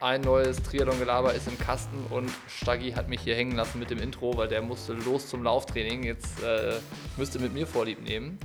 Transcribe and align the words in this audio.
Ein 0.00 0.22
neues 0.22 0.62
Triathlon-Gelaber 0.62 1.34
ist 1.34 1.46
im 1.46 1.58
Kasten 1.58 2.06
und 2.08 2.30
Staggi 2.48 2.92
hat 2.92 3.10
mich 3.10 3.20
hier 3.20 3.36
hängen 3.36 3.54
lassen 3.54 3.78
mit 3.78 3.90
dem 3.90 3.98
Intro, 3.98 4.34
weil 4.34 4.48
der 4.48 4.62
musste 4.62 4.94
los 4.94 5.28
zum 5.28 5.42
Lauftraining. 5.42 6.04
Jetzt 6.04 6.42
äh, 6.42 6.76
müsste 7.18 7.38
mit 7.38 7.52
mir 7.52 7.66
Vorlieb 7.66 8.02
nehmen. 8.02 8.38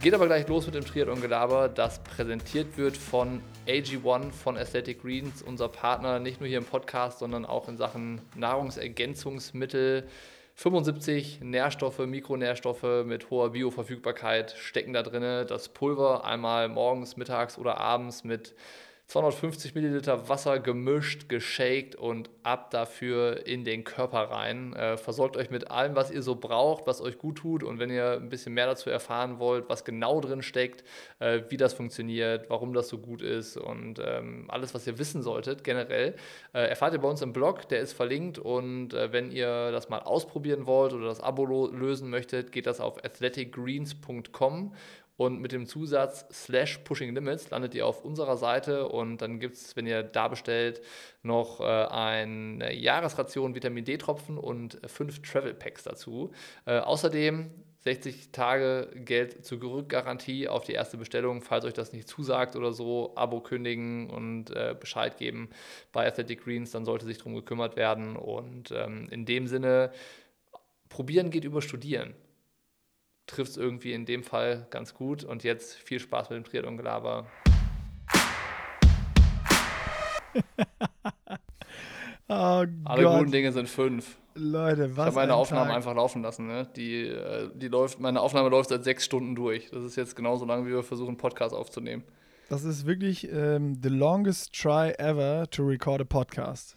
Geht 0.00 0.14
aber 0.14 0.26
gleich 0.26 0.46
los 0.46 0.66
mit 0.66 0.76
dem 0.76 0.84
Triathlon-Gelaber, 0.84 1.68
das 1.68 2.04
präsentiert 2.04 2.78
wird 2.78 2.96
von 2.96 3.42
AG1 3.66 4.30
von 4.30 4.56
Athletic 4.56 5.02
Greens, 5.02 5.42
unser 5.42 5.68
Partner 5.68 6.20
nicht 6.20 6.40
nur 6.40 6.48
hier 6.48 6.58
im 6.58 6.64
Podcast, 6.64 7.18
sondern 7.18 7.44
auch 7.44 7.68
in 7.68 7.76
Sachen 7.76 8.20
Nahrungsergänzungsmittel. 8.36 10.06
75 10.54 11.40
Nährstoffe, 11.40 11.98
Mikronährstoffe 11.98 13.04
mit 13.04 13.28
hoher 13.30 13.50
Bioverfügbarkeit 13.50 14.54
stecken 14.56 14.92
da 14.92 15.02
drin. 15.02 15.48
Das 15.48 15.68
Pulver 15.70 16.24
einmal 16.24 16.68
morgens, 16.68 17.16
mittags 17.16 17.58
oder 17.58 17.78
abends 17.78 18.22
mit 18.22 18.54
250 19.10 19.74
Milliliter 19.74 20.28
Wasser 20.28 20.60
gemischt, 20.60 21.28
geshaked 21.28 21.96
und 21.96 22.30
ab 22.44 22.70
dafür 22.70 23.44
in 23.44 23.64
den 23.64 23.82
Körper 23.82 24.30
rein. 24.30 24.72
Äh, 24.72 24.98
versorgt 24.98 25.36
euch 25.36 25.50
mit 25.50 25.68
allem, 25.68 25.96
was 25.96 26.12
ihr 26.12 26.22
so 26.22 26.36
braucht, 26.36 26.86
was 26.86 27.00
euch 27.00 27.18
gut 27.18 27.38
tut. 27.38 27.64
Und 27.64 27.80
wenn 27.80 27.90
ihr 27.90 28.12
ein 28.12 28.28
bisschen 28.28 28.54
mehr 28.54 28.66
dazu 28.66 28.88
erfahren 28.88 29.40
wollt, 29.40 29.68
was 29.68 29.84
genau 29.84 30.20
drin 30.20 30.42
steckt, 30.42 30.84
äh, 31.18 31.40
wie 31.48 31.56
das 31.56 31.74
funktioniert, 31.74 32.48
warum 32.50 32.72
das 32.72 32.88
so 32.88 32.98
gut 32.98 33.20
ist 33.20 33.56
und 33.56 33.98
ähm, 33.98 34.44
alles, 34.46 34.74
was 34.74 34.86
ihr 34.86 34.96
wissen 35.00 35.22
solltet, 35.22 35.64
generell, 35.64 36.14
äh, 36.54 36.68
erfahrt 36.68 36.92
ihr 36.92 37.00
bei 37.00 37.08
uns 37.08 37.20
im 37.20 37.32
Blog, 37.32 37.68
der 37.68 37.80
ist 37.80 37.94
verlinkt. 37.94 38.38
Und 38.38 38.94
äh, 38.94 39.12
wenn 39.12 39.32
ihr 39.32 39.72
das 39.72 39.88
mal 39.88 39.98
ausprobieren 39.98 40.66
wollt 40.66 40.92
oder 40.92 41.06
das 41.06 41.20
Abo 41.20 41.66
lösen 41.66 42.10
möchtet, 42.10 42.52
geht 42.52 42.66
das 42.66 42.78
auf 42.78 43.04
athleticgreens.com 43.04 44.72
und 45.20 45.38
mit 45.38 45.52
dem 45.52 45.66
Zusatz 45.66 46.24
slash 46.32 46.78
Pushing 46.78 47.14
Limits 47.14 47.50
landet 47.50 47.74
ihr 47.74 47.86
auf 47.86 48.06
unserer 48.06 48.38
Seite 48.38 48.88
und 48.88 49.18
dann 49.18 49.38
gibt 49.38 49.56
es, 49.56 49.76
wenn 49.76 49.86
ihr 49.86 50.02
da 50.02 50.28
bestellt, 50.28 50.80
noch 51.22 51.60
äh, 51.60 51.64
eine 51.64 52.72
Jahresration 52.72 53.54
Vitamin 53.54 53.84
D-Tropfen 53.84 54.38
und 54.38 54.80
fünf 54.86 55.20
Travel 55.20 55.52
Packs 55.52 55.82
dazu. 55.82 56.30
Äh, 56.64 56.78
außerdem 56.78 57.50
60 57.80 58.32
Tage 58.32 58.88
Geld 58.94 59.44
Zurückgarantie 59.44 60.48
auf 60.48 60.64
die 60.64 60.72
erste 60.72 60.96
Bestellung, 60.96 61.42
falls 61.42 61.66
euch 61.66 61.74
das 61.74 61.92
nicht 61.92 62.08
zusagt 62.08 62.56
oder 62.56 62.72
so, 62.72 63.12
Abo 63.14 63.42
kündigen 63.42 64.08
und 64.08 64.48
äh, 64.56 64.74
Bescheid 64.80 65.18
geben 65.18 65.50
bei 65.92 66.06
Athletic 66.06 66.44
Greens, 66.44 66.70
dann 66.70 66.86
sollte 66.86 67.04
sich 67.04 67.18
darum 67.18 67.34
gekümmert 67.34 67.76
werden. 67.76 68.16
Und 68.16 68.70
ähm, 68.70 69.06
in 69.10 69.26
dem 69.26 69.48
Sinne, 69.48 69.92
probieren 70.88 71.28
geht 71.28 71.44
über 71.44 71.60
studieren 71.60 72.14
trifft 73.30 73.52
es 73.52 73.56
irgendwie 73.56 73.92
in 73.92 74.04
dem 74.04 74.22
Fall 74.22 74.66
ganz 74.70 74.94
gut. 74.94 75.24
Und 75.24 75.44
jetzt 75.44 75.74
viel 75.74 76.00
Spaß 76.00 76.30
mit 76.30 76.36
dem 76.36 76.44
Triathlon-Gelaber. 76.44 77.26
oh 82.28 82.64
Alle 82.84 83.02
Gott. 83.02 83.18
guten 83.18 83.30
Dinge 83.30 83.52
sind 83.52 83.68
fünf. 83.68 84.16
Leute, 84.34 84.96
was? 84.96 85.04
Ich 85.04 85.06
habe 85.06 85.14
meine 85.16 85.34
Aufnahme 85.34 85.68
Tag. 85.68 85.76
einfach 85.76 85.94
laufen 85.94 86.22
lassen. 86.22 86.46
Ne? 86.46 86.68
Die, 86.76 87.08
äh, 87.08 87.50
die 87.54 87.68
läuft, 87.68 88.00
meine 88.00 88.20
Aufnahme 88.20 88.48
läuft 88.48 88.70
seit 88.70 88.84
sechs 88.84 89.04
Stunden 89.04 89.34
durch. 89.34 89.70
Das 89.70 89.82
ist 89.84 89.96
jetzt 89.96 90.14
genauso 90.16 90.44
lange, 90.44 90.66
wie 90.66 90.70
wir 90.70 90.82
versuchen, 90.82 91.08
einen 91.10 91.16
Podcast 91.18 91.54
aufzunehmen. 91.54 92.04
Das 92.48 92.64
ist 92.64 92.86
wirklich 92.86 93.30
ähm, 93.30 93.78
the 93.82 93.88
longest 93.88 94.52
try 94.54 94.92
ever 94.98 95.48
to 95.50 95.64
record 95.64 96.00
a 96.00 96.04
podcast. 96.04 96.76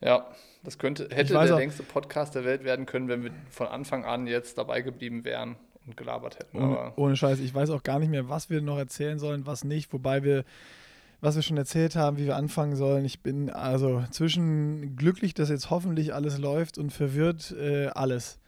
Ja, 0.00 0.28
das 0.66 0.78
könnte, 0.78 1.08
hätte 1.12 1.34
der 1.34 1.54
auch, 1.54 1.58
längste 1.58 1.84
Podcast 1.84 2.34
der 2.34 2.44
Welt 2.44 2.64
werden 2.64 2.86
können, 2.86 3.06
wenn 3.06 3.22
wir 3.22 3.30
von 3.50 3.68
Anfang 3.68 4.04
an 4.04 4.26
jetzt 4.26 4.58
dabei 4.58 4.82
geblieben 4.82 5.24
wären 5.24 5.54
und 5.86 5.96
gelabert 5.96 6.40
hätten. 6.40 6.58
Ohne, 6.58 6.92
ohne 6.96 7.16
Scheiß, 7.16 7.38
ich 7.38 7.54
weiß 7.54 7.70
auch 7.70 7.84
gar 7.84 8.00
nicht 8.00 8.10
mehr, 8.10 8.28
was 8.28 8.50
wir 8.50 8.60
noch 8.60 8.76
erzählen 8.76 9.20
sollen, 9.20 9.46
was 9.46 9.62
nicht, 9.62 9.92
wobei 9.92 10.24
wir, 10.24 10.44
was 11.20 11.36
wir 11.36 11.42
schon 11.42 11.56
erzählt 11.56 11.94
haben, 11.94 12.18
wie 12.18 12.26
wir 12.26 12.34
anfangen 12.34 12.74
sollen. 12.74 13.04
Ich 13.04 13.22
bin 13.22 13.48
also 13.48 14.02
zwischen 14.10 14.96
glücklich, 14.96 15.34
dass 15.34 15.50
jetzt 15.50 15.70
hoffentlich 15.70 16.12
alles 16.12 16.38
läuft 16.38 16.78
und 16.78 16.92
verwirrt 16.92 17.52
äh, 17.52 17.86
alles. 17.86 18.40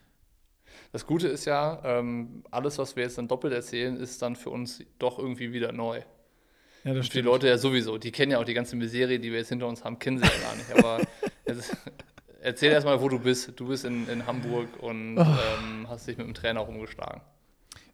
Das 0.91 1.06
Gute 1.06 1.28
ist 1.28 1.44
ja, 1.44 1.81
ähm, 1.84 2.43
alles, 2.50 2.78
was 2.78 2.97
wir 2.97 3.04
jetzt 3.04 3.16
dann 3.16 3.28
doppelt 3.28 3.54
erzählen, 3.54 3.97
ist 3.97 4.20
dann 4.22 4.34
für 4.34 4.50
uns 4.50 4.82
doch 4.98 5.20
irgendwie 5.20 5.53
wieder 5.53 5.70
neu. 5.70 6.00
Ja, 6.82 6.94
das 6.94 7.06
für 7.06 7.19
die 7.19 7.20
Leute 7.20 7.47
ja 7.47 7.59
sowieso. 7.59 7.97
Die 7.97 8.10
kennen 8.10 8.32
ja 8.32 8.41
auch 8.41 8.44
die 8.44 8.54
ganze 8.54 8.75
Miserie, 8.75 9.20
die 9.20 9.31
wir 9.31 9.38
jetzt 9.38 9.50
hinter 9.50 9.69
uns 9.69 9.84
haben, 9.84 10.00
kennen 10.00 10.19
sie 10.19 10.25
ja 10.25 10.48
gar 10.48 10.56
nicht. 10.56 10.72
Aber 10.72 11.00
jetzt, 11.48 11.76
erzähl 12.41 12.72
erstmal, 12.72 13.00
wo 13.00 13.09
du 13.09 13.19
bist. 13.19 13.53
Du 13.56 13.69
bist 13.69 13.84
in, 13.84 14.09
in 14.09 14.26
Hamburg 14.26 14.69
und 14.81 15.19
oh. 15.19 15.22
ähm, 15.22 15.88
hast 15.88 16.06
dich 16.06 16.16
mit 16.16 16.26
dem 16.26 16.34
Trainer 16.34 16.60
rumgeschlagen. 16.60 17.20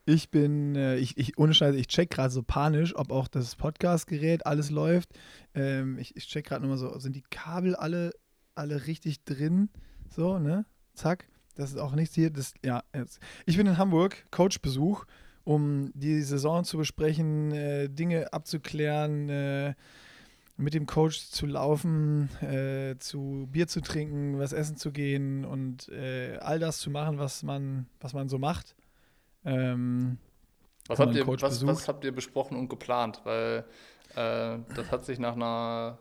Ich 0.06 0.31
bin, 0.31 0.76
äh, 0.76 0.97
ich, 0.97 1.16
ich, 1.16 1.38
ohne 1.38 1.54
Scheiße, 1.54 1.78
ich 1.78 1.88
check 1.88 2.10
gerade 2.10 2.31
so 2.31 2.43
panisch, 2.43 2.94
ob 2.94 3.10
auch 3.10 3.26
das 3.26 3.56
Podcast-Gerät 3.56 4.44
alles 4.44 4.70
läuft. 4.70 5.09
Ähm, 5.54 5.98
ich, 5.98 6.14
ich 6.14 6.26
check 6.26 6.47
gerade 6.47 6.60
nochmal 6.60 6.76
so, 6.76 6.98
sind 6.98 7.16
die 7.16 7.25
Kabel 7.31 7.75
alle, 7.75 8.12
alle 8.54 8.87
richtig 8.87 9.25
drin? 9.25 9.70
So, 10.10 10.38
ne? 10.38 10.66
Zack. 10.93 11.26
Das 11.54 11.70
ist 11.70 11.78
auch 11.78 11.94
nichts 11.94 12.14
hier. 12.14 12.31
Das, 12.31 12.53
ja, 12.64 12.82
jetzt. 12.94 13.20
Ich 13.47 13.56
bin 13.56 13.66
in 13.66 13.78
Hamburg, 13.78 14.26
Coachbesuch, 14.31 15.04
um 15.44 15.91
die 15.94 16.20
Saison 16.22 16.64
zu 16.64 16.76
besprechen, 16.76 17.53
äh, 17.53 17.88
Dinge 17.88 18.32
abzuklären, 18.32 19.28
äh, 19.28 19.75
mit 20.56 20.75
dem 20.75 20.87
Coach 20.87 21.31
zu 21.31 21.47
laufen, 21.47 22.28
äh, 22.41 22.97
zu 22.98 23.48
Bier 23.50 23.66
zu 23.66 23.81
trinken, 23.81 24.38
was 24.38 24.53
essen 24.53 24.76
zu 24.76 24.92
gehen 24.92 25.44
und 25.44 25.88
äh, 25.88 26.37
all 26.41 26.59
das 26.59 26.78
zu 26.78 26.91
machen, 26.91 27.19
was 27.19 27.42
man, 27.42 27.87
was 28.00 28.12
man 28.12 28.28
so 28.28 28.38
macht. 28.38 28.76
Ähm, 29.44 30.19
was, 30.87 30.98
habt 31.00 31.14
ihr, 31.14 31.26
was, 31.26 31.66
was, 31.66 31.88
habt 31.88 32.04
ihr 32.04 32.12
besprochen 32.12 32.56
und 32.56 32.69
geplant? 32.69 33.20
Weil 33.25 33.64
äh, 34.14 34.59
das 34.75 34.93
hat 34.93 35.04
sich 35.04 35.19
nach 35.19 35.34
einer 35.34 35.98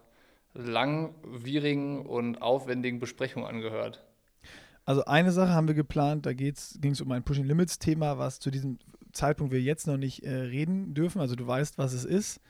langwierigen 0.54 2.06
und 2.06 2.42
aufwendigen 2.42 3.00
Besprechung 3.00 3.46
angehört. 3.46 4.06
Also 4.86 5.06
eine 5.06 5.32
Sache 5.32 5.52
haben 5.52 5.68
wir 5.68 5.76
geplant, 5.76 6.26
da 6.26 6.34
ging 6.34 6.52
es 6.54 7.02
um 7.02 7.12
ein 7.12 7.24
Pushing 7.24 7.46
Limits 7.46 7.80
Thema, 7.80 8.18
was 8.18 8.40
zu 8.40 8.52
diesem 8.52 8.78
Zeitpunkt 9.14 9.54
wir 9.54 9.62
jetzt 9.62 9.88
noch 9.88 9.98
nicht 9.98 10.24
äh, 10.24 10.34
reden 10.34 10.94
dürfen. 10.94 11.22
Also 11.22 11.36
du 11.36 11.48
weißt, 11.48 11.78
was 11.78 11.94
es 11.94 12.06
ist. 12.06 12.42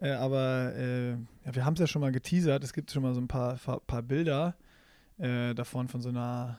Äh, 0.00 0.12
aber 0.12 0.74
äh, 0.76 1.10
ja, 1.10 1.54
wir 1.54 1.64
haben 1.64 1.74
es 1.74 1.80
ja 1.80 1.86
schon 1.86 2.00
mal 2.00 2.12
geteasert. 2.12 2.64
Es 2.64 2.72
gibt 2.72 2.90
schon 2.90 3.02
mal 3.02 3.14
so 3.14 3.20
ein 3.20 3.28
paar, 3.28 3.56
paar 3.56 4.02
Bilder 4.02 4.56
äh, 5.18 5.54
davon 5.54 5.88
von 5.88 6.00
so 6.00 6.08
einer, 6.08 6.58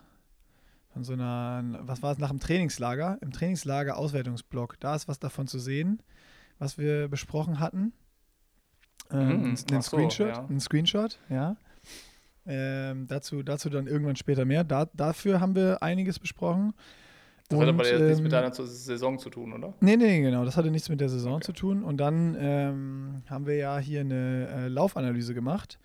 von 0.94 1.04
so 1.04 1.14
einer, 1.14 1.80
was 1.82 2.04
war 2.04 2.12
es, 2.12 2.20
nach 2.20 2.30
dem 2.30 2.40
Trainingslager, 2.40 3.18
im 3.22 3.32
Trainingslager 3.32 3.98
Auswertungsblock. 3.98 4.80
Da 4.80 4.96
ist 4.96 5.08
was 5.08 5.20
davon 5.20 5.48
zu 5.48 5.60
sehen, 5.60 6.02
was 6.60 6.78
wir 6.78 7.08
besprochen 7.08 7.60
hatten. 7.60 7.94
Ähm, 9.10 9.52
mm, 9.52 9.56
ein, 9.72 9.82
Screenshot, 9.82 10.12
so, 10.12 10.42
ja. 10.42 10.48
ein 10.48 10.60
Screenshot, 10.60 11.20
ja. 11.30 11.58
Ähm, 12.46 13.08
dazu, 13.08 13.44
dazu 13.44 13.70
dann 13.70 13.88
irgendwann 13.88 14.16
später 14.16 14.46
mehr. 14.46 14.64
Da, 14.64 14.86
dafür 14.94 15.42
haben 15.42 15.56
wir 15.56 15.84
einiges 15.84 16.20
besprochen. 16.20 16.74
Das 17.52 17.60
und, 17.60 17.68
hatte 17.68 17.74
aber 17.74 18.00
ähm, 18.00 18.08
nichts 18.08 18.22
mit 18.22 18.32
deiner 18.32 18.54
Saison 18.54 19.20
zu 19.20 19.30
tun, 19.30 19.54
oder? 19.54 19.74
Nee, 19.82 19.98
nee, 19.98 20.22
genau. 20.22 20.46
Das 20.46 20.56
hatte 20.56 20.72
nichts 20.72 20.88
mit 20.88 21.02
der 21.02 21.10
Saison 21.10 21.36
okay. 21.36 21.46
zu 21.46 21.54
tun. 21.54 21.84
Und 21.84 21.98
dann 21.98 22.38
ähm, 22.40 23.24
haben 23.30 23.46
wir 23.46 23.56
ja 23.56 23.78
hier 23.78 24.02
eine 24.02 24.48
äh, 24.48 24.68
Laufanalyse 24.70 25.34
gemacht. 25.34 25.80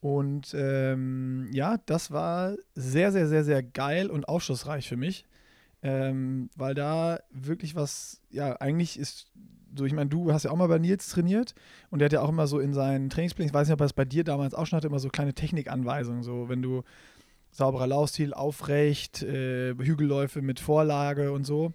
Und 0.00 0.54
ähm, 0.56 1.48
ja, 1.52 1.76
das 1.86 2.12
war 2.12 2.54
sehr, 2.76 3.10
sehr, 3.10 3.26
sehr, 3.26 3.42
sehr 3.42 3.62
geil 3.64 4.10
und 4.10 4.28
aufschlussreich 4.28 4.88
für 4.88 4.96
mich. 4.96 5.24
Ähm, 5.82 6.50
weil 6.56 6.74
da 6.74 7.20
wirklich 7.30 7.74
was, 7.74 8.20
ja, 8.30 8.52
eigentlich 8.56 8.98
ist 8.98 9.32
so, 9.76 9.84
ich 9.84 9.92
meine, 9.92 10.08
du 10.08 10.32
hast 10.32 10.44
ja 10.44 10.50
auch 10.50 10.56
mal 10.56 10.68
bei 10.68 10.78
Nils 10.78 11.08
trainiert 11.08 11.54
und 11.90 11.98
der 11.98 12.06
hat 12.06 12.12
ja 12.12 12.22
auch 12.22 12.30
immer 12.30 12.46
so 12.46 12.58
in 12.58 12.72
seinen 12.72 13.10
Trainingsplänen, 13.10 13.48
ich 13.48 13.54
weiß 13.54 13.68
nicht, 13.68 13.74
ob 13.74 13.80
er 13.80 13.86
es 13.86 13.92
bei 13.92 14.04
dir 14.04 14.24
damals 14.24 14.54
auch 14.54 14.66
schon 14.66 14.78
hatte, 14.78 14.86
immer 14.86 14.98
so 14.98 15.08
kleine 15.08 15.34
Technikanweisungen. 15.34 16.22
So, 16.22 16.48
wenn 16.48 16.62
du 16.62 16.82
sauberer 17.58 17.88
Laufstil, 17.88 18.32
aufrecht, 18.32 19.22
äh, 19.24 19.74
Hügelläufe 19.74 20.42
mit 20.42 20.60
Vorlage 20.60 21.32
und 21.32 21.42
so. 21.42 21.72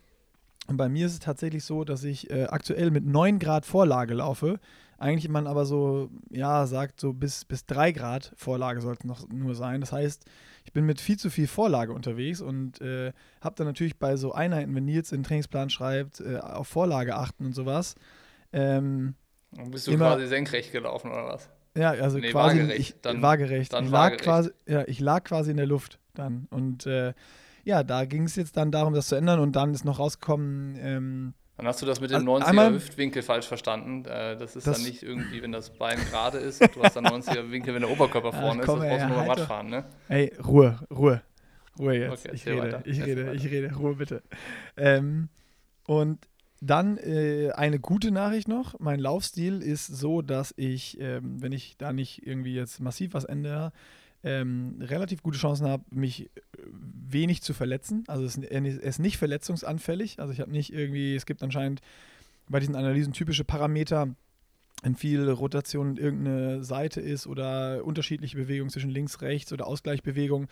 Und 0.67 0.77
bei 0.77 0.87
mir 0.87 1.07
ist 1.07 1.11
es 1.11 1.19
tatsächlich 1.19 1.65
so, 1.65 1.83
dass 1.83 2.05
ich 2.05 2.31
äh, 2.31 2.45
aktuell 2.45 2.89
mit 2.89 3.05
9 3.05 3.37
Grad 3.37 3.65
Vorlage 3.65 4.13
laufe. 4.13 4.61
Eigentlich 4.97 5.29
man 5.29 5.45
aber 5.45 5.65
so, 5.65 6.09
ja, 6.29 6.65
sagt 6.67 7.01
so 7.01 7.11
bis, 7.11 7.43
bis 7.43 7.65
3 7.65 7.91
Grad 7.91 8.31
Vorlage 8.37 8.79
sollte 8.79 9.05
noch 9.05 9.27
nur 9.27 9.55
sein. 9.55 9.81
Das 9.81 9.91
heißt, 9.91 10.23
ich 10.63 10.71
bin 10.71 10.85
mit 10.85 11.01
viel 11.01 11.19
zu 11.19 11.29
viel 11.29 11.47
Vorlage 11.47 11.91
unterwegs 11.91 12.39
und 12.39 12.79
äh, 12.79 13.11
habe 13.41 13.55
dann 13.57 13.67
natürlich 13.67 13.99
bei 13.99 14.15
so 14.15 14.31
Einheiten, 14.31 14.73
wenn 14.75 14.85
Nils 14.85 15.09
den 15.09 15.23
Trainingsplan 15.23 15.69
schreibt, 15.69 16.21
äh, 16.21 16.37
auf 16.37 16.69
Vorlage 16.69 17.15
achten 17.15 17.45
und 17.45 17.53
sowas. 17.53 17.95
Ähm, 18.53 19.15
und 19.57 19.71
bist 19.71 19.87
du 19.87 19.91
immer, 19.91 20.11
quasi 20.11 20.27
senkrecht 20.27 20.71
gelaufen 20.71 21.11
oder 21.11 21.25
was? 21.25 21.49
Ja, 21.75 21.91
also 21.91 22.19
nee, 22.19 22.31
quasi 22.31 22.59
waagerecht. 22.59 22.79
Ich, 22.79 23.01
dann, 23.01 23.21
waagerecht. 23.21 23.73
Dann 23.73 23.85
ich, 23.85 23.91
lag 23.91 23.99
waagerecht. 23.99 24.23
Quasi, 24.23 24.51
ja, 24.67 24.83
ich 24.87 24.99
lag 24.99 25.23
quasi 25.23 25.51
in 25.51 25.57
der 25.57 25.65
Luft 25.65 25.99
dann. 26.13 26.47
Und 26.51 26.85
äh, 26.85 27.13
ja, 27.63 27.83
da 27.83 28.05
ging 28.05 28.23
es 28.23 28.35
jetzt 28.35 28.57
dann 28.57 28.71
darum, 28.71 28.93
das 28.93 29.07
zu 29.07 29.15
ändern. 29.15 29.39
Und 29.39 29.55
dann 29.55 29.73
ist 29.73 29.85
noch 29.85 29.99
rausgekommen. 29.99 30.75
Ähm, 30.79 31.33
dann 31.57 31.67
hast 31.67 31.81
du 31.81 31.85
das 31.85 32.01
mit 32.01 32.11
dem 32.11 32.27
90er 32.27 32.73
Hüftwinkel 32.73 33.21
falsch 33.21 33.47
verstanden. 33.47 34.05
Äh, 34.05 34.37
das 34.37 34.55
ist 34.55 34.67
das 34.67 34.77
dann 34.77 34.85
nicht 34.85 35.03
irgendwie, 35.03 35.41
wenn 35.41 35.51
das 35.51 35.71
Bein 35.71 35.97
gerade 36.09 36.39
ist. 36.39 36.61
Du 36.75 36.83
hast 36.83 36.95
dann 36.95 37.05
90er 37.05 37.49
Winkel, 37.51 37.73
wenn 37.73 37.81
der 37.81 37.91
Oberkörper 37.91 38.31
vorne 38.33 38.63
komm, 38.63 38.81
ist. 38.81 38.89
Das 38.89 38.89
brauchst 38.89 39.03
du 39.03 39.07
nur 39.07 39.17
beim 39.17 39.29
Radfahren, 39.29 39.69
ne? 39.69 39.85
Ey, 40.09 40.33
Ruhe, 40.43 40.79
Ruhe. 40.91 41.21
Ruhe 41.79 41.97
jetzt. 41.97 42.25
Okay, 42.25 42.35
ich 42.35 42.45
rede, 42.45 42.61
weiter. 42.61 42.81
ich 42.85 43.03
rede, 43.03 43.33
ich 43.33 43.45
rede. 43.45 43.75
Ruhe 43.75 43.95
bitte. 43.95 44.21
Ähm, 44.77 45.29
und 45.85 46.27
Dann 46.65 46.97
äh, 46.97 47.51
eine 47.55 47.77
gute 47.77 48.09
Nachricht 48.11 48.47
noch. 48.47 48.79
Mein 48.79 48.99
Laufstil 48.99 49.61
ist 49.61 49.87
so, 49.87 50.21
dass 50.21 50.53
ich, 50.55 50.97
ähm, 51.01 51.41
wenn 51.41 51.51
ich 51.51 51.75
da 51.77 51.91
nicht 51.91 52.25
irgendwie 52.25 52.55
jetzt 52.55 52.79
massiv 52.79 53.13
was 53.13 53.25
ändere, 53.25 53.73
ähm, 54.23 54.77
relativ 54.79 55.21
gute 55.23 55.37
Chancen 55.37 55.67
habe, 55.67 55.83
mich 55.89 56.27
äh, 56.27 56.29
wenig 56.71 57.41
zu 57.41 57.53
verletzen. 57.53 58.05
Also 58.07 58.23
es, 58.23 58.37
ist 58.37 58.99
nicht 58.99 59.17
verletzungsanfällig. 59.17 60.21
Also 60.21 60.31
ich 60.31 60.39
habe 60.39 60.51
nicht 60.51 60.71
irgendwie, 60.71 61.15
es 61.15 61.25
gibt 61.25 61.43
anscheinend 61.43 61.81
bei 62.47 62.61
diesen 62.61 62.75
Analysen 62.75 63.11
typische 63.11 63.43
Parameter, 63.43 64.15
in 64.83 64.95
viel 64.95 65.29
Rotation 65.29 65.97
irgendeine 65.97 66.63
Seite 66.63 67.01
ist 67.01 67.27
oder 67.27 67.83
unterschiedliche 67.83 68.37
Bewegungen 68.37 68.69
zwischen 68.69 68.89
links, 68.89 69.21
rechts 69.21 69.51
oder 69.51 69.67
Ausgleichbewegungen, 69.67 70.47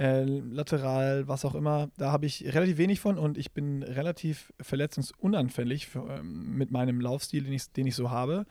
äh, 0.00 0.24
lateral, 0.24 1.28
was 1.28 1.44
auch 1.44 1.54
immer. 1.54 1.90
Da 1.98 2.10
habe 2.10 2.24
ich 2.24 2.54
relativ 2.54 2.78
wenig 2.78 3.00
von 3.00 3.18
und 3.18 3.36
ich 3.36 3.52
bin 3.52 3.82
relativ 3.82 4.50
verletzungsunanfällig 4.58 5.88
für, 5.88 6.08
ähm, 6.08 6.56
mit 6.56 6.70
meinem 6.70 7.02
Laufstil, 7.02 7.44
den 7.44 7.52
ich, 7.52 7.70
den 7.72 7.86
ich 7.86 7.94
so 7.94 8.10
habe. 8.10 8.46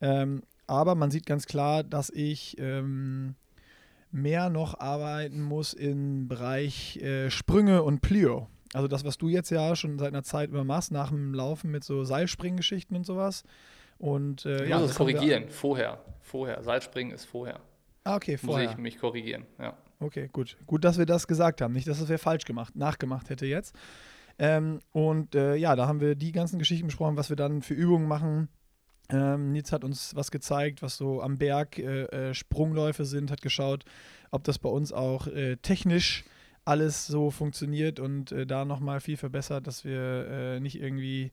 Ähm, 0.00 0.42
aber 0.68 0.94
man 0.94 1.10
sieht 1.10 1.26
ganz 1.26 1.46
klar, 1.46 1.82
dass 1.82 2.08
ich 2.08 2.56
ähm, 2.60 3.34
mehr 4.12 4.48
noch 4.48 4.78
arbeiten 4.78 5.42
muss 5.42 5.74
im 5.74 6.28
Bereich 6.28 6.98
äh, 6.98 7.30
Sprünge 7.30 7.82
und 7.82 8.00
Plio. 8.00 8.46
Also 8.72 8.86
das, 8.86 9.04
was 9.04 9.18
du 9.18 9.28
jetzt 9.28 9.50
ja 9.50 9.74
schon 9.74 9.98
seit 9.98 10.08
einer 10.08 10.22
Zeit 10.22 10.50
über 10.50 10.62
machst, 10.62 10.92
nach 10.92 11.08
dem 11.08 11.34
Laufen 11.34 11.72
mit 11.72 11.82
so 11.82 12.04
Seilspringgeschichten 12.04 12.96
und 12.96 13.04
sowas. 13.04 13.42
Und 13.98 14.46
äh, 14.46 14.68
ja, 14.68 14.78
musst 14.78 14.92
es 14.92 14.96
korrigieren, 14.96 15.48
vorher. 15.48 16.00
Vorher. 16.20 16.62
Seilspringen 16.62 17.12
ist 17.12 17.24
vorher. 17.24 17.58
Ah, 18.04 18.14
okay, 18.14 18.36
vorher. 18.36 18.66
Muss 18.66 18.74
ich 18.74 18.78
mich 18.78 18.98
korrigieren, 18.98 19.46
ja. 19.58 19.76
Okay, 20.02 20.28
gut. 20.32 20.56
Gut, 20.66 20.84
dass 20.84 20.98
wir 20.98 21.06
das 21.06 21.28
gesagt 21.28 21.60
haben. 21.60 21.72
Nicht, 21.72 21.86
dass 21.86 22.00
es 22.00 22.08
wer 22.08 22.18
falsch 22.18 22.44
gemacht, 22.44 22.74
nachgemacht 22.74 23.30
hätte 23.30 23.46
jetzt. 23.46 23.74
Ähm, 24.38 24.80
und 24.90 25.34
äh, 25.34 25.54
ja, 25.54 25.76
da 25.76 25.86
haben 25.86 26.00
wir 26.00 26.16
die 26.16 26.32
ganzen 26.32 26.58
Geschichten 26.58 26.86
besprochen, 26.86 27.16
was 27.16 27.28
wir 27.28 27.36
dann 27.36 27.62
für 27.62 27.74
Übungen 27.74 28.08
machen. 28.08 28.48
Ähm, 29.10 29.52
Nils 29.52 29.70
hat 29.70 29.84
uns 29.84 30.16
was 30.16 30.30
gezeigt, 30.32 30.82
was 30.82 30.96
so 30.96 31.22
am 31.22 31.38
Berg 31.38 31.78
äh, 31.78 32.04
äh, 32.30 32.34
Sprungläufe 32.34 33.04
sind, 33.04 33.30
hat 33.30 33.42
geschaut, 33.42 33.84
ob 34.30 34.42
das 34.42 34.58
bei 34.58 34.68
uns 34.68 34.92
auch 34.92 35.28
äh, 35.28 35.56
technisch 35.56 36.24
alles 36.64 37.06
so 37.06 37.30
funktioniert 37.30 38.00
und 38.00 38.32
äh, 38.32 38.46
da 38.46 38.64
nochmal 38.64 39.00
viel 39.00 39.16
verbessert, 39.16 39.66
dass 39.66 39.84
wir 39.84 40.58
nicht 40.60 40.80
irgendwie 40.80 41.30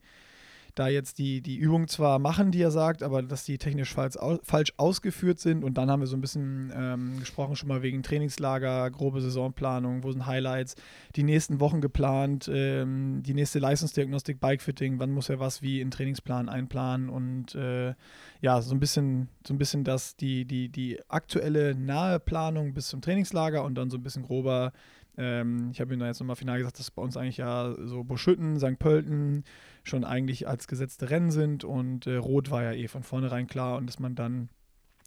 da 0.79 0.87
jetzt 0.87 1.17
die, 1.19 1.41
die 1.41 1.57
Übung 1.57 1.87
zwar 1.87 2.19
machen, 2.19 2.51
die 2.51 2.61
er 2.61 2.71
sagt, 2.71 3.03
aber 3.03 3.21
dass 3.21 3.43
die 3.43 3.57
technisch 3.57 3.93
falsch, 3.93 4.15
falsch 4.43 4.73
ausgeführt 4.77 5.39
sind. 5.39 5.63
Und 5.63 5.77
dann 5.77 5.91
haben 5.91 5.99
wir 5.99 6.07
so 6.07 6.15
ein 6.15 6.21
bisschen 6.21 6.71
ähm, 6.75 7.19
gesprochen, 7.19 7.55
schon 7.55 7.67
mal 7.67 7.81
wegen 7.81 8.01
Trainingslager, 8.01 8.89
grobe 8.91 9.21
Saisonplanung, 9.21 10.03
wo 10.03 10.11
sind 10.11 10.25
Highlights, 10.25 10.75
die 11.15 11.23
nächsten 11.23 11.59
Wochen 11.59 11.81
geplant, 11.81 12.49
ähm, 12.53 13.21
die 13.23 13.33
nächste 13.33 13.59
Leistungsdiagnostik, 13.59 14.39
Bikefitting, 14.39 14.99
wann 14.99 15.11
muss 15.11 15.29
er 15.29 15.39
was 15.39 15.61
wie 15.61 15.81
in 15.81 15.91
Trainingsplan 15.91 16.47
einplanen 16.47 17.09
und 17.09 17.55
äh, 17.55 17.93
ja, 18.41 18.61
so 18.61 18.73
ein 18.73 18.79
bisschen, 18.79 19.27
so 19.45 19.53
ein 19.53 19.57
bisschen 19.57 19.83
das, 19.83 20.15
die, 20.15 20.45
die, 20.45 20.69
die 20.69 20.99
aktuelle 21.09 21.75
nahe 21.75 22.19
Planung 22.19 22.73
bis 22.73 22.87
zum 22.87 23.01
Trainingslager 23.01 23.63
und 23.63 23.75
dann 23.75 23.89
so 23.89 23.97
ein 23.97 24.03
bisschen 24.03 24.23
grober 24.23 24.71
ähm, 25.19 25.69
ich 25.71 25.81
habe 25.81 25.93
ihm 25.93 25.99
da 25.99 26.07
jetzt 26.07 26.21
nochmal 26.21 26.37
final 26.37 26.57
gesagt, 26.57 26.79
dass 26.79 26.91
bei 26.91 27.01
uns 27.01 27.17
eigentlich 27.17 27.37
ja 27.37 27.75
so 27.77 28.03
Buschütten, 28.05 28.57
St. 28.57 28.79
Pölten 28.79 29.43
schon 29.83 30.05
eigentlich 30.05 30.47
als 30.47 30.67
gesetzte 30.67 31.09
Rennen 31.09 31.29
sind 31.29 31.65
und 31.65 32.07
äh, 32.07 32.15
Rot 32.15 32.49
war 32.51 32.63
ja 32.63 32.71
eh 32.71 32.87
von 32.87 33.03
vornherein 33.03 33.47
klar 33.47 33.77
und 33.77 33.85
dass 33.87 33.99
man 33.99 34.15
dann 34.15 34.49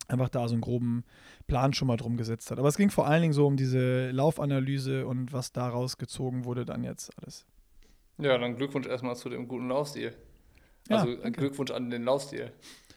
einfach 0.08 0.28
da 0.28 0.46
so 0.48 0.54
einen 0.54 0.60
groben 0.60 1.04
Plan 1.46 1.72
schon 1.72 1.88
mal 1.88 1.96
drum 1.96 2.18
gesetzt 2.18 2.50
hat. 2.50 2.58
Aber 2.58 2.68
es 2.68 2.76
ging 2.76 2.90
vor 2.90 3.06
allen 3.06 3.22
Dingen 3.22 3.32
so 3.32 3.46
um 3.46 3.56
diese 3.56 4.10
Laufanalyse 4.10 5.06
und 5.06 5.32
was 5.32 5.52
daraus 5.52 5.96
gezogen 5.96 6.44
wurde 6.44 6.66
dann 6.66 6.84
jetzt 6.84 7.10
alles. 7.18 7.46
Ja, 8.18 8.36
dann 8.36 8.56
Glückwunsch 8.56 8.86
erstmal 8.86 9.16
zu 9.16 9.30
dem 9.30 9.48
guten 9.48 9.68
Laufstil. 9.68 10.12
Also 10.90 11.08
ja, 11.08 11.30
Glückwunsch 11.30 11.70
an 11.70 11.88
den 11.88 12.04
Laufstil. 12.04 12.52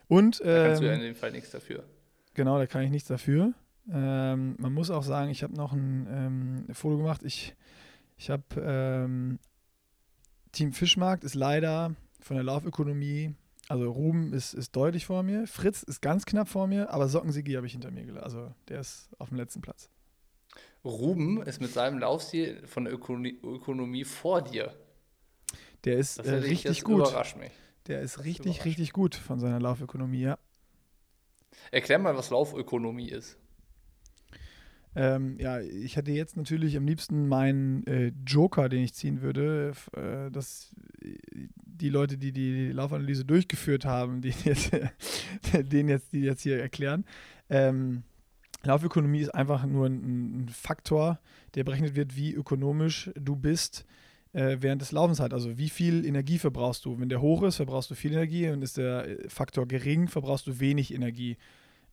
Und 0.07 0.41
ähm, 0.41 0.47
da 0.47 0.67
kannst 0.67 0.81
du 0.81 0.85
ja 0.85 0.93
ähm, 0.93 0.99
in 0.99 1.05
dem 1.05 1.15
Fall 1.15 1.31
nichts 1.31 1.51
dafür. 1.51 1.85
Genau, 2.33 2.57
da 2.57 2.67
kann 2.67 2.83
ich 2.83 2.91
nichts 2.91 3.07
dafür. 3.07 3.53
Ähm, 3.91 4.55
man 4.59 4.73
muss 4.73 4.89
auch 4.89 5.03
sagen, 5.03 5.29
ich 5.29 5.43
habe 5.43 5.53
noch 5.53 5.73
ein 5.73 6.07
ähm, 6.09 6.73
Foto 6.73 6.97
gemacht. 6.97 7.21
Ich, 7.23 7.55
ich 8.17 8.29
habe 8.29 8.43
ähm, 8.57 9.39
Team 10.51 10.73
Fischmarkt 10.73 11.23
ist 11.23 11.35
leider 11.35 11.95
von 12.19 12.35
der 12.35 12.43
Laufökonomie, 12.43 13.35
also 13.67 13.91
Ruben 13.91 14.33
ist, 14.33 14.53
ist 14.53 14.75
deutlich 14.75 15.05
vor 15.05 15.23
mir, 15.23 15.47
Fritz 15.47 15.83
ist 15.83 16.01
ganz 16.01 16.25
knapp 16.25 16.47
vor 16.47 16.67
mir, 16.67 16.91
aber 16.91 17.07
Sockensigi 17.07 17.53
habe 17.53 17.67
ich 17.67 17.73
hinter 17.73 17.91
mir 17.91 18.05
gelassen. 18.05 18.23
Also 18.23 18.55
der 18.69 18.79
ist 18.79 19.09
auf 19.17 19.29
dem 19.29 19.37
letzten 19.37 19.61
Platz. 19.61 19.89
Ruben 20.83 21.41
ist 21.41 21.61
mit 21.61 21.73
seinem 21.73 21.97
Laufstil 21.97 22.65
von 22.67 22.85
der 22.85 22.93
Ökonomie, 22.93 23.39
Ökonomie 23.43 24.03
vor 24.03 24.41
dir. 24.41 24.73
Der 25.83 25.97
ist 25.97 26.19
äh, 26.19 26.35
richtig 26.35 26.83
gut. 26.83 27.07
Überrascht 27.07 27.37
mich. 27.37 27.51
Der 27.87 28.01
ist 28.01 28.23
richtig, 28.23 28.65
richtig 28.65 28.93
gut 28.93 29.15
von 29.15 29.39
seiner 29.39 29.59
Laufökonomie, 29.59 30.21
ja. 30.21 30.37
Erklär 31.71 31.99
mal, 31.99 32.15
was 32.15 32.29
Laufökonomie 32.29 33.09
ist. 33.09 33.37
Ähm, 34.95 35.37
ja, 35.39 35.59
ich 35.59 35.97
hätte 35.97 36.11
jetzt 36.11 36.37
natürlich 36.37 36.77
am 36.77 36.85
liebsten 36.85 37.27
meinen 37.27 37.85
äh, 37.85 38.13
Joker, 38.25 38.69
den 38.69 38.83
ich 38.83 38.93
ziehen 38.93 39.21
würde, 39.21 39.73
äh, 39.93 40.31
dass 40.31 40.73
die 41.01 41.89
Leute, 41.89 42.17
die 42.17 42.31
die 42.31 42.71
Laufanalyse 42.71 43.25
durchgeführt 43.25 43.83
haben, 43.85 44.21
die 44.21 44.29
jetzt, 44.45 44.71
den 45.53 45.89
jetzt, 45.89 46.13
die 46.13 46.21
jetzt 46.21 46.41
hier 46.41 46.61
erklären. 46.61 47.03
Ähm, 47.49 48.03
Laufökonomie 48.63 49.19
ist 49.19 49.35
einfach 49.35 49.65
nur 49.65 49.85
ein, 49.87 50.45
ein, 50.45 50.49
Faktor, 50.49 51.19
der 51.53 51.63
berechnet 51.63 51.95
wird, 51.95 52.15
wie 52.15 52.33
ökonomisch 52.33 53.11
du 53.15 53.35
bist 53.35 53.85
äh, 54.33 54.57
während 54.59 54.81
des 54.81 54.91
Laufens 54.91 55.19
halt. 55.19 55.33
Also 55.33 55.57
wie 55.57 55.69
viel 55.69 56.05
Energie 56.05 56.39
verbrauchst 56.39 56.85
du? 56.85 56.99
Wenn 56.99 57.09
der 57.09 57.21
hoch 57.21 57.43
ist, 57.43 57.57
verbrauchst 57.57 57.91
du 57.91 57.95
viel 57.95 58.13
Energie 58.13 58.49
und 58.49 58.61
ist 58.61 58.77
der 58.77 59.07
äh, 59.07 59.29
Faktor 59.29 59.67
gering, 59.67 60.07
verbrauchst 60.07 60.47
du 60.47 60.59
wenig 60.59 60.93
Energie. 60.93 61.37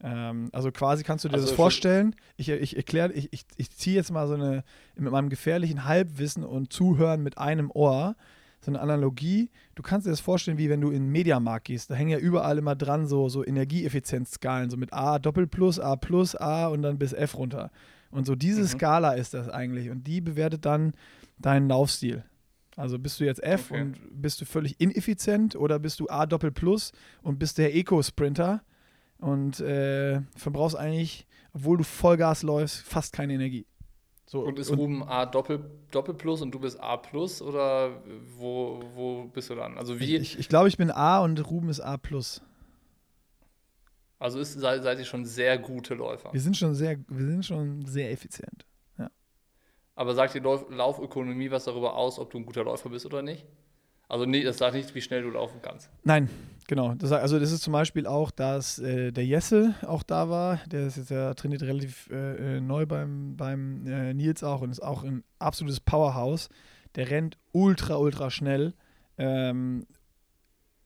Ähm, 0.03 0.49
also 0.53 0.73
quasi 0.73 1.05
kannst 1.05 1.25
du 1.25 1.29
dir 1.29 1.35
also 1.35 1.47
das 1.47 1.55
vorstellen. 1.55 2.17
Ich, 2.37 2.49
ich 2.49 2.77
erkläre, 2.77 3.13
ich, 3.13 3.33
ich, 3.33 3.45
ich 3.57 3.71
ziehe 3.71 3.97
jetzt 3.97 4.11
mal 4.11 4.27
so 4.27 4.35
eine, 4.35 4.65
mit 4.97 5.13
meinem 5.13 5.29
gefährlichen 5.29 5.85
Halbwissen 5.85 6.45
und 6.45 6.73
Zuhören 6.73 7.23
mit 7.23 7.39
einem 7.39 7.71
Ohr, 7.71 8.17
so 8.61 8.71
eine 8.71 8.81
Analogie. 8.81 9.51
Du 9.75 9.83
kannst 9.83 10.07
dir 10.07 10.11
das 10.11 10.21
vorstellen, 10.21 10.59
wie 10.59 10.69
wenn 10.69 10.81
du 10.81 10.89
in 10.89 11.05
den 11.05 11.13
Mediamarkt 11.13 11.67
gehst. 11.67 11.91
Da 11.91 11.95
hängen 11.95 12.11
ja 12.11 12.19
überall 12.19 12.59
immer 12.59 12.75
dran 12.75 13.07
so, 13.07 13.29
so 13.29 13.45
Energieeffizienzskalen, 13.45 14.71
so 14.71 14.77
mit 14.77 14.93
A 14.93 15.19
Doppel 15.19 15.47
plus, 15.47 15.79
A 15.79 15.97
plus, 15.97 16.35
A 16.35 16.67
und 16.67 16.83
dann 16.83 16.99
bis 16.99 17.13
F 17.13 17.37
runter. 17.37 17.71
Und 18.11 18.27
so 18.27 18.35
diese 18.35 18.63
mhm. 18.63 18.67
Skala 18.67 19.13
ist 19.13 19.35
das 19.35 19.49
eigentlich. 19.49 19.91
Und 19.91 20.07
die 20.07 20.21
bewertet 20.21 20.65
dann 20.65 20.95
deinen 21.39 21.69
Laufstil. 21.69 22.25
Also 22.77 22.99
bist 22.99 23.21
du 23.21 23.25
jetzt 23.25 23.43
F 23.43 23.71
okay. 23.71 23.83
und 23.83 23.99
bist 24.11 24.41
du 24.41 24.45
völlig 24.45 24.81
ineffizient 24.81 25.57
oder 25.57 25.79
bist 25.79 26.01
du 26.01 26.09
A 26.09 26.27
Doppel 26.27 26.51
plus 26.51 26.93
und 27.23 27.39
bist 27.39 27.59
der 27.59 27.75
Eco-Sprinter 27.75 28.63
und 29.23 29.61
äh, 29.61 30.21
verbrauchst 30.37 30.77
eigentlich, 30.77 31.27
obwohl 31.55 31.79
du 31.79 31.85
Vollgas 31.85 32.43
läufst, 32.43 32.83
fast 32.83 33.13
keine 33.13 33.35
Energie. 33.35 33.67
So, 34.27 34.41
und 34.41 34.59
ist 34.59 34.71
und, 34.71 34.79
Ruben 34.79 35.03
A 35.03 35.27
Doppel, 35.27 35.71
Doppel 35.91 36.15
Plus 36.15 36.41
und 36.43 36.53
du 36.53 36.59
bist 36.59 36.81
A 36.81 36.97
Plus 36.97 37.43
oder 37.43 38.03
wo, 38.37 38.83
wo 38.95 39.25
bist 39.25 39.51
du 39.51 39.55
dann? 39.55 39.79
Also 39.79 40.01
wie? 40.01 40.17
Ich, 40.17 40.39
ich 40.39 40.49
glaube, 40.49 40.69
ich 40.69 40.77
bin 40.77 40.91
A 40.91 41.21
und 41.21 41.51
Ruben 41.51 41.69
ist 41.69 41.81
A 41.81 41.97
Plus. 41.99 42.43
Also 44.19 44.39
ist, 44.39 44.55
seid, 44.55 44.83
seid 44.83 44.99
ihr 44.99 45.05
schon 45.05 45.25
sehr 45.25 45.59
gute 45.59 45.95
Läufer. 45.95 46.33
Wir 46.33 46.41
sind 46.41 46.57
schon 46.57 46.75
sehr, 46.75 46.97
wir 47.09 47.27
sind 47.27 47.45
schon 47.45 47.85
sehr 47.85 48.11
effizient. 48.11 48.65
Ja. 48.99 49.11
Aber 49.95 50.15
sagt 50.15 50.35
die 50.35 50.39
Lauf 50.39 50.65
Laufökonomie 50.71 51.51
was 51.51 51.65
darüber 51.65 51.95
aus, 51.97 52.19
ob 52.19 52.31
du 52.31 52.39
ein 52.39 52.47
guter 52.47 52.65
Läufer 52.65 52.89
bist 52.89 53.05
oder 53.05 53.23
nicht? 53.23 53.45
Also 54.09 54.25
nee, 54.25 54.43
das 54.43 54.59
sagt 54.59 54.75
nicht, 54.75 54.95
wie 54.95 55.01
schnell 55.01 55.23
du 55.23 55.31
laufen 55.31 55.61
kannst. 55.63 55.91
Nein, 56.05 56.29
genau. 56.67 56.95
Das, 56.95 57.13
also 57.13 57.39
das 57.39 57.53
ist 57.53 57.63
zum 57.63 57.73
Beispiel 57.73 58.07
auch, 58.07 58.31
dass 58.31 58.79
äh, 58.79 59.13
der 59.13 59.25
Jesse 59.25 59.75
auch 59.87 60.03
da 60.03 60.29
war. 60.29 60.61
Der 60.67 60.87
ist 60.87 60.97
jetzt 60.97 61.11
ja 61.11 61.35
trainiert 61.35 61.63
relativ 61.63 62.09
äh, 62.11 62.57
äh, 62.57 62.61
neu 62.61 62.87
beim, 62.87 63.37
beim 63.37 63.87
äh, 63.87 64.15
Nils 64.15 64.43
auch 64.43 64.61
und 64.61 64.71
ist 64.71 64.83
auch 64.83 65.05
ein 65.05 65.25
absolutes 65.39 65.81
Powerhouse. 65.81 66.49
Der 66.95 67.11
rennt 67.11 67.39
ultra, 67.53 67.97
ultra 67.97 68.31
schnell. 68.31 68.75
Ähm, 69.19 69.87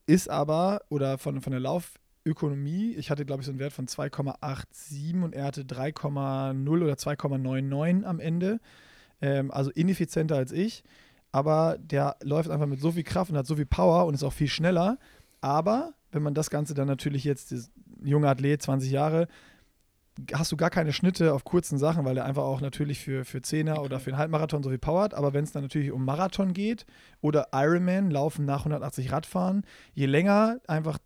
ist 0.05 0.29
aber, 0.29 0.81
oder 0.89 1.17
von, 1.17 1.41
von 1.41 1.51
der 1.51 1.59
Laufökonomie, 1.59 2.93
ich 2.93 3.11
hatte 3.11 3.25
glaube 3.25 3.41
ich 3.41 3.45
so 3.45 3.51
einen 3.51 3.59
Wert 3.59 3.73
von 3.73 3.87
2,87 3.87 5.21
und 5.21 5.35
er 5.35 5.45
hatte 5.45 5.63
3,0 5.63 6.83
oder 6.83 6.93
2,99 6.93 8.03
am 8.03 8.19
Ende. 8.19 8.59
Ähm, 9.21 9.51
also 9.51 9.71
ineffizienter 9.71 10.35
als 10.35 10.51
ich 10.51 10.83
aber 11.31 11.77
der 11.79 12.15
läuft 12.23 12.49
einfach 12.49 12.65
mit 12.65 12.79
so 12.79 12.91
viel 12.91 13.03
Kraft 13.03 13.31
und 13.31 13.37
hat 13.37 13.47
so 13.47 13.55
viel 13.55 13.65
Power 13.65 14.05
und 14.05 14.13
ist 14.13 14.23
auch 14.23 14.33
viel 14.33 14.47
schneller. 14.47 14.97
Aber 15.41 15.93
wenn 16.11 16.23
man 16.23 16.33
das 16.33 16.49
Ganze 16.49 16.73
dann 16.73 16.87
natürlich 16.87 17.23
jetzt, 17.23 17.53
junger 18.03 18.29
Athlet, 18.29 18.61
20 18.61 18.91
Jahre, 18.91 19.27
hast 20.33 20.51
du 20.51 20.57
gar 20.57 20.69
keine 20.69 20.93
Schnitte 20.93 21.33
auf 21.33 21.43
kurzen 21.43 21.77
Sachen, 21.77 22.05
weil 22.05 22.17
er 22.17 22.25
einfach 22.25 22.43
auch 22.43 22.61
natürlich 22.61 22.99
für, 22.99 23.23
für 23.23 23.41
Zehner 23.41 23.81
oder 23.83 23.99
für 23.99 24.09
einen 24.11 24.17
Halbmarathon 24.17 24.63
so 24.63 24.69
viel 24.69 24.79
Power 24.79 25.03
hat. 25.03 25.13
Aber 25.13 25.33
wenn 25.33 25.43
es 25.43 25.51
dann 25.51 25.63
natürlich 25.63 25.91
um 25.91 26.05
Marathon 26.05 26.53
geht 26.53 26.85
oder 27.21 27.49
Ironman, 27.53 28.09
Laufen 28.09 28.45
nach 28.45 28.59
180 28.59 29.11
Radfahren, 29.11 29.63
je 29.93 30.07
länger 30.07 30.59
einfach 30.67 30.97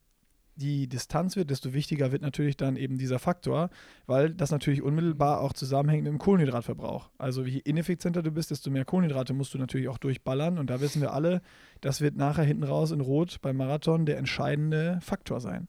die 0.55 0.87
Distanz 0.87 1.35
wird, 1.35 1.49
desto 1.49 1.73
wichtiger 1.73 2.11
wird 2.11 2.21
natürlich 2.21 2.57
dann 2.57 2.75
eben 2.75 2.97
dieser 2.97 3.19
Faktor, 3.19 3.69
weil 4.05 4.33
das 4.33 4.51
natürlich 4.51 4.81
unmittelbar 4.81 5.41
auch 5.41 5.53
zusammenhängt 5.53 6.03
mit 6.03 6.11
dem 6.11 6.19
Kohlenhydratverbrauch. 6.19 7.09
Also 7.17 7.43
je 7.43 7.59
ineffizienter 7.59 8.21
du 8.21 8.31
bist, 8.31 8.51
desto 8.51 8.69
mehr 8.69 8.85
Kohlenhydrate 8.85 9.33
musst 9.33 9.53
du 9.53 9.57
natürlich 9.57 9.87
auch 9.87 9.97
durchballern. 9.97 10.59
Und 10.59 10.69
da 10.69 10.81
wissen 10.81 11.01
wir 11.01 11.13
alle, 11.13 11.41
das 11.79 12.01
wird 12.01 12.15
nachher 12.15 12.43
hinten 12.43 12.63
raus 12.63 12.91
in 12.91 13.01
Rot 13.01 13.41
beim 13.41 13.57
Marathon 13.57 14.05
der 14.05 14.17
entscheidende 14.17 14.99
Faktor 15.01 15.39
sein. 15.39 15.67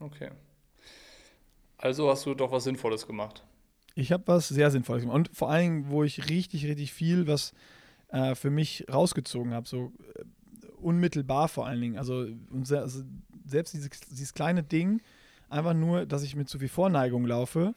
Okay. 0.00 0.30
Also 1.78 2.08
hast 2.10 2.26
du 2.26 2.34
doch 2.34 2.52
was 2.52 2.64
Sinnvolles 2.64 3.06
gemacht. 3.06 3.44
Ich 3.94 4.12
habe 4.12 4.24
was 4.26 4.48
sehr 4.48 4.70
Sinnvolles 4.70 5.02
gemacht. 5.02 5.16
Und 5.16 5.30
vor 5.36 5.50
allen 5.50 5.62
Dingen, 5.62 5.90
wo 5.90 6.04
ich 6.04 6.28
richtig, 6.28 6.66
richtig 6.66 6.92
viel 6.92 7.26
was 7.26 7.52
äh, 8.08 8.34
für 8.34 8.50
mich 8.50 8.86
rausgezogen 8.92 9.54
habe, 9.54 9.68
so 9.68 9.92
äh, 10.14 10.24
unmittelbar 10.80 11.48
vor 11.48 11.66
allen 11.66 11.80
Dingen. 11.80 11.98
Also, 11.98 12.26
also 12.52 13.02
selbst 13.44 13.74
dieses, 13.74 13.90
dieses, 14.10 14.34
kleine 14.34 14.62
Ding, 14.62 15.00
einfach 15.48 15.74
nur, 15.74 16.06
dass 16.06 16.22
ich 16.22 16.36
mit 16.36 16.48
zu 16.48 16.58
viel 16.58 16.68
Vorneigung 16.68 17.26
laufe 17.26 17.74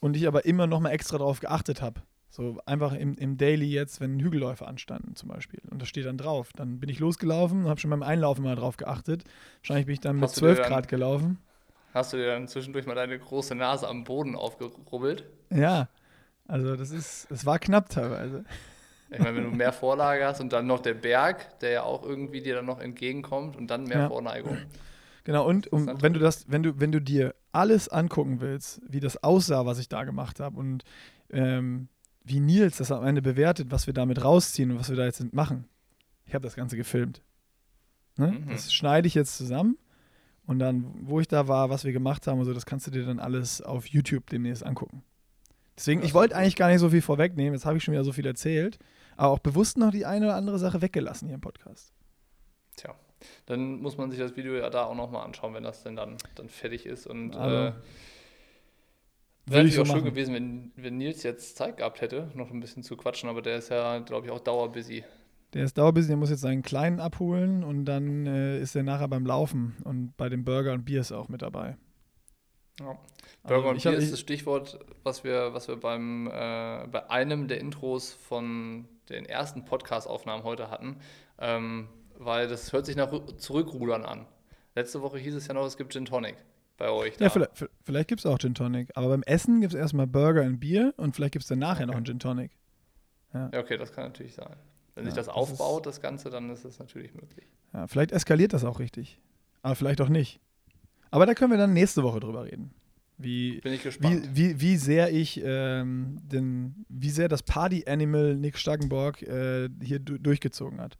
und 0.00 0.16
ich 0.16 0.26
aber 0.26 0.44
immer 0.44 0.66
noch 0.66 0.80
mal 0.80 0.90
extra 0.90 1.18
darauf 1.18 1.40
geachtet 1.40 1.82
habe. 1.82 2.02
So 2.30 2.60
einfach 2.66 2.92
im, 2.92 3.16
im 3.16 3.38
Daily 3.38 3.66
jetzt, 3.66 4.00
wenn 4.00 4.20
Hügelläufe 4.20 4.66
anstanden 4.66 5.16
zum 5.16 5.28
Beispiel. 5.30 5.60
Und 5.70 5.80
das 5.80 5.88
steht 5.88 6.04
dann 6.04 6.18
drauf. 6.18 6.50
Dann 6.54 6.78
bin 6.78 6.90
ich 6.90 6.98
losgelaufen 6.98 7.64
und 7.64 7.68
habe 7.68 7.80
schon 7.80 7.90
beim 7.90 8.02
Einlaufen 8.02 8.44
mal 8.44 8.54
drauf 8.54 8.76
geachtet. 8.76 9.24
Wahrscheinlich 9.60 9.86
bin 9.86 9.94
ich 9.94 10.00
dann 10.00 10.16
mit 10.16 10.30
12 10.30 10.62
Grad 10.62 10.88
gelaufen. 10.88 11.38
Hast 11.94 12.12
du 12.12 12.18
dir 12.18 12.26
dann 12.26 12.46
zwischendurch 12.46 12.86
mal 12.86 12.94
deine 12.94 13.18
große 13.18 13.54
Nase 13.54 13.88
am 13.88 14.04
Boden 14.04 14.36
aufgerubbelt? 14.36 15.24
Ja, 15.50 15.88
also 16.46 16.76
das 16.76 16.90
ist, 16.90 17.30
es 17.30 17.46
war 17.46 17.58
knapp 17.58 17.88
teilweise. 17.88 18.44
Ich 19.10 19.18
meine, 19.18 19.36
wenn 19.36 19.44
du 19.44 19.50
mehr 19.50 19.72
Vorlage 19.72 20.26
hast 20.26 20.40
und 20.40 20.52
dann 20.52 20.66
noch 20.66 20.80
der 20.80 20.94
Berg, 20.94 21.58
der 21.60 21.70
ja 21.70 21.82
auch 21.82 22.02
irgendwie 22.02 22.42
dir 22.42 22.56
dann 22.56 22.66
noch 22.66 22.78
entgegenkommt 22.78 23.56
und 23.56 23.68
dann 23.68 23.84
mehr 23.84 24.00
ja. 24.00 24.08
Vorneigung. 24.08 24.58
Genau, 25.28 25.46
und 25.46 25.70
um, 25.74 25.86
wenn 26.00 26.14
du 26.14 26.20
das, 26.20 26.50
wenn 26.50 26.62
du, 26.62 26.80
wenn 26.80 26.90
du 26.90 27.02
dir 27.02 27.34
alles 27.52 27.90
angucken 27.90 28.40
willst, 28.40 28.80
wie 28.88 28.98
das 28.98 29.22
aussah, 29.22 29.66
was 29.66 29.78
ich 29.78 29.90
da 29.90 30.04
gemacht 30.04 30.40
habe 30.40 30.58
und 30.58 30.84
ähm, 31.28 31.88
wie 32.24 32.40
Nils 32.40 32.78
das 32.78 32.90
am 32.90 33.04
Ende 33.04 33.20
bewertet, 33.20 33.70
was 33.70 33.86
wir 33.86 33.92
damit 33.92 34.24
rausziehen 34.24 34.70
und 34.70 34.78
was 34.78 34.88
wir 34.88 34.96
da 34.96 35.04
jetzt 35.04 35.34
machen. 35.34 35.68
Ich 36.24 36.32
habe 36.32 36.44
das 36.44 36.56
Ganze 36.56 36.78
gefilmt. 36.78 37.20
Ne? 38.16 38.28
Mhm. 38.28 38.48
Das 38.48 38.72
schneide 38.72 39.06
ich 39.06 39.12
jetzt 39.12 39.36
zusammen 39.36 39.76
und 40.46 40.60
dann, 40.60 40.94
wo 41.02 41.20
ich 41.20 41.28
da 41.28 41.46
war, 41.46 41.68
was 41.68 41.84
wir 41.84 41.92
gemacht 41.92 42.26
haben 42.26 42.38
und 42.38 42.46
so, 42.46 42.54
das 42.54 42.64
kannst 42.64 42.86
du 42.86 42.90
dir 42.90 43.04
dann 43.04 43.18
alles 43.18 43.60
auf 43.60 43.86
YouTube 43.86 44.30
demnächst 44.30 44.64
angucken. 44.64 45.02
Deswegen, 45.76 46.02
ich 46.02 46.14
wollte 46.14 46.36
eigentlich 46.36 46.56
gar 46.56 46.70
nicht 46.70 46.80
so 46.80 46.88
viel 46.88 47.02
vorwegnehmen, 47.02 47.52
jetzt 47.52 47.66
habe 47.66 47.76
ich 47.76 47.84
schon 47.84 47.92
wieder 47.92 48.04
so 48.04 48.12
viel 48.12 48.24
erzählt, 48.24 48.78
aber 49.18 49.34
auch 49.34 49.40
bewusst 49.40 49.76
noch 49.76 49.90
die 49.90 50.06
eine 50.06 50.24
oder 50.24 50.36
andere 50.36 50.58
Sache 50.58 50.80
weggelassen 50.80 51.28
hier 51.28 51.34
im 51.34 51.42
Podcast. 51.42 51.92
Tja, 52.76 52.94
dann 53.46 53.80
muss 53.80 53.96
man 53.96 54.10
sich 54.10 54.18
das 54.18 54.36
Video 54.36 54.54
ja 54.54 54.70
da 54.70 54.84
auch 54.84 54.94
nochmal 54.94 55.24
anschauen, 55.24 55.54
wenn 55.54 55.64
das 55.64 55.82
denn 55.82 55.96
dann, 55.96 56.16
dann 56.34 56.48
fertig 56.48 56.86
ist 56.86 57.06
und 57.06 57.34
also, 57.34 57.56
äh, 57.56 57.72
Wäre 59.48 59.62
natürlich 59.64 59.76
so 59.76 59.82
auch 59.82 59.96
schön 59.96 60.04
gewesen, 60.04 60.34
wenn, 60.34 60.72
wenn 60.76 60.98
Nils 60.98 61.22
jetzt 61.22 61.56
Zeit 61.56 61.78
gehabt 61.78 62.00
hätte, 62.02 62.30
noch 62.34 62.50
ein 62.50 62.60
bisschen 62.60 62.82
zu 62.82 62.96
quatschen, 62.96 63.30
aber 63.30 63.40
der 63.40 63.56
ist 63.56 63.70
ja, 63.70 63.98
glaube 64.00 64.26
ich, 64.26 64.32
auch 64.32 64.40
dauerbusy. 64.40 65.04
Der 65.54 65.64
ist 65.64 65.78
dauerbusy, 65.78 66.08
der 66.08 66.18
muss 66.18 66.28
jetzt 66.28 66.42
seinen 66.42 66.62
Kleinen 66.62 67.00
abholen 67.00 67.64
und 67.64 67.86
dann 67.86 68.26
äh, 68.26 68.60
ist 68.60 68.76
er 68.76 68.82
nachher 68.82 69.08
beim 69.08 69.24
Laufen 69.24 69.76
und 69.84 70.14
bei 70.18 70.28
dem 70.28 70.44
Burger 70.44 70.74
und 70.74 70.84
Bier 70.84 71.00
ist 71.00 71.10
er 71.10 71.18
auch 71.18 71.28
mit 71.28 71.40
dabei. 71.40 71.78
Ja. 72.78 72.98
Burger 73.42 73.56
also, 73.56 73.68
und 73.70 73.82
Bier 73.82 73.92
hab, 73.92 73.98
ist 73.98 74.12
das 74.12 74.20
Stichwort, 74.20 74.78
was 75.02 75.24
wir, 75.24 75.54
was 75.54 75.68
wir 75.68 75.76
beim, 75.76 76.26
äh, 76.26 76.86
bei 76.86 77.08
einem 77.08 77.48
der 77.48 77.60
Intros 77.60 78.12
von 78.12 78.86
den 79.08 79.24
ersten 79.24 79.64
Podcast-Aufnahmen 79.64 80.44
heute 80.44 80.70
hatten, 80.70 80.96
ähm, 81.38 81.88
weil 82.18 82.48
das 82.48 82.72
hört 82.72 82.86
sich 82.86 82.96
nach 82.96 83.10
Zurückrudern 83.36 84.04
an. 84.04 84.26
Letzte 84.74 85.02
Woche 85.02 85.18
hieß 85.18 85.34
es 85.34 85.46
ja 85.46 85.54
noch, 85.54 85.66
es 85.66 85.76
gibt 85.76 85.92
Gin 85.92 86.04
Tonic 86.04 86.36
bei 86.76 86.90
euch. 86.90 87.16
Da. 87.16 87.24
Ja, 87.24 87.30
vielleicht, 87.30 87.68
vielleicht 87.82 88.08
gibt 88.08 88.20
es 88.20 88.26
auch 88.26 88.38
Gin 88.38 88.54
Tonic. 88.54 88.90
Aber 88.94 89.08
beim 89.08 89.22
Essen 89.22 89.60
gibt 89.60 89.74
es 89.74 89.78
erstmal 89.78 90.06
Burger 90.06 90.42
und 90.42 90.60
Bier 90.60 90.94
und 90.96 91.16
vielleicht 91.16 91.32
gibt 91.32 91.44
es 91.44 91.48
dann 91.48 91.58
nachher 91.58 91.84
okay. 91.84 91.86
noch 91.86 91.96
einen 91.96 92.06
Gin 92.06 92.18
Tonic. 92.18 92.50
Ja. 93.34 93.50
ja. 93.52 93.60
okay, 93.60 93.76
das 93.76 93.92
kann 93.92 94.04
natürlich 94.04 94.34
sein. 94.34 94.56
Wenn 94.94 95.04
ja, 95.04 95.10
sich 95.10 95.16
das, 95.16 95.26
das 95.26 95.34
aufbaut, 95.34 95.86
das 95.86 96.00
Ganze, 96.00 96.30
dann 96.30 96.50
ist 96.50 96.64
das 96.64 96.78
natürlich 96.78 97.14
möglich. 97.14 97.46
Ja, 97.72 97.86
vielleicht 97.86 98.12
eskaliert 98.12 98.52
das 98.52 98.64
auch 98.64 98.80
richtig. 98.80 99.20
Aber 99.62 99.74
vielleicht 99.74 100.00
auch 100.00 100.08
nicht. 100.08 100.40
Aber 101.10 101.26
da 101.26 101.34
können 101.34 101.50
wir 101.50 101.58
dann 101.58 101.72
nächste 101.72 102.02
Woche 102.02 102.20
drüber 102.20 102.44
reden. 102.44 102.72
Wie, 103.16 103.60
Bin 103.60 103.72
ich 103.72 103.82
gespannt. 103.82 104.28
Wie, 104.32 104.54
wie, 104.54 104.60
wie 104.60 104.76
sehr 104.76 105.12
ich 105.12 105.40
ähm, 105.44 106.18
den, 106.22 106.84
wie 106.88 107.10
sehr 107.10 107.28
das 107.28 107.42
Party-Animal 107.42 108.36
Nick 108.36 108.58
Staggenborg 108.58 109.22
äh, 109.22 109.68
hier 109.82 109.98
durchgezogen 109.98 110.80
hat. 110.80 110.98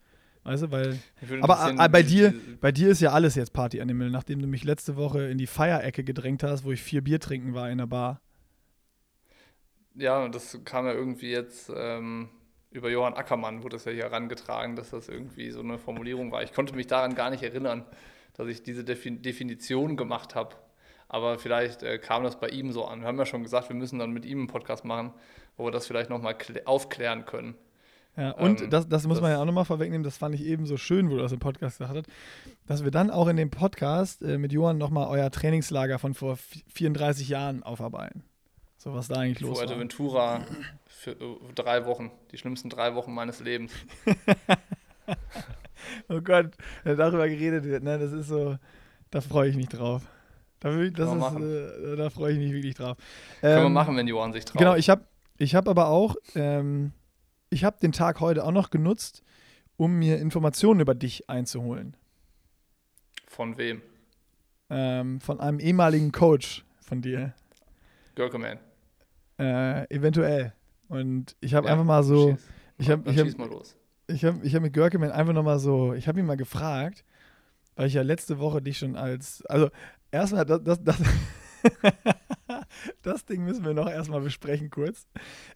Weißt 0.48 0.62
du, 0.62 0.70
weil. 0.70 0.98
Aber 1.42 1.74
äh, 1.78 1.88
bei 1.90 2.02
dir, 2.02 2.32
bei 2.62 2.72
dir 2.72 2.88
ist 2.88 3.02
ja 3.02 3.12
alles 3.12 3.34
jetzt 3.34 3.52
Party 3.52 3.82
Animal, 3.82 4.08
nachdem 4.08 4.40
du 4.40 4.46
mich 4.46 4.64
letzte 4.64 4.96
Woche 4.96 5.28
in 5.28 5.36
die 5.36 5.46
Feierecke 5.46 6.04
gedrängt 6.04 6.42
hast, 6.42 6.64
wo 6.64 6.72
ich 6.72 6.80
vier 6.80 7.04
Bier 7.04 7.20
trinken 7.20 7.52
war 7.52 7.68
in 7.68 7.76
der 7.76 7.86
Bar. 7.86 8.22
Ja, 9.94 10.24
und 10.24 10.34
das 10.34 10.58
kam 10.64 10.86
ja 10.86 10.94
irgendwie 10.94 11.30
jetzt 11.30 11.70
ähm, 11.76 12.30
über 12.70 12.88
Johann 12.88 13.12
Ackermann, 13.12 13.62
wurde 13.62 13.76
das 13.76 13.84
ja 13.84 13.92
hier 13.92 14.04
herangetragen, 14.04 14.74
dass 14.74 14.88
das 14.88 15.10
irgendwie 15.10 15.50
so 15.50 15.60
eine 15.60 15.76
Formulierung 15.76 16.32
war. 16.32 16.42
Ich 16.42 16.54
konnte 16.54 16.74
mich 16.74 16.86
daran 16.86 17.14
gar 17.14 17.28
nicht 17.28 17.42
erinnern, 17.42 17.84
dass 18.32 18.48
ich 18.48 18.62
diese 18.62 18.84
Defin 18.84 19.20
Definition 19.20 19.98
gemacht 19.98 20.34
habe. 20.34 20.56
Aber 21.08 21.38
vielleicht 21.38 21.82
äh, 21.82 21.98
kam 21.98 22.24
das 22.24 22.40
bei 22.40 22.48
ihm 22.48 22.72
so 22.72 22.86
an. 22.86 23.00
Wir 23.00 23.08
haben 23.08 23.18
ja 23.18 23.26
schon 23.26 23.42
gesagt, 23.42 23.68
wir 23.68 23.76
müssen 23.76 23.98
dann 23.98 24.12
mit 24.12 24.24
ihm 24.24 24.38
einen 24.38 24.46
Podcast 24.46 24.86
machen, 24.86 25.12
wo 25.58 25.66
wir 25.66 25.72
das 25.72 25.86
vielleicht 25.86 26.08
nochmal 26.08 26.36
aufklären 26.64 27.26
können. 27.26 27.54
Ja, 28.18 28.32
und 28.32 28.62
ähm, 28.62 28.70
das, 28.70 28.88
das 28.88 29.06
muss 29.06 29.18
das 29.18 29.22
man 29.22 29.30
ja 29.30 29.40
auch 29.40 29.44
nochmal 29.44 29.64
vorwegnehmen, 29.64 30.02
das 30.02 30.16
fand 30.16 30.34
ich 30.34 30.44
eben 30.44 30.66
so 30.66 30.76
schön, 30.76 31.08
wo 31.08 31.14
du 31.14 31.22
das 31.22 31.30
im 31.30 31.38
Podcast 31.38 31.78
gesagt 31.78 31.96
hast, 31.96 32.08
dass 32.66 32.82
wir 32.82 32.90
dann 32.90 33.12
auch 33.12 33.28
in 33.28 33.36
dem 33.36 33.48
Podcast 33.48 34.22
äh, 34.22 34.38
mit 34.38 34.52
Johann 34.52 34.76
nochmal 34.76 35.06
euer 35.06 35.30
Trainingslager 35.30 36.00
von 36.00 36.14
vor 36.14 36.36
34 36.74 37.28
Jahren 37.28 37.62
aufarbeiten. 37.62 38.24
So 38.76 38.92
was 38.92 39.06
da 39.06 39.20
eigentlich 39.20 39.40
los 39.40 39.60
war. 39.60 39.78
Ventura 39.78 40.44
für 40.86 41.16
uh, 41.22 41.38
drei 41.54 41.86
Wochen, 41.86 42.10
die 42.32 42.38
schlimmsten 42.38 42.70
drei 42.70 42.96
Wochen 42.96 43.14
meines 43.14 43.38
Lebens. 43.38 43.72
oh 46.08 46.20
Gott, 46.20 46.50
wenn 46.82 46.96
darüber 46.96 47.28
geredet 47.28 47.64
wird, 47.64 47.84
ne, 47.84 48.00
das 48.00 48.10
ist 48.10 48.26
so, 48.26 48.56
da 49.12 49.20
freue 49.20 49.48
ich 49.48 49.56
mich 49.56 49.68
drauf. 49.68 50.02
Da, 50.58 50.70
das 50.70 51.12
ist, 51.12 51.40
äh, 51.40 51.96
da 51.96 52.10
freue 52.10 52.32
ich 52.32 52.38
mich 52.38 52.52
wirklich 52.52 52.74
drauf. 52.74 52.96
Können 53.40 53.58
ähm, 53.58 53.62
wir 53.62 53.68
machen, 53.68 53.96
wenn 53.96 54.08
Johann 54.08 54.32
sich 54.32 54.44
traut. 54.44 54.58
Genau, 54.58 54.74
ich 54.74 54.90
habe 54.90 55.04
ich 55.36 55.54
hab 55.54 55.68
aber 55.68 55.86
auch 55.86 56.16
ähm, 56.34 56.92
ich 57.50 57.64
habe 57.64 57.78
den 57.80 57.92
Tag 57.92 58.20
heute 58.20 58.44
auch 58.44 58.52
noch 58.52 58.70
genutzt, 58.70 59.22
um 59.76 59.98
mir 59.98 60.18
Informationen 60.18 60.80
über 60.80 60.94
dich 60.94 61.28
einzuholen. 61.30 61.96
Von 63.26 63.56
wem? 63.58 63.82
Ähm, 64.70 65.20
von 65.20 65.40
einem 65.40 65.60
ehemaligen 65.60 66.12
Coach 66.12 66.64
von 66.80 67.00
dir. 67.00 67.34
Görkeman. 68.14 68.58
Äh, 69.38 69.94
eventuell. 69.94 70.52
Und 70.88 71.36
ich 71.40 71.54
habe 71.54 71.66
ja, 71.66 71.72
einfach 71.72 71.84
mal 71.84 72.02
so. 72.02 72.30
Schieß. 72.30 72.48
Ich 72.78 72.90
habe 72.90 73.10
ich 73.10 73.18
hab, 73.18 73.26
ich 74.06 74.24
hab, 74.24 74.44
ich 74.44 74.54
hab 74.54 74.62
mit 74.62 74.72
Görkeman 74.72 75.10
einfach 75.10 75.32
nochmal 75.32 75.58
so. 75.58 75.94
Ich 75.94 76.08
habe 76.08 76.18
ihn 76.20 76.26
mal 76.26 76.36
gefragt, 76.36 77.04
weil 77.76 77.86
ich 77.86 77.94
ja 77.94 78.02
letzte 78.02 78.38
Woche 78.38 78.62
dich 78.62 78.78
schon 78.78 78.96
als. 78.96 79.44
Also, 79.46 79.70
erstmal, 80.10 80.44
das, 80.44 80.62
das, 80.62 80.82
das 80.82 80.96
das 83.02 83.24
Ding 83.24 83.44
müssen 83.44 83.64
wir 83.64 83.74
noch 83.74 83.88
erstmal 83.88 84.20
besprechen 84.20 84.70
kurz. 84.70 85.06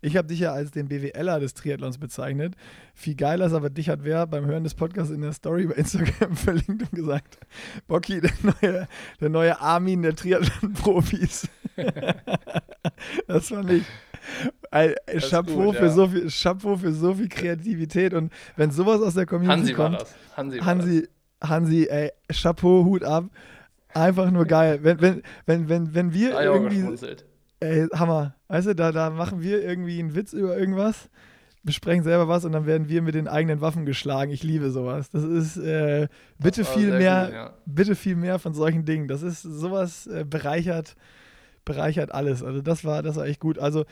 Ich 0.00 0.16
habe 0.16 0.28
dich 0.28 0.40
ja 0.40 0.52
als 0.52 0.70
den 0.70 0.88
BWLer 0.88 1.40
des 1.40 1.54
Triathlons 1.54 1.98
bezeichnet. 1.98 2.54
Viel 2.94 3.14
geiler 3.14 3.46
ist 3.46 3.52
aber, 3.52 3.70
dich 3.70 3.88
hat 3.88 4.04
wer 4.04 4.26
beim 4.26 4.46
Hören 4.46 4.64
des 4.64 4.74
Podcasts 4.74 5.12
in 5.12 5.20
der 5.20 5.32
Story 5.32 5.66
bei 5.66 5.74
Instagram 5.74 6.36
verlinkt 6.36 6.82
und 6.82 6.92
gesagt, 6.92 7.38
Bocky, 7.86 8.20
der 8.20 8.32
neue, 8.42 8.88
der 9.20 9.28
neue 9.28 9.60
Armin 9.60 10.02
der 10.02 10.14
Triathlon-Profis. 10.14 11.48
das 13.26 13.48
fand 13.48 13.70
ich 13.70 13.84
ein 14.70 14.94
Chapeau, 15.18 15.66
gut, 15.66 15.76
für 15.76 15.86
ja. 15.86 15.90
so 15.90 16.08
viel, 16.08 16.28
Chapeau 16.28 16.76
für 16.76 16.92
so 16.92 17.14
viel 17.14 17.28
Kreativität 17.28 18.14
und 18.14 18.32
wenn 18.56 18.70
sowas 18.70 19.00
aus 19.02 19.14
der 19.14 19.26
Community 19.26 19.58
Hansi 19.58 19.74
kommt. 19.74 19.92
War 19.92 19.98
das. 20.00 20.14
Hansi, 20.36 20.58
war 20.58 20.66
Hansi, 20.66 21.08
das. 21.40 21.50
Hansi, 21.50 21.86
ey, 21.90 22.10
Chapeau, 22.32 22.84
Hut 22.84 23.04
ab. 23.04 23.24
Einfach 23.94 24.30
nur 24.30 24.46
geil. 24.46 24.80
Wenn, 24.82 25.00
wenn, 25.00 25.22
wenn, 25.46 25.68
wenn, 25.68 25.94
wenn 25.94 26.14
wir 26.14 26.38
ah, 26.38 26.42
irgendwie. 26.42 27.16
Ey, 27.60 27.86
Hammer. 27.94 28.34
Weißt 28.48 28.68
du, 28.68 28.74
da, 28.74 28.92
da 28.92 29.10
machen 29.10 29.42
wir 29.42 29.62
irgendwie 29.62 29.98
einen 30.00 30.14
Witz 30.14 30.32
über 30.32 30.58
irgendwas, 30.58 31.08
besprechen 31.62 32.02
selber 32.02 32.26
was 32.26 32.44
und 32.44 32.52
dann 32.52 32.66
werden 32.66 32.88
wir 32.88 33.02
mit 33.02 33.14
den 33.14 33.28
eigenen 33.28 33.60
Waffen 33.60 33.86
geschlagen. 33.86 34.32
Ich 34.32 34.42
liebe 34.42 34.70
sowas. 34.70 35.10
Das 35.10 35.22
ist 35.22 35.56
äh, 35.58 36.08
bitte 36.38 36.62
das 36.62 36.70
viel 36.70 36.90
mehr, 36.98 37.26
gut, 37.26 37.34
ja. 37.34 37.54
bitte 37.66 37.94
viel 37.94 38.16
mehr 38.16 38.38
von 38.38 38.52
solchen 38.52 38.84
Dingen. 38.84 39.08
Das 39.08 39.22
ist 39.22 39.42
sowas 39.42 40.06
äh, 40.06 40.24
bereichert, 40.28 40.96
bereichert 41.64 42.12
alles. 42.12 42.42
Also 42.42 42.62
das 42.62 42.84
war, 42.84 43.02
das 43.02 43.16
war 43.16 43.26
echt 43.26 43.40
gut. 43.40 43.58
Also, 43.58 43.84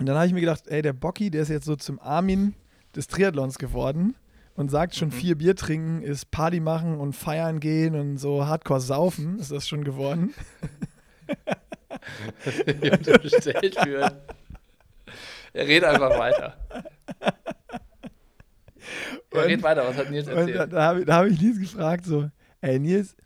und 0.00 0.06
dann 0.06 0.16
habe 0.16 0.26
ich 0.26 0.32
mir 0.32 0.40
gedacht, 0.40 0.66
ey, 0.66 0.82
der 0.82 0.92
Bocky, 0.92 1.30
der 1.30 1.42
ist 1.42 1.50
jetzt 1.50 1.66
so 1.66 1.76
zum 1.76 2.00
Armin 2.00 2.54
des 2.96 3.06
Triathlons 3.06 3.58
geworden 3.58 4.16
und 4.54 4.70
sagt 4.70 4.94
schon, 4.94 5.08
mhm. 5.08 5.12
vier 5.12 5.36
Bier 5.36 5.56
trinken 5.56 6.02
ist 6.02 6.30
Party 6.30 6.60
machen 6.60 6.98
und 6.98 7.14
feiern 7.14 7.60
gehen 7.60 7.94
und 7.94 8.18
so 8.18 8.46
hardcore 8.46 8.80
saufen, 8.80 9.38
ist 9.38 9.50
das 9.50 9.68
schon 9.68 9.84
geworden. 9.84 10.34
bestellt 13.22 13.76
für. 13.82 14.12
Er 15.52 15.66
redet 15.66 15.84
einfach 15.84 16.18
weiter. 16.18 16.56
Er 19.30 19.46
redet 19.46 19.62
weiter, 19.62 19.86
was 19.86 19.96
hat 19.96 20.10
Nils 20.10 20.26
erzählt? 20.26 20.56
da, 20.56 20.66
da 20.66 20.82
habe 20.82 21.02
ich, 21.02 21.08
hab 21.08 21.26
ich 21.26 21.40
Nils 21.40 21.58
gefragt, 21.58 22.04
so, 22.04 22.28
ey 22.60 22.78
Nils, 22.78 23.16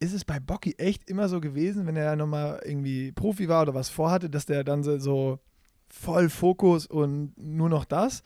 ist 0.00 0.14
es 0.14 0.24
bei 0.24 0.38
Bocky 0.40 0.74
echt 0.78 1.08
immer 1.10 1.28
so 1.28 1.40
gewesen, 1.40 1.86
wenn 1.86 1.96
er 1.96 2.16
nochmal 2.16 2.60
irgendwie 2.64 3.12
Profi 3.12 3.48
war 3.48 3.62
oder 3.62 3.74
was 3.74 3.88
vorhatte, 3.88 4.30
dass 4.30 4.46
der 4.46 4.64
dann 4.64 4.82
so 4.82 5.40
voll 5.88 6.28
Fokus 6.28 6.86
und 6.86 7.32
nur 7.36 7.68
noch 7.68 7.84
das. 7.84 8.22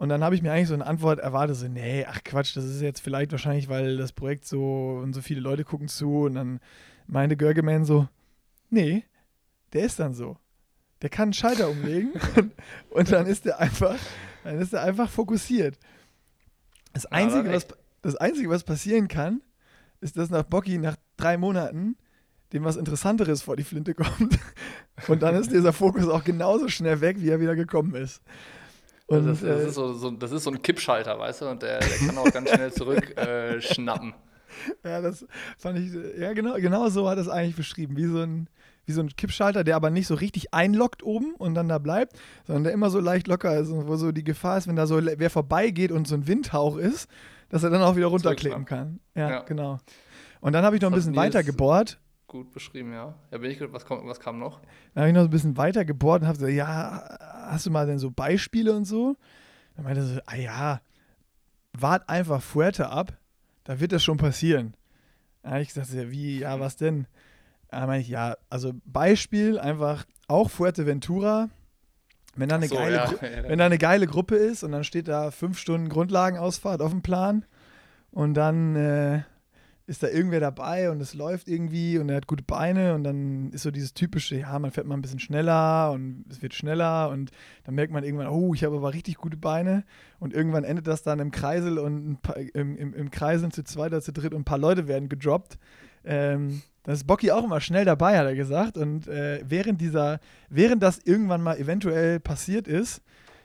Und 0.00 0.08
dann 0.08 0.24
habe 0.24 0.34
ich 0.34 0.40
mir 0.40 0.50
eigentlich 0.50 0.68
so 0.68 0.72
eine 0.72 0.86
Antwort 0.86 1.18
erwartet, 1.18 1.56
so, 1.56 1.68
nee, 1.68 2.06
ach 2.08 2.24
Quatsch, 2.24 2.56
das 2.56 2.64
ist 2.64 2.80
jetzt 2.80 3.00
vielleicht 3.00 3.32
wahrscheinlich, 3.32 3.68
weil 3.68 3.98
das 3.98 4.12
Projekt 4.12 4.46
so 4.46 4.98
und 5.02 5.12
so 5.12 5.20
viele 5.20 5.40
Leute 5.40 5.62
gucken 5.62 5.88
zu. 5.88 6.22
Und 6.22 6.36
dann 6.36 6.58
meinte 7.06 7.36
Görgeman 7.36 7.84
so, 7.84 8.08
nee, 8.70 9.04
der 9.74 9.84
ist 9.84 10.00
dann 10.00 10.14
so. 10.14 10.38
Der 11.02 11.10
kann 11.10 11.24
einen 11.24 11.32
Schalter 11.34 11.68
umlegen 11.68 12.12
und, 12.36 12.52
und, 12.88 13.12
dann 13.12 13.26
ist 13.26 13.44
der 13.44 13.58
einfach, 13.58 13.98
dann 14.42 14.58
ist 14.58 14.72
er 14.72 14.84
einfach 14.84 15.10
fokussiert. 15.10 15.78
Das 16.94 17.04
Einzige, 17.04 17.52
was, 17.52 17.66
das 18.00 18.16
Einzige, 18.16 18.48
was 18.48 18.64
passieren 18.64 19.06
kann, 19.06 19.42
ist, 20.00 20.16
dass 20.16 20.30
nach 20.30 20.44
Bocky 20.44 20.78
nach 20.78 20.96
drei 21.18 21.36
Monaten 21.36 21.98
dem 22.54 22.64
was 22.64 22.76
Interessanteres 22.76 23.42
vor 23.42 23.54
die 23.54 23.64
Flinte 23.64 23.92
kommt. 23.92 24.38
Und 25.08 25.20
dann 25.20 25.34
ist 25.34 25.52
dieser 25.52 25.74
Fokus 25.74 26.08
auch 26.08 26.24
genauso 26.24 26.68
schnell 26.68 27.02
weg, 27.02 27.18
wie 27.20 27.28
er 27.28 27.40
wieder 27.40 27.54
gekommen 27.54 27.94
ist. 27.94 28.22
Und, 29.10 29.26
das, 29.26 29.40
das, 29.40 29.60
äh, 29.62 29.66
ist 29.66 29.74
so, 29.74 29.92
so, 29.92 30.10
das 30.12 30.30
ist 30.30 30.44
so 30.44 30.50
ein 30.50 30.62
Kippschalter, 30.62 31.18
weißt 31.18 31.42
du, 31.42 31.48
und 31.48 31.62
der, 31.62 31.80
der 31.80 31.98
kann 31.98 32.16
auch 32.16 32.30
ganz 32.30 32.48
schnell 32.48 32.72
zurückschnappen. 32.72 34.14
äh, 34.84 34.88
ja, 34.88 35.00
das 35.00 35.26
fand 35.58 35.80
ich, 35.80 35.92
ja, 36.16 36.32
genau, 36.32 36.54
genau 36.54 36.88
so 36.90 37.08
hat 37.08 37.18
es 37.18 37.28
eigentlich 37.28 37.56
beschrieben, 37.56 37.96
wie 37.96 38.06
so 38.06 38.20
ein, 38.20 38.48
wie 38.86 38.92
so 38.92 39.00
ein 39.00 39.08
Kippschalter, 39.08 39.64
der 39.64 39.74
aber 39.74 39.90
nicht 39.90 40.06
so 40.06 40.14
richtig 40.14 40.54
einlockt 40.54 41.02
oben 41.02 41.34
und 41.34 41.54
dann 41.54 41.68
da 41.68 41.78
bleibt, 41.78 42.20
sondern 42.46 42.62
der 42.62 42.72
immer 42.72 42.88
so 42.88 43.00
leicht 43.00 43.26
locker 43.26 43.58
ist 43.58 43.70
und 43.70 43.88
wo 43.88 43.96
so 43.96 44.12
die 44.12 44.22
Gefahr 44.22 44.58
ist, 44.58 44.68
wenn 44.68 44.76
da 44.76 44.86
so 44.86 45.00
wer 45.02 45.30
vorbeigeht 45.30 45.90
und 45.90 46.06
so 46.06 46.14
ein 46.14 46.28
Windhauch 46.28 46.76
ist, 46.76 47.10
dass 47.48 47.64
er 47.64 47.70
dann 47.70 47.82
auch 47.82 47.96
wieder 47.96 48.06
runterklicken 48.06 48.64
kann. 48.64 49.00
Ja, 49.16 49.28
ja. 49.28 49.40
genau. 49.40 49.80
Und 50.40 50.52
dann 50.52 50.64
habe 50.64 50.76
ich 50.76 50.82
noch 50.82 50.90
ein 50.90 50.94
bisschen 50.94 51.16
weiter 51.16 51.42
gebohrt 51.42 51.98
gut 52.30 52.52
beschrieben, 52.52 52.92
ja. 52.92 53.14
Ja, 53.30 53.38
bin 53.38 53.50
ich 53.50 53.60
was, 53.72 53.84
kommt, 53.84 54.06
was 54.06 54.20
kam 54.20 54.38
noch? 54.38 54.60
Dann 54.94 55.02
habe 55.02 55.08
ich 55.08 55.14
noch 55.14 55.24
ein 55.24 55.30
bisschen 55.30 55.56
weiter 55.56 55.84
gebohrt 55.84 56.22
und 56.22 56.28
habe 56.28 56.38
gesagt, 56.38 56.54
ja, 56.54 57.18
hast 57.50 57.66
du 57.66 57.70
mal 57.70 57.86
denn 57.86 57.98
so 57.98 58.10
Beispiele 58.10 58.72
und 58.72 58.84
so? 58.84 59.16
Dann 59.74 59.84
meinte 59.84 60.00
er 60.00 60.06
so, 60.06 60.20
ah 60.26 60.36
ja, 60.36 60.80
wart 61.72 62.08
einfach 62.08 62.40
Fuerte 62.40 62.88
ab, 62.88 63.18
da 63.64 63.80
wird 63.80 63.92
das 63.92 64.04
schon 64.04 64.16
passieren. 64.16 64.74
Dann 65.42 65.52
habe 65.52 65.62
ich 65.62 65.68
gesagt, 65.68 65.92
ja, 65.92 66.10
wie, 66.10 66.38
ja, 66.38 66.60
was 66.60 66.76
denn? 66.76 67.06
Dann 67.68 67.86
meine 67.86 68.00
ich, 68.00 68.08
ja, 68.08 68.36
also 68.48 68.72
Beispiel 68.84 69.58
einfach 69.58 70.06
auch 70.28 70.50
Fuerteventura, 70.50 71.50
wenn 72.36 72.48
da, 72.48 72.56
eine 72.56 72.68
so, 72.68 72.76
geile, 72.76 72.96
ja. 73.22 73.48
wenn 73.48 73.58
da 73.58 73.66
eine 73.66 73.78
geile 73.78 74.06
Gruppe 74.06 74.36
ist 74.36 74.62
und 74.62 74.70
dann 74.70 74.84
steht 74.84 75.08
da 75.08 75.32
fünf 75.32 75.58
Stunden 75.58 75.88
Grundlagenausfahrt 75.88 76.80
auf 76.80 76.92
dem 76.92 77.02
Plan 77.02 77.44
und 78.12 78.34
dann 78.34 78.76
äh, 78.76 79.22
ist 79.90 80.04
da 80.04 80.06
irgendwer 80.06 80.38
dabei 80.38 80.88
und 80.92 81.00
es 81.00 81.14
läuft 81.14 81.48
irgendwie 81.48 81.98
und 81.98 82.08
er 82.10 82.16
hat 82.18 82.28
gute 82.28 82.44
Beine 82.44 82.94
und 82.94 83.02
dann 83.02 83.50
ist 83.50 83.64
so 83.64 83.72
dieses 83.72 83.92
typische, 83.92 84.36
ja, 84.36 84.56
man 84.60 84.70
fährt 84.70 84.86
mal 84.86 84.94
ein 84.94 85.02
bisschen 85.02 85.18
schneller 85.18 85.90
und 85.90 86.26
es 86.30 86.42
wird 86.42 86.54
schneller 86.54 87.10
und 87.10 87.32
dann 87.64 87.74
merkt 87.74 87.92
man 87.92 88.04
irgendwann, 88.04 88.28
oh, 88.28 88.54
ich 88.54 88.62
habe 88.62 88.76
aber 88.76 88.94
richtig 88.94 89.16
gute 89.16 89.36
Beine 89.36 89.82
und 90.20 90.32
irgendwann 90.32 90.62
endet 90.62 90.86
das 90.86 91.02
dann 91.02 91.18
im 91.18 91.32
Kreisel 91.32 91.80
und 91.80 92.22
paar, 92.22 92.36
im, 92.36 92.76
im, 92.76 92.94
im 92.94 93.10
Kreisel 93.10 93.50
zu 93.50 93.64
zweit 93.64 93.90
oder 93.90 94.00
zu 94.00 94.12
dritt 94.12 94.32
und 94.32 94.42
ein 94.42 94.44
paar 94.44 94.58
Leute 94.58 94.86
werden 94.86 95.08
gedroppt. 95.08 95.58
Ähm, 96.04 96.62
dann 96.84 96.94
ist 96.94 97.08
Bocky 97.08 97.32
auch 97.32 97.42
immer 97.42 97.60
schnell 97.60 97.84
dabei, 97.84 98.16
hat 98.16 98.26
er 98.26 98.36
gesagt. 98.36 98.78
Und 98.78 99.08
äh, 99.08 99.42
während 99.44 99.80
dieser, 99.80 100.20
während 100.50 100.84
das 100.84 101.00
irgendwann 101.04 101.42
mal 101.42 101.58
eventuell 101.58 102.20
passiert 102.20 102.68
ist, 102.68 103.02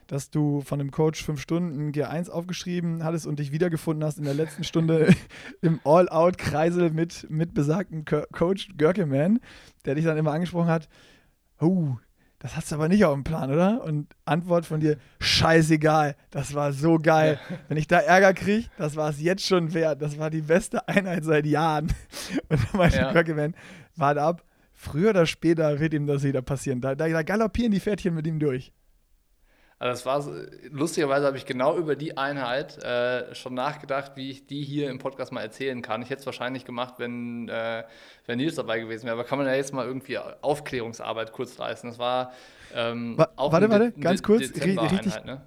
dass 0.08 0.30
du 0.30 0.62
von 0.62 0.80
dem 0.80 0.92
Coach 0.92 1.24
fünf 1.24 1.42
Stunden 1.42 1.92
G1 1.92 2.30
aufgeschrieben 2.30 3.04
hattest 3.04 3.28
und 3.28 3.40
dich 3.40 3.52
wiedergefunden 3.52 4.04
hast 4.04 4.18
in 4.18 4.26
der 4.26 4.34
letzten 4.34 4.64
Stunde 4.64 5.14
im 5.62 5.80
All-Out-Kreisel 5.84 6.92
mit, 6.92 7.30
mit 7.30 7.54
besagten 7.54 8.06
Co 8.06 8.24
Coach 8.32 8.70
Görkeman, 8.78 9.40
der 9.86 9.96
dich 9.96 10.06
dann 10.06 10.18
immer 10.18 10.32
angesprochen 10.32 10.70
hat, 10.70 10.88
oh, 11.60 11.96
das 12.40 12.56
hast 12.56 12.72
du 12.72 12.76
aber 12.76 12.90
nicht 12.90 13.04
auf 13.06 13.14
dem 13.14 13.24
Plan, 13.24 13.52
oder? 13.52 13.84
Und 13.84 14.14
Antwort 14.26 14.68
von 14.68 14.80
dir, 14.80 14.98
scheißegal, 15.20 16.16
das 16.30 16.54
war 16.54 16.74
so 16.74 17.00
geil. 17.00 17.40
Wenn 17.68 17.78
ich 17.78 17.88
da 17.88 18.00
Ärger 18.00 18.34
kriege, 18.34 18.68
das 18.78 18.96
war 18.96 19.10
es 19.10 19.20
jetzt 19.20 19.46
schon 19.46 19.74
wert. 19.74 20.02
Das 20.02 20.20
war 20.20 20.30
die 20.30 20.42
beste 20.42 20.88
Einheit 20.88 21.24
seit 21.24 21.46
Jahren. 21.46 21.88
Und 22.50 22.60
dann 22.60 22.78
meinte 22.78 22.98
ja. 22.98 23.12
Görkeman, 23.12 23.56
warte 23.96 24.22
ab, 24.22 24.44
früher 24.74 25.10
oder 25.12 25.26
später 25.26 25.80
wird 25.80 25.96
ihm 25.96 26.06
das 26.06 26.24
wieder 26.24 26.44
passieren. 26.44 26.82
Da, 26.82 26.94
da, 26.94 27.08
da 27.08 27.24
galoppieren 27.24 27.72
die 27.72 27.80
Pferdchen 27.80 28.14
mit 28.14 28.28
ihm 28.28 28.38
durch. 28.38 28.72
Also 29.78 29.92
das 29.92 30.06
war 30.06 30.36
lustigerweise 30.72 31.26
habe 31.26 31.36
ich 31.36 31.46
genau 31.46 31.78
über 31.78 31.98
die 31.98 32.18
Einheit 32.18 32.82
äh, 32.82 33.36
schon 33.36 33.54
nachgedacht, 33.54 34.14
wie 34.16 34.32
ich 34.32 34.48
die 34.48 34.64
hier 34.64 34.90
im 34.90 35.00
Podcast 35.00 35.34
mal 35.34 35.42
erzählen 35.42 35.82
kann. 35.82 36.02
Ich 36.02 36.10
hätte 36.10 36.22
es 36.22 36.26
wahrscheinlich 36.26 36.64
gemacht, 36.64 36.96
wenn, 36.98 37.50
äh, 37.50 37.84
wenn 38.26 38.38
Nils 38.38 38.56
dabei 38.56 38.80
gewesen 38.80 39.06
wäre, 39.06 39.16
aber 39.16 39.26
kann 39.26 39.38
man 39.38 39.48
ja 39.48 39.54
jetzt 39.54 39.74
mal 39.74 39.86
irgendwie 39.86 40.18
Aufklärungsarbeit 40.18 41.34
kurz 41.34 41.58
leisten. 41.58 41.88
Das 41.88 42.00
war 42.00 42.32
ähm, 42.74 43.18
Wa 43.18 43.30
auch 43.36 43.52
Warte, 43.52 43.70
warte, 43.70 43.92
ganz 43.92 44.24
kurz, 44.24 44.44
richtig, 44.44 45.26
ne? 45.26 45.42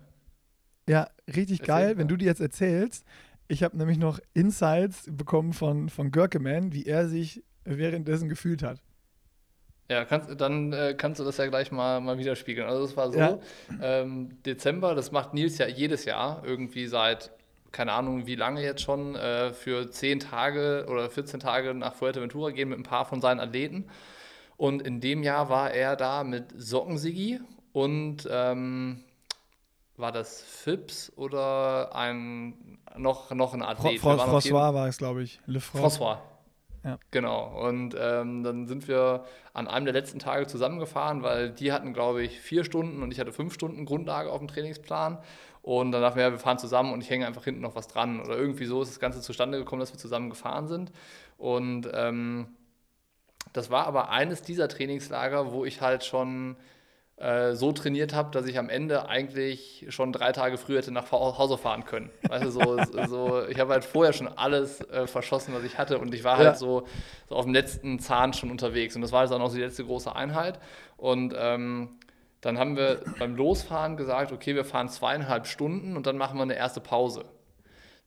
Ja, 0.86 1.08
richtig 1.26 1.60
Erzähl, 1.60 1.74
geil, 1.74 1.98
wenn 1.98 2.08
du 2.08 2.16
die 2.16 2.26
jetzt 2.26 2.40
erzählst. 2.40 3.04
Ich 3.48 3.62
habe 3.62 3.78
nämlich 3.78 3.98
noch 3.98 4.20
Insights 4.34 5.08
bekommen 5.10 5.54
von, 5.54 5.88
von 5.88 6.10
Görkeman, 6.10 6.74
wie 6.74 6.84
er 6.84 7.08
sich 7.08 7.42
währenddessen 7.64 8.28
gefühlt 8.28 8.62
hat. 8.62 8.80
Ja, 9.90 10.04
kannst, 10.04 10.38
dann 10.38 10.72
äh, 10.72 10.94
kannst 10.96 11.18
du 11.18 11.24
das 11.24 11.38
ja 11.38 11.46
gleich 11.46 11.72
mal, 11.72 12.00
mal 12.00 12.18
widerspiegeln. 12.18 12.68
Also 12.68 12.84
es 12.84 12.96
war 12.96 13.10
so, 13.10 13.18
ja. 13.18 13.38
ähm, 13.80 14.42
Dezember, 14.44 14.94
das 14.94 15.12
macht 15.12 15.32
Nils 15.32 15.56
ja 15.56 15.66
jedes 15.66 16.04
Jahr, 16.04 16.42
irgendwie 16.44 16.86
seit, 16.86 17.32
keine 17.72 17.92
Ahnung 17.92 18.26
wie 18.26 18.34
lange 18.34 18.62
jetzt 18.62 18.82
schon, 18.82 19.16
äh, 19.16 19.52
für 19.54 19.90
10 19.90 20.20
Tage 20.20 20.86
oder 20.90 21.08
14 21.08 21.40
Tage 21.40 21.72
nach 21.72 21.94
Fuerteventura 21.94 22.50
gehen 22.50 22.68
mit 22.68 22.78
ein 22.78 22.82
paar 22.82 23.06
von 23.06 23.22
seinen 23.22 23.40
Athleten. 23.40 23.86
Und 24.58 24.82
in 24.82 25.00
dem 25.00 25.22
Jahr 25.22 25.48
war 25.48 25.70
er 25.70 25.96
da 25.96 26.22
mit 26.22 26.52
Sockensigi 26.54 27.40
und 27.72 28.28
ähm, 28.30 29.04
war 29.96 30.12
das 30.12 30.42
Phipps 30.42 31.12
oder 31.16 31.94
ein 31.94 32.78
noch, 32.96 33.30
noch 33.30 33.54
ein 33.54 33.62
Athlet? 33.62 34.00
Fro 34.00 34.10
François 34.12 34.74
war 34.74 34.86
es, 34.88 34.98
glaube 34.98 35.22
ich. 35.22 35.40
Le 35.46 35.60
François. 35.60 36.18
Ja. 36.84 36.98
Genau. 37.10 37.66
Und 37.66 37.96
ähm, 37.98 38.42
dann 38.42 38.66
sind 38.66 38.88
wir 38.88 39.24
an 39.52 39.66
einem 39.68 39.84
der 39.84 39.94
letzten 39.94 40.18
Tage 40.18 40.46
zusammengefahren, 40.46 41.22
weil 41.22 41.50
die 41.50 41.72
hatten, 41.72 41.92
glaube 41.92 42.22
ich, 42.22 42.40
vier 42.40 42.64
Stunden 42.64 43.02
und 43.02 43.12
ich 43.12 43.20
hatte 43.20 43.32
fünf 43.32 43.54
Stunden 43.54 43.84
Grundlage 43.84 44.30
auf 44.30 44.38
dem 44.38 44.48
Trainingsplan. 44.48 45.18
Und 45.62 45.92
dann 45.92 46.00
dachten 46.00 46.16
wir, 46.16 46.24
ja, 46.24 46.30
wir 46.30 46.38
fahren 46.38 46.58
zusammen 46.58 46.92
und 46.92 47.02
ich 47.02 47.10
hänge 47.10 47.26
einfach 47.26 47.44
hinten 47.44 47.60
noch 47.60 47.74
was 47.74 47.88
dran. 47.88 48.20
Oder 48.20 48.36
irgendwie 48.36 48.64
so 48.64 48.80
ist 48.80 48.90
das 48.90 49.00
Ganze 49.00 49.20
zustande 49.20 49.58
gekommen, 49.58 49.80
dass 49.80 49.92
wir 49.92 49.98
zusammen 49.98 50.30
gefahren 50.30 50.68
sind. 50.68 50.92
Und 51.36 51.88
ähm, 51.92 52.48
das 53.52 53.70
war 53.70 53.86
aber 53.86 54.10
eines 54.10 54.42
dieser 54.42 54.68
Trainingslager, 54.68 55.52
wo 55.52 55.64
ich 55.64 55.80
halt 55.80 56.04
schon 56.04 56.56
äh, 57.20 57.54
so 57.54 57.72
trainiert 57.72 58.14
habe, 58.14 58.30
dass 58.30 58.46
ich 58.46 58.58
am 58.58 58.68
Ende 58.68 59.08
eigentlich 59.08 59.86
schon 59.88 60.12
drei 60.12 60.32
Tage 60.32 60.56
früher 60.56 60.78
hätte 60.78 60.92
nach 60.92 61.10
Hause 61.10 61.58
fahren 61.58 61.84
können. 61.84 62.10
Weißt 62.28 62.44
du, 62.44 62.50
so, 62.50 62.78
so 63.08 63.46
ich 63.48 63.58
habe 63.58 63.72
halt 63.72 63.84
vorher 63.84 64.12
schon 64.12 64.28
alles 64.28 64.80
äh, 64.90 65.06
verschossen, 65.06 65.52
was 65.54 65.64
ich 65.64 65.78
hatte 65.78 65.98
und 65.98 66.14
ich 66.14 66.22
war 66.22 66.38
ja. 66.38 66.46
halt 66.46 66.58
so, 66.58 66.86
so, 67.28 67.34
auf 67.34 67.44
dem 67.44 67.54
letzten 67.54 67.98
Zahn 67.98 68.32
schon 68.34 68.50
unterwegs 68.50 68.94
und 68.94 69.02
das 69.02 69.12
war 69.12 69.22
jetzt 69.24 69.32
auch 69.32 69.38
noch 69.38 69.52
die 69.52 69.60
letzte 69.60 69.84
große 69.84 70.14
Einheit 70.14 70.60
und 70.96 71.34
ähm, 71.36 71.98
dann 72.40 72.56
haben 72.56 72.76
wir 72.76 73.00
beim 73.18 73.34
Losfahren 73.34 73.96
gesagt, 73.96 74.30
okay, 74.30 74.54
wir 74.54 74.64
fahren 74.64 74.88
zweieinhalb 74.88 75.46
Stunden 75.46 75.96
und 75.96 76.06
dann 76.06 76.16
machen 76.16 76.36
wir 76.38 76.44
eine 76.44 76.54
erste 76.54 76.80
Pause. 76.80 77.24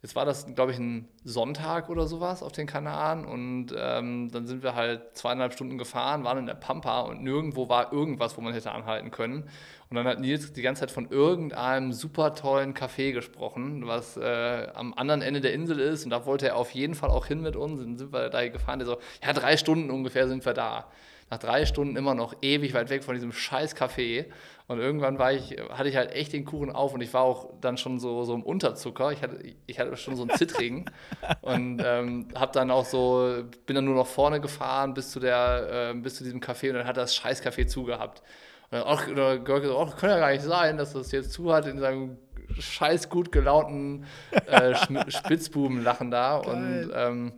Jetzt 0.01 0.15
war 0.15 0.25
das, 0.25 0.47
glaube 0.55 0.71
ich, 0.71 0.79
ein 0.79 1.07
Sonntag 1.23 1.87
oder 1.89 2.07
sowas 2.07 2.41
auf 2.41 2.51
den 2.51 2.65
Kanaren 2.65 3.23
und 3.23 3.67
ähm, 3.77 4.31
dann 4.31 4.47
sind 4.47 4.63
wir 4.63 4.73
halt 4.73 5.15
zweieinhalb 5.15 5.53
Stunden 5.53 5.77
gefahren, 5.77 6.23
waren 6.23 6.39
in 6.39 6.47
der 6.47 6.55
Pampa 6.55 7.01
und 7.01 7.21
nirgendwo 7.21 7.69
war 7.69 7.93
irgendwas, 7.93 8.35
wo 8.35 8.41
man 8.41 8.53
hätte 8.53 8.71
anhalten 8.71 9.11
können. 9.11 9.43
Und 9.89 9.95
dann 9.95 10.07
hat 10.07 10.19
Nils 10.19 10.53
die 10.53 10.63
ganze 10.63 10.79
Zeit 10.79 10.91
von 10.91 11.11
irgendeinem 11.11 11.93
super 11.93 12.33
tollen 12.33 12.73
Café 12.73 13.11
gesprochen, 13.11 13.85
was 13.85 14.17
äh, 14.17 14.67
am 14.73 14.95
anderen 14.95 15.21
Ende 15.21 15.39
der 15.39 15.53
Insel 15.53 15.79
ist 15.79 16.03
und 16.03 16.09
da 16.09 16.25
wollte 16.25 16.47
er 16.47 16.55
auf 16.55 16.71
jeden 16.71 16.95
Fall 16.95 17.11
auch 17.11 17.27
hin 17.27 17.41
mit 17.41 17.55
uns. 17.55 17.79
Dann 17.79 17.97
sind 17.97 18.11
wir 18.11 18.29
da 18.29 18.47
gefahren, 18.47 18.79
der 18.79 18.87
so, 18.87 18.97
ja, 19.23 19.33
drei 19.33 19.55
Stunden 19.55 19.91
ungefähr 19.91 20.27
sind 20.27 20.43
wir 20.45 20.53
da 20.53 20.87
nach 21.31 21.39
drei 21.39 21.65
Stunden 21.65 21.95
immer 21.95 22.13
noch 22.13 22.35
ewig 22.41 22.73
weit 22.73 22.89
weg 22.89 23.05
von 23.05 23.15
diesem 23.15 23.31
scheiß 23.31 23.75
Café. 23.75 24.25
Und 24.71 24.79
irgendwann 24.79 25.19
war 25.19 25.33
ich, 25.33 25.57
hatte 25.69 25.89
ich 25.89 25.97
halt 25.97 26.13
echt 26.13 26.31
den 26.31 26.45
Kuchen 26.45 26.71
auf 26.71 26.93
und 26.93 27.01
ich 27.01 27.13
war 27.13 27.23
auch 27.23 27.49
dann 27.59 27.77
schon 27.77 27.99
so, 27.99 28.23
so 28.23 28.33
im 28.33 28.41
Unterzucker. 28.41 29.11
Ich 29.11 29.21
hatte, 29.21 29.43
ich 29.67 29.79
hatte 29.79 29.97
schon 29.97 30.15
so 30.15 30.21
einen 30.21 30.31
Zittrigen 30.31 30.85
und 31.41 31.83
ähm, 31.85 32.29
habe 32.35 32.53
dann 32.53 32.71
auch 32.71 32.85
so, 32.85 33.43
bin 33.65 33.75
dann 33.75 33.83
nur 33.83 33.95
noch 33.95 34.07
vorne 34.07 34.39
gefahren 34.39 34.93
bis 34.93 35.11
zu, 35.11 35.19
der, 35.19 35.91
äh, 35.91 35.93
bis 35.93 36.15
zu 36.15 36.23
diesem 36.23 36.39
Café 36.39 36.69
und 36.69 36.75
dann 36.75 36.87
hat 36.87 36.95
das 36.95 37.13
scheiß 37.15 37.43
Café 37.43 37.67
zugehabt. 37.67 38.21
Und 38.69 38.79
dann 38.79 38.83
auch, 38.83 39.05
oder 39.07 39.39
Görke 39.39 39.67
so, 39.67 39.77
oh, 39.77 39.87
kann 39.87 40.09
ja 40.09 40.19
gar 40.19 40.31
nicht 40.31 40.43
sein, 40.43 40.77
dass 40.77 40.93
das 40.93 41.11
jetzt 41.11 41.33
zu 41.33 41.53
hat 41.53 41.67
in 41.67 41.77
seinem 41.77 42.17
scheiß 42.57 43.09
gut 43.09 43.33
gelaunten 43.33 44.05
äh, 44.47 44.73
Spitzbubenlachen 45.09 46.11
da. 46.11 46.39
Geil. 46.39 46.53
Und 46.53 46.91
ähm, 46.95 47.33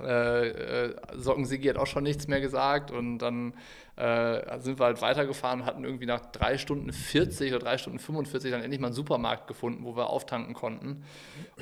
Äh, 0.00 0.48
äh, 0.48 0.94
Sockensigi 1.14 1.68
hat 1.68 1.76
auch 1.76 1.86
schon 1.86 2.02
nichts 2.02 2.26
mehr 2.26 2.40
gesagt 2.40 2.90
und 2.90 3.18
dann 3.18 3.54
äh, 3.96 4.58
sind 4.58 4.80
wir 4.80 4.86
halt 4.86 5.02
weitergefahren 5.02 5.60
und 5.60 5.66
hatten 5.66 5.84
irgendwie 5.84 6.06
nach 6.06 6.20
drei 6.20 6.58
Stunden 6.58 6.92
40 6.92 7.52
oder 7.52 7.60
drei 7.60 7.78
Stunden 7.78 7.98
45 7.98 8.50
dann 8.50 8.62
endlich 8.62 8.80
mal 8.80 8.88
einen 8.88 8.94
Supermarkt 8.94 9.46
gefunden, 9.46 9.84
wo 9.84 9.96
wir 9.96 10.10
auftanken 10.10 10.54
konnten. 10.54 11.04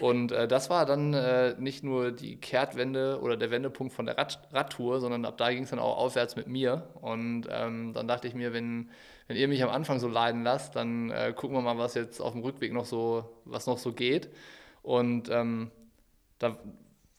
Und 0.00 0.32
äh, 0.32 0.48
das 0.48 0.70
war 0.70 0.86
dann 0.86 1.12
äh, 1.12 1.54
nicht 1.58 1.84
nur 1.84 2.10
die 2.10 2.36
Kehrtwende 2.36 3.20
oder 3.20 3.36
der 3.36 3.50
Wendepunkt 3.50 3.92
von 3.92 4.06
der 4.06 4.16
Rad 4.16 4.40
Radtour, 4.50 5.00
sondern 5.00 5.24
ab 5.26 5.36
da 5.36 5.52
ging 5.52 5.64
es 5.64 5.70
dann 5.70 5.78
auch 5.78 5.98
aufwärts 5.98 6.36
mit 6.36 6.46
mir. 6.46 6.88
Und 7.00 7.48
ähm, 7.50 7.92
dann 7.92 8.08
dachte 8.08 8.28
ich 8.28 8.34
mir, 8.34 8.54
wenn, 8.54 8.90
wenn 9.26 9.36
ihr 9.36 9.48
mich 9.48 9.62
am 9.62 9.70
Anfang 9.70 9.98
so 9.98 10.08
leiden 10.08 10.42
lasst, 10.42 10.74
dann 10.74 11.10
äh, 11.10 11.34
gucken 11.36 11.56
wir 11.56 11.60
mal, 11.60 11.76
was 11.76 11.94
jetzt 11.94 12.20
auf 12.20 12.32
dem 12.32 12.42
Rückweg 12.42 12.72
noch 12.72 12.86
so, 12.86 13.30
was 13.44 13.66
noch 13.66 13.78
so 13.78 13.92
geht. 13.92 14.30
Und 14.82 15.28
ähm, 15.28 15.70
da 16.38 16.56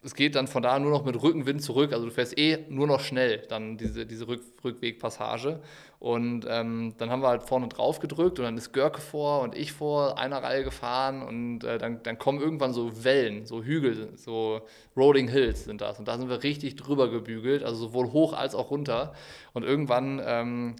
es 0.04 0.16
geht 0.16 0.36
dann 0.36 0.48
von 0.48 0.62
da 0.62 0.78
nur 0.80 0.92
noch 0.92 1.06
mit 1.06 1.22
Rückenwind 1.22 1.62
zurück. 1.62 1.94
Also 1.94 2.06
du 2.06 2.12
fährst 2.12 2.38
eh 2.38 2.66
nur 2.70 2.88
noch 2.88 3.00
schnell, 3.00 3.46
dann 3.48 3.78
diese, 3.78 4.06
diese 4.06 4.28
Rück, 4.28 4.42
Rückwegpassage. 4.64 5.62
Und 6.00 6.46
ähm, 6.50 6.96
dann 6.98 7.10
haben 7.10 7.22
wir 7.22 7.30
halt 7.30 7.44
vorne 7.44 7.70
drauf 7.70 8.00
gedrückt 8.00 8.38
und 8.38 8.44
dann 8.44 8.58
ist 8.58 8.74
Görke 8.74 9.00
vor 9.00 9.42
und 9.42 9.56
ich 9.56 9.72
vor 9.72 10.18
einer 10.18 10.44
Reihe 10.44 10.66
gefahren 10.66 11.22
und 11.22 11.64
äh, 11.64 11.78
dann, 11.78 12.04
dann 12.04 12.18
kommen 12.18 12.42
irgendwann 12.42 12.74
so 12.74 13.06
Wellen, 13.06 13.46
so 13.46 13.64
Hügel, 13.64 14.10
so 14.18 14.62
Rolling 14.98 15.30
Hills 15.30 15.64
sind 15.64 15.80
das. 15.80 16.00
Und 16.00 16.10
da 16.10 16.18
sind 16.18 16.30
wir 16.30 16.44
richtig 16.44 16.76
drüber 16.76 17.10
gebügelt, 17.10 17.64
also 17.64 17.88
sowohl 17.88 18.12
hoch 18.12 18.34
als 18.34 18.54
auch 18.54 18.70
runter. 18.70 19.14
Und 19.54 19.64
irgendwann 19.64 20.22
ähm, 20.26 20.76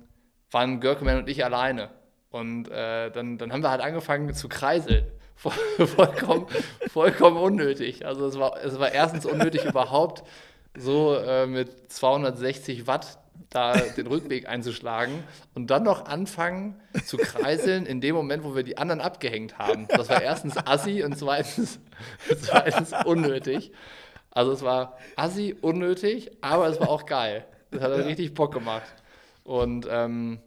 waren 0.52 0.82
Görkemann 0.82 1.20
und 1.20 1.30
ich 1.30 1.46
alleine. 1.46 1.90
Und 2.30 2.68
äh, 2.70 3.10
dann, 3.10 3.38
dann 3.38 3.54
haben 3.54 3.64
wir 3.64 3.70
halt 3.70 3.82
angefangen 3.82 4.34
zu 4.34 4.50
kreiseln. 4.50 5.06
vollkommen, 5.96 6.48
vollkommen 6.88 7.38
unnötig. 7.38 8.06
Also 8.06 8.26
es 8.26 8.40
war, 8.40 8.64
es 8.64 8.80
war 8.80 8.92
erstens 8.92 9.26
unnötig 9.26 9.66
überhaupt 9.66 10.24
so 10.78 11.16
äh, 11.16 11.46
mit 11.46 11.92
260 11.92 12.88
Watt 12.88 13.20
da 13.50 13.74
den 13.74 14.08
Rückweg 14.08 14.48
einzuschlagen 14.48 15.24
und 15.54 15.70
dann 15.70 15.84
noch 15.84 16.06
anfangen 16.06 16.80
zu 17.06 17.18
kreiseln 17.18 17.86
in 17.86 18.02
dem 18.02 18.16
Moment, 18.16 18.44
wo 18.44 18.56
wir 18.56 18.64
die 18.64 18.78
anderen 18.78 19.02
abgehängt 19.02 19.60
haben. 19.60 19.88
Das 19.88 20.10
war 20.10 20.22
erstens 20.22 20.58
assi 20.58 21.04
und 21.04 21.18
zweitens, 21.18 21.80
zweitens 22.42 22.94
unnötig. 23.06 23.72
Also 24.32 24.52
es 24.52 24.64
war 24.64 24.98
assi, 25.16 25.56
unnötig, 25.62 26.32
aber 26.42 26.68
es 26.68 26.80
war 26.80 26.90
auch 26.90 27.06
geil. 27.06 27.46
Das 27.70 27.82
hat 27.82 27.92
richtig 28.06 28.34
Bock 28.34 28.54
gemacht. 28.54 28.92
Und 29.44 29.88
ähm, 29.90 30.40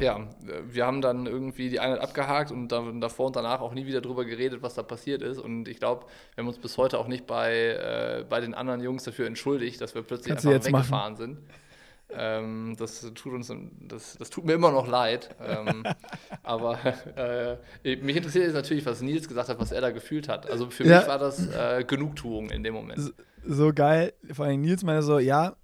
ja, 0.00 0.26
wir 0.66 0.86
haben 0.86 1.00
dann 1.00 1.26
irgendwie 1.26 1.68
die 1.68 1.78
Einheit 1.78 2.00
abgehakt 2.00 2.50
und 2.50 2.68
dann 2.68 3.00
davor 3.00 3.26
und 3.26 3.36
danach 3.36 3.60
auch 3.60 3.74
nie 3.74 3.86
wieder 3.86 4.00
drüber 4.00 4.24
geredet, 4.24 4.62
was 4.62 4.74
da 4.74 4.82
passiert 4.82 5.22
ist. 5.22 5.38
Und 5.38 5.68
ich 5.68 5.78
glaube, 5.78 6.06
wir 6.34 6.42
haben 6.42 6.48
uns 6.48 6.58
bis 6.58 6.78
heute 6.78 6.98
auch 6.98 7.06
nicht 7.06 7.26
bei, 7.26 7.52
äh, 7.52 8.24
bei 8.28 8.40
den 8.40 8.54
anderen 8.54 8.80
Jungs 8.80 9.04
dafür 9.04 9.26
entschuldigt, 9.26 9.80
dass 9.80 9.94
wir 9.94 10.02
plötzlich 10.02 10.28
Kannst 10.28 10.46
einfach 10.46 10.66
weggefahren 10.66 11.12
machen. 11.12 11.16
sind. 11.16 11.38
Ähm, 12.10 12.76
das 12.78 13.00
tut 13.14 13.32
uns, 13.32 13.52
das, 13.80 14.16
das 14.18 14.30
tut 14.30 14.44
mir 14.44 14.54
immer 14.54 14.70
noch 14.70 14.86
leid. 14.88 15.34
ähm, 15.40 15.84
aber 16.42 16.78
äh, 17.16 17.96
mich 17.96 18.16
interessiert 18.16 18.44
jetzt 18.44 18.54
natürlich, 18.54 18.86
was 18.86 19.00
Nils 19.02 19.28
gesagt 19.28 19.48
hat, 19.48 19.58
was 19.58 19.72
er 19.72 19.80
da 19.80 19.90
gefühlt 19.90 20.28
hat. 20.28 20.48
Also 20.48 20.70
für 20.70 20.84
ja. 20.84 20.98
mich 20.98 21.08
war 21.08 21.18
das 21.18 21.46
äh, 21.54 21.84
Genugtuung 21.86 22.50
in 22.50 22.62
dem 22.62 22.74
Moment. 22.74 23.00
So, 23.00 23.10
so 23.44 23.72
geil. 23.72 24.14
Vor 24.32 24.46
allem 24.46 24.60
Nils 24.60 24.82
meinte 24.82 25.02
so, 25.02 25.18
ja, 25.18 25.56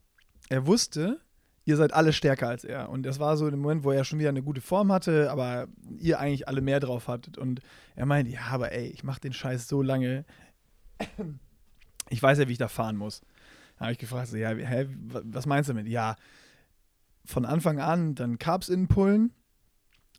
er 0.49 0.67
wusste, 0.67 1.21
ihr 1.65 1.77
seid 1.77 1.93
alle 1.93 2.13
stärker 2.13 2.49
als 2.49 2.65
er. 2.65 2.89
Und 2.89 3.05
das 3.05 3.19
war 3.19 3.37
so 3.37 3.49
der 3.49 3.59
Moment, 3.59 3.85
wo 3.85 3.93
er 3.93 4.05
schon 4.05 4.19
wieder 4.19 4.29
eine 4.31 4.43
gute 4.43 4.61
Form 4.61 4.91
hatte, 4.93 5.31
aber 5.31 5.69
ihr 5.99 6.19
eigentlich 6.19 6.49
alle 6.49 6.61
mehr 6.61 6.81
drauf 6.81 7.09
hattet. 7.09 7.39
Und 7.39 7.61
er 7.95 8.07
meinte, 8.07 8.33
ja, 8.33 8.43
aber 8.51 8.73
ey, 8.73 8.87
ich 8.87 9.05
mache 9.05 9.21
den 9.21 9.33
Scheiß 9.33 9.69
so 9.69 9.83
lange. 9.83 10.25
Ich 12.09 12.23
weiß 12.23 12.39
ja, 12.39 12.49
wie 12.49 12.53
ich 12.53 12.59
da 12.59 12.69
fahren 12.69 12.97
muss. 12.97 13.23
Da 13.79 13.87
habe 13.87 13.93
ich 13.93 13.99
gefragt, 13.99 14.29
so, 14.29 14.37
ja, 14.37 14.51
hä, 14.51 14.89
was 15.07 15.47
meinst 15.47 15.69
du 15.69 15.75
damit? 15.75 15.89
Ja, 15.89 16.17
von 17.25 17.45
Anfang 17.45 17.79
an 17.79 18.15
dann 18.15 18.39
Carbs 18.39 18.69
in 18.69 18.89
Pullen 18.89 19.33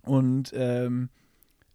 und 0.04 0.52
ähm, 0.56 1.10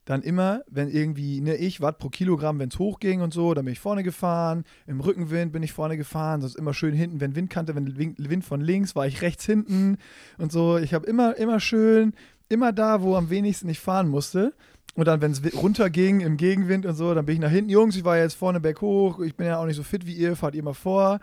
dann 0.07 0.23
immer, 0.23 0.63
wenn 0.71 0.89
irgendwie, 0.89 1.41
ne, 1.41 1.57
ich 1.57 1.81
Watt 1.81 1.99
pro 1.99 2.09
Kilogramm, 2.09 2.61
wenn 2.61 2.69
es 2.69 2.79
hochging 2.79 3.21
und 3.21 3.35
so, 3.35 3.53
dann 3.55 3.65
bin 3.65 3.73
ich 3.73 3.81
vorne 3.81 4.05
gefahren. 4.05 4.65
Im 4.87 5.01
Rückenwind 5.01 5.53
bin 5.53 5.65
ich 5.65 5.73
vorne 5.73 5.97
gefahren, 5.97 6.41
sonst 6.41 6.55
immer 6.55 6.73
schön 6.73 6.95
hinten, 6.95 7.21
wenn 7.21 7.35
Windkante, 7.35 7.75
wenn 7.75 7.99
Wind 7.99 8.45
von 8.45 8.61
links, 8.61 8.95
war 8.95 9.07
ich 9.09 9.21
rechts 9.21 9.45
hinten 9.45 9.99
und 10.39 10.53
so. 10.53 10.79
Ich 10.79 10.95
habe 10.95 11.07
immer, 11.07 11.37
immer 11.37 11.59
schön, 11.59 12.15
immer 12.49 12.73
da, 12.73 13.03
wo 13.03 13.17
am 13.17 13.31
wenigsten 13.31 13.69
ich 13.69 13.81
fahren 13.81 14.09
musste. 14.09 14.55
Und 14.95 15.09
dann, 15.09 15.21
wenn 15.21 15.33
es 15.33 15.43
runterging 15.55 16.21
im 16.21 16.37
Gegenwind 16.37 16.87
und 16.87 16.95
so, 16.95 17.13
dann 17.13 17.27
bin 17.27 17.35
ich 17.35 17.41
nach 17.41 17.51
hinten. 17.51 17.71
Jungs, 17.71 17.97
ich 17.97 18.05
war 18.05 18.17
jetzt 18.17 18.35
vorne 18.35 18.61
berghoch, 18.61 19.19
ich 19.19 19.35
bin 19.35 19.49
ja 19.49 19.59
auch 19.59 19.67
nicht 19.67 19.77
so 19.77 19.83
fit 19.83 20.07
wie 20.07 20.15
ihr, 20.15 20.37
fahrt 20.37 20.55
ihr 20.55 20.63
mal 20.63 20.73
vor. 20.73 21.19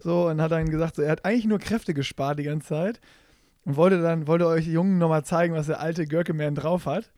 So, 0.00 0.28
und 0.28 0.42
hat 0.42 0.50
dann 0.50 0.68
gesagt, 0.68 0.96
so, 0.96 1.02
er 1.02 1.12
hat 1.12 1.24
eigentlich 1.24 1.46
nur 1.46 1.60
Kräfte 1.60 1.94
gespart 1.94 2.40
die 2.40 2.42
ganze 2.42 2.66
Zeit. 2.66 3.00
Und 3.64 3.76
wollte 3.76 4.02
dann, 4.02 4.26
wollte 4.26 4.48
euch 4.48 4.66
Jungen 4.66 4.98
nochmal 4.98 5.24
zeigen, 5.24 5.54
was 5.54 5.66
der 5.66 5.80
alte 5.80 6.04
Görkeman 6.06 6.56
drauf 6.56 6.84
hat. 6.84 7.10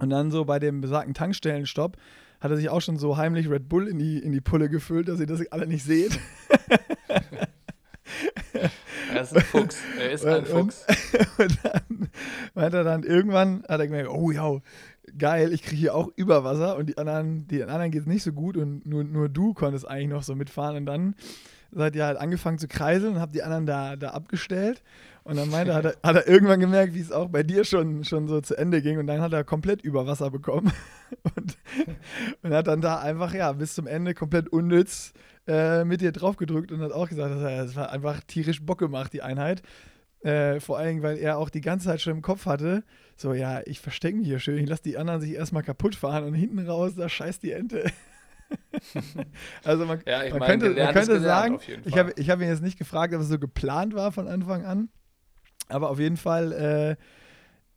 Und 0.00 0.10
dann 0.10 0.30
so 0.30 0.44
bei 0.44 0.58
dem 0.58 0.80
besagten 0.80 1.14
Tankstellenstopp 1.14 1.96
hat 2.40 2.50
er 2.50 2.56
sich 2.56 2.70
auch 2.70 2.80
schon 2.80 2.96
so 2.96 3.16
heimlich 3.16 3.48
Red 3.48 3.68
Bull 3.68 3.86
in 3.86 3.98
die, 3.98 4.18
in 4.18 4.32
die 4.32 4.40
Pulle 4.40 4.68
gefüllt, 4.68 5.08
dass 5.08 5.20
ihr 5.20 5.26
das 5.26 5.46
alle 5.52 5.66
nicht 5.66 5.84
seht. 5.84 6.18
er 9.14 9.22
ist 9.22 9.36
ein 9.36 9.42
Fuchs. 9.42 9.76
Er 9.98 10.10
ist 10.10 10.24
ein 10.24 10.46
Fuchs. 10.46 10.86
Und, 11.38 11.58
dann 11.62 12.64
hat 12.64 12.74
er 12.74 12.82
dann 12.82 13.02
irgendwann 13.02 13.62
hat 13.68 13.80
er 13.80 13.86
gemerkt, 13.86 14.08
oh 14.10 14.30
ja, 14.30 14.58
geil, 15.18 15.52
ich 15.52 15.62
kriege 15.62 15.76
hier 15.76 15.94
auch 15.94 16.08
Überwasser 16.16 16.76
und 16.76 16.88
die 16.88 16.98
anderen, 16.98 17.46
die 17.48 17.62
anderen 17.62 17.90
geht 17.90 18.02
es 18.02 18.06
nicht 18.06 18.22
so 18.22 18.32
gut 18.32 18.56
und 18.56 18.86
nur, 18.86 19.04
nur 19.04 19.28
du 19.28 19.54
konntest 19.54 19.86
eigentlich 19.88 20.08
noch 20.08 20.22
so 20.22 20.34
mitfahren. 20.34 20.76
Und 20.76 20.86
dann 20.86 21.14
seid 21.72 21.96
ihr 21.96 22.04
halt 22.04 22.18
angefangen 22.18 22.58
zu 22.58 22.68
kreiseln 22.68 23.14
und 23.14 23.20
habt 23.20 23.34
die 23.34 23.42
anderen 23.42 23.66
da, 23.66 23.96
da 23.96 24.10
abgestellt. 24.10 24.82
Und 25.22 25.36
dann 25.36 25.50
meinte, 25.50 25.74
hat 25.74 25.84
er, 25.84 25.94
hat 26.02 26.16
er 26.16 26.26
irgendwann 26.26 26.60
gemerkt, 26.60 26.94
wie 26.94 27.00
es 27.00 27.12
auch 27.12 27.28
bei 27.28 27.42
dir 27.42 27.64
schon, 27.64 28.04
schon 28.04 28.26
so 28.26 28.40
zu 28.40 28.56
Ende 28.56 28.82
ging. 28.82 28.98
Und 28.98 29.06
dann 29.06 29.20
hat 29.20 29.32
er 29.32 29.44
komplett 29.44 29.82
Überwasser 29.82 30.30
bekommen. 30.30 30.72
Und, 31.36 31.58
und 32.42 32.52
hat 32.52 32.68
dann 32.68 32.80
da 32.80 33.00
einfach, 33.00 33.34
ja, 33.34 33.50
bis 33.50 33.74
zum 33.74 33.88
Ende 33.88 34.14
komplett 34.14 34.48
unnütz 34.48 35.12
äh, 35.48 35.84
mit 35.84 36.00
dir 36.00 36.12
draufgedrückt 36.12 36.70
und 36.70 36.80
hat 36.80 36.92
auch 36.92 37.08
gesagt, 37.08 37.34
das 37.34 37.74
war 37.74 37.90
einfach 37.90 38.20
tierisch 38.22 38.62
Bock 38.62 38.78
gemacht, 38.78 39.12
die 39.12 39.22
Einheit. 39.22 39.62
Äh, 40.22 40.60
vor 40.60 40.78
allem, 40.78 41.02
weil 41.02 41.18
er 41.18 41.38
auch 41.38 41.50
die 41.50 41.62
ganze 41.62 41.86
Zeit 41.86 42.00
schon 42.00 42.12
im 42.12 42.22
Kopf 42.22 42.46
hatte, 42.46 42.84
so, 43.16 43.32
ja, 43.34 43.60
ich 43.64 43.80
verstecke 43.80 44.18
mich 44.18 44.28
hier 44.28 44.38
schön, 44.38 44.58
ich 44.58 44.68
lasse 44.68 44.82
die 44.82 44.98
anderen 44.98 45.20
sich 45.20 45.32
erstmal 45.32 45.62
kaputt 45.62 45.94
fahren 45.96 46.24
und 46.24 46.34
hinten 46.34 46.58
raus, 46.60 46.92
da 46.94 47.08
scheißt 47.08 47.42
die 47.42 47.52
Ente. 47.52 47.90
also 49.64 49.86
man, 49.86 50.00
ja, 50.06 50.28
man 50.30 50.38
mein, 50.38 50.48
könnte, 50.48 50.70
man 50.70 50.94
könnte 50.94 51.20
sagen, 51.20 51.58
ich 51.84 51.96
habe 51.96 52.12
ich 52.16 52.30
hab 52.30 52.40
ihn 52.40 52.48
jetzt 52.48 52.62
nicht 52.62 52.78
gefragt, 52.78 53.14
ob 53.14 53.20
es 53.20 53.28
so 53.28 53.38
geplant 53.38 53.94
war 53.94 54.12
von 54.12 54.28
Anfang 54.28 54.64
an. 54.64 54.88
Aber 55.68 55.90
auf 55.90 55.98
jeden 55.98 56.16
Fall, 56.16 56.52
äh, 56.52 56.96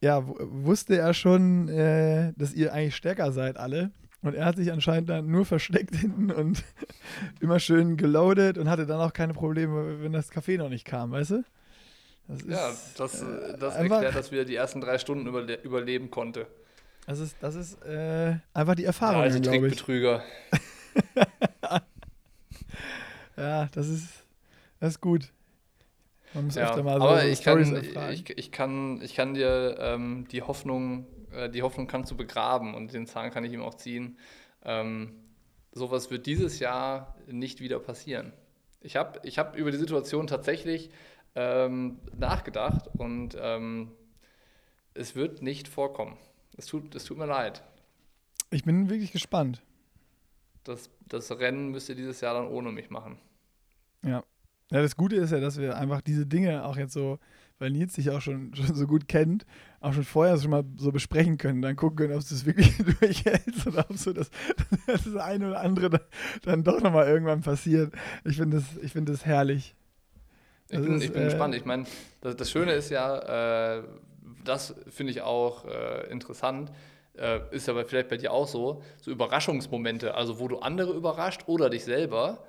ja, 0.06 0.24
wusste 0.26 0.98
er 0.98 1.14
schon, 1.14 1.70
äh, 1.70 2.34
dass 2.36 2.54
ihr 2.54 2.74
eigentlich 2.74 2.96
stärker 2.96 3.32
seid, 3.32 3.58
alle. 3.58 3.92
Und 4.22 4.36
er 4.36 4.46
hat 4.46 4.56
sich 4.56 4.72
anscheinend 4.72 5.10
dann 5.10 5.28
nur 5.30 5.46
versteckt 5.46 5.96
hinten 5.96 6.32
und 6.32 6.64
immer 7.40 7.60
schön 7.60 7.98
geloadet 7.98 8.58
und 8.58 8.70
hatte 8.70 8.86
dann 8.86 9.00
auch 9.00 9.14
keine 9.14 9.34
Probleme, 9.34 10.02
wenn 10.02 10.14
das 10.14 10.30
Kaffee 10.30 10.58
noch 10.58 10.70
nicht 10.70 10.86
kam, 10.86 11.12
weißt 11.12 11.32
du? 11.32 11.44
Das 12.28 12.42
ist, 12.42 12.50
ja, 12.50 12.72
das, 12.98 13.22
äh, 13.22 13.58
das 13.60 13.76
erklärt, 13.76 14.16
dass 14.16 14.32
wir 14.32 14.46
die 14.46 14.56
ersten 14.56 14.80
drei 14.80 14.98
Stunden 14.98 15.28
überle 15.28 15.62
überleben 15.62 16.10
konnte. 16.10 16.48
Das 17.06 17.20
ist, 17.20 17.36
das 17.42 17.56
ist 17.56 17.82
äh, 17.84 18.38
einfach 18.54 18.76
die 18.76 18.86
Erfahrung, 18.86 19.18
ja, 19.18 19.24
also 19.24 19.42
glaube 19.42 19.68
ich. 19.68 19.76
Trickbetrüger. 19.76 20.24
ja, 23.38 23.68
das 23.74 23.89
ist, 23.89 24.08
das 24.80 24.92
ist 24.92 25.02
gut. 25.02 25.32
Man 26.34 26.46
muss 26.46 26.56
ja, 26.56 26.70
öfter 26.70 26.84
mal 26.84 26.98
so 26.98 27.04
aber 27.04 27.26
ich 27.26 27.44
kann, 27.44 28.12
ich, 28.12 28.30
ich, 28.38 28.52
kann, 28.52 29.02
ich 29.02 29.16
kann 29.16 29.34
dir 29.34 29.78
ähm, 29.80 30.28
die 30.32 30.42
Hoffnung, 30.42 31.06
äh, 31.32 31.50
die 31.50 31.62
Hoffnung 31.62 31.88
kannst 31.88 32.12
du 32.12 32.18
begraben 32.18 32.74
und 32.74 32.94
den 32.94 33.06
Zahn 33.06 33.32
kann 33.32 33.44
ich 33.44 33.54
ihm 33.54 33.62
auch 33.62 33.76
ziehen. 33.76 34.18
Ähm, 34.63 35.13
sowas 35.74 36.10
wird 36.10 36.26
dieses 36.26 36.60
Jahr 36.60 37.16
nicht 37.28 37.60
wieder 37.60 37.80
passieren. 37.80 38.34
Ich 38.82 38.96
habe 38.96 39.20
ich 39.24 39.38
hab 39.38 39.56
über 39.56 39.72
die 39.72 39.78
Situation 39.78 40.28
tatsächlich 40.28 40.89
ähm, 41.36 42.00
nachgedacht 42.18 42.89
und 42.98 43.38
ähm, 43.39 43.92
es 44.94 45.16
wird 45.16 45.42
nicht 45.42 45.68
vorkommen. 45.68 46.18
Es 46.58 46.66
tut, 46.66 46.94
es 46.96 47.06
tut 47.06 47.18
mir 47.18 47.26
leid. 47.26 47.63
Ich 48.52 48.63
bin 48.63 48.89
wirklich 48.89 49.12
gespannt. 49.12 49.62
Das, 50.63 50.89
das 51.08 51.32
Rennen 51.32 51.72
müsst 51.72 51.89
ihr 51.89 51.96
dieses 51.96 52.22
Jahr 52.22 52.36
dann 52.36 52.48
ohne 52.48 52.72
mich 52.72 52.89
machen. 52.89 53.18
Ja, 54.04 54.24
ja, 54.74 54.82
das 54.82 54.96
Gute 54.96 55.18
ist 55.18 55.32
ja, 55.32 55.39
dass 55.39 55.60
wir 55.60 55.78
einfach 55.78 56.02
diese 56.02 56.26
Dinge 56.26 56.66
auch 56.66 56.78
jetzt 56.78 56.94
so, 56.94 57.20
weil 57.60 57.70
Nils 57.70 57.94
dich 57.94 58.10
auch 58.10 58.22
schon, 58.22 58.56
schon 58.56 58.74
so 58.74 58.88
gut 58.88 59.08
kennt, 59.08 59.46
auch 59.82 59.94
schon 59.94 60.04
vorher 60.04 60.36
schon 60.39 60.50
mal 60.50 60.63
so 60.78 60.92
besprechen 60.92 61.38
können, 61.38 61.62
dann 61.62 61.76
gucken 61.76 61.98
können, 61.98 62.13
ob 62.13 62.22
du 62.22 62.30
das 62.30 62.46
wirklich 62.46 62.76
durchhältst 63.00 63.68
oder 63.68 63.86
ob 63.88 63.98
so 63.98 64.13
das, 64.13 64.32
das 64.88 65.16
eine 65.16 65.50
oder 65.50 65.62
andere 65.62 65.92
dann, 65.92 66.02
dann 66.42 66.63
doch 66.63 66.82
nochmal 66.82 67.08
irgendwann 67.08 67.42
passiert. 67.42 67.94
Ich 68.24 68.38
finde 68.38 68.58
das, 68.58 68.92
find 68.92 69.10
das 69.10 69.26
herrlich. 69.26 69.76
Das 70.70 70.80
ich 70.80 70.86
bin, 70.88 70.96
ist, 70.96 71.04
ich 71.04 71.13
bin 71.13 71.22
äh, 71.22 71.26
gespannt. 71.26 71.54
Ich 71.54 71.66
meine, 71.66 71.86
das, 72.22 72.36
das, 72.36 72.50
Schöne 72.50 72.72
ist 72.74 72.89
ja, 72.89 73.78
äh, 73.78 73.84
das 74.44 74.76
finde 74.90 75.12
ich 75.12 75.22
auch 75.22 75.66
äh, 75.66 76.10
interessant, 76.12 76.72
äh, 77.18 77.40
ist 77.52 77.70
aber 77.70 77.86
vielleicht 77.86 78.10
bei 78.10 78.18
dir 78.18 78.32
auch 78.32 78.48
so, 78.48 78.82
so 79.02 79.12
Überraschungsmomente, 79.12 80.16
also 80.16 80.40
wo 80.40 80.48
du 80.48 80.60
andere 80.60 80.94
überrascht 80.94 81.42
oder 81.48 81.70
dich 81.70 81.84
selber 81.84 82.44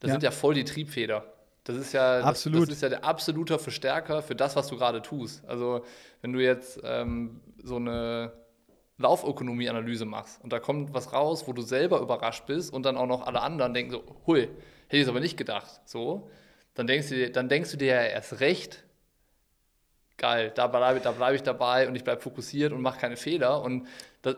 Das 0.00 0.08
Ja. 0.10 0.12
sind 0.14 0.22
ja 0.24 0.30
voll 0.32 0.54
die 0.54 0.64
Triebfeder. 0.64 1.24
Das 1.64 1.76
ist 1.76 1.92
ja, 1.94 2.22
das, 2.22 2.42
das 2.44 2.68
ist 2.68 2.82
ja 2.82 2.90
der 2.90 3.04
absolute 3.04 3.58
Verstärker 3.58 4.22
für 4.22 4.34
das, 4.36 4.54
was 4.56 4.68
du 4.68 4.76
gerade 4.76 5.00
tust. 5.02 5.44
Also 5.46 5.84
wenn 6.22 6.32
du 6.34 6.40
jetzt 6.40 6.80
ähm, 6.84 7.40
so 7.62 7.76
eine 7.76 8.32
Laufökonomie-Analyse 8.98 10.04
machst 10.04 10.42
und 10.42 10.52
da 10.52 10.60
kommt 10.60 10.94
was 10.94 11.12
raus, 11.12 11.46
wo 11.48 11.52
du 11.52 11.62
selber 11.62 12.00
überrascht 12.00 12.46
bist 12.46 12.72
und 12.72 12.84
dann 12.84 12.96
auch 12.96 13.06
noch 13.06 13.26
alle 13.26 13.40
anderen 13.42 13.74
denken 13.74 13.92
so, 13.92 14.04
hui, 14.26 14.42
hätte 14.42 14.96
ich 14.96 15.02
es 15.02 15.08
aber 15.08 15.20
nicht 15.20 15.36
gedacht. 15.36 15.80
So, 15.84 16.28
dann 16.74 16.86
denkst 16.86 17.08
du 17.08 17.14
dir, 17.16 17.32
dann 17.32 17.48
denkst 17.48 17.70
du 17.72 17.76
dir 17.76 17.86
ja 17.88 18.02
erst 18.02 18.40
recht, 18.40 18.83
geil, 20.16 20.52
da 20.54 20.66
bleibe 20.66 21.00
da 21.00 21.12
bleib 21.12 21.34
ich 21.34 21.42
dabei 21.42 21.88
und 21.88 21.94
ich 21.96 22.04
bleibe 22.04 22.20
fokussiert 22.20 22.72
und 22.72 22.80
mache 22.82 23.00
keine 23.00 23.16
Fehler. 23.16 23.62
Und 23.62 23.86
das, 24.22 24.36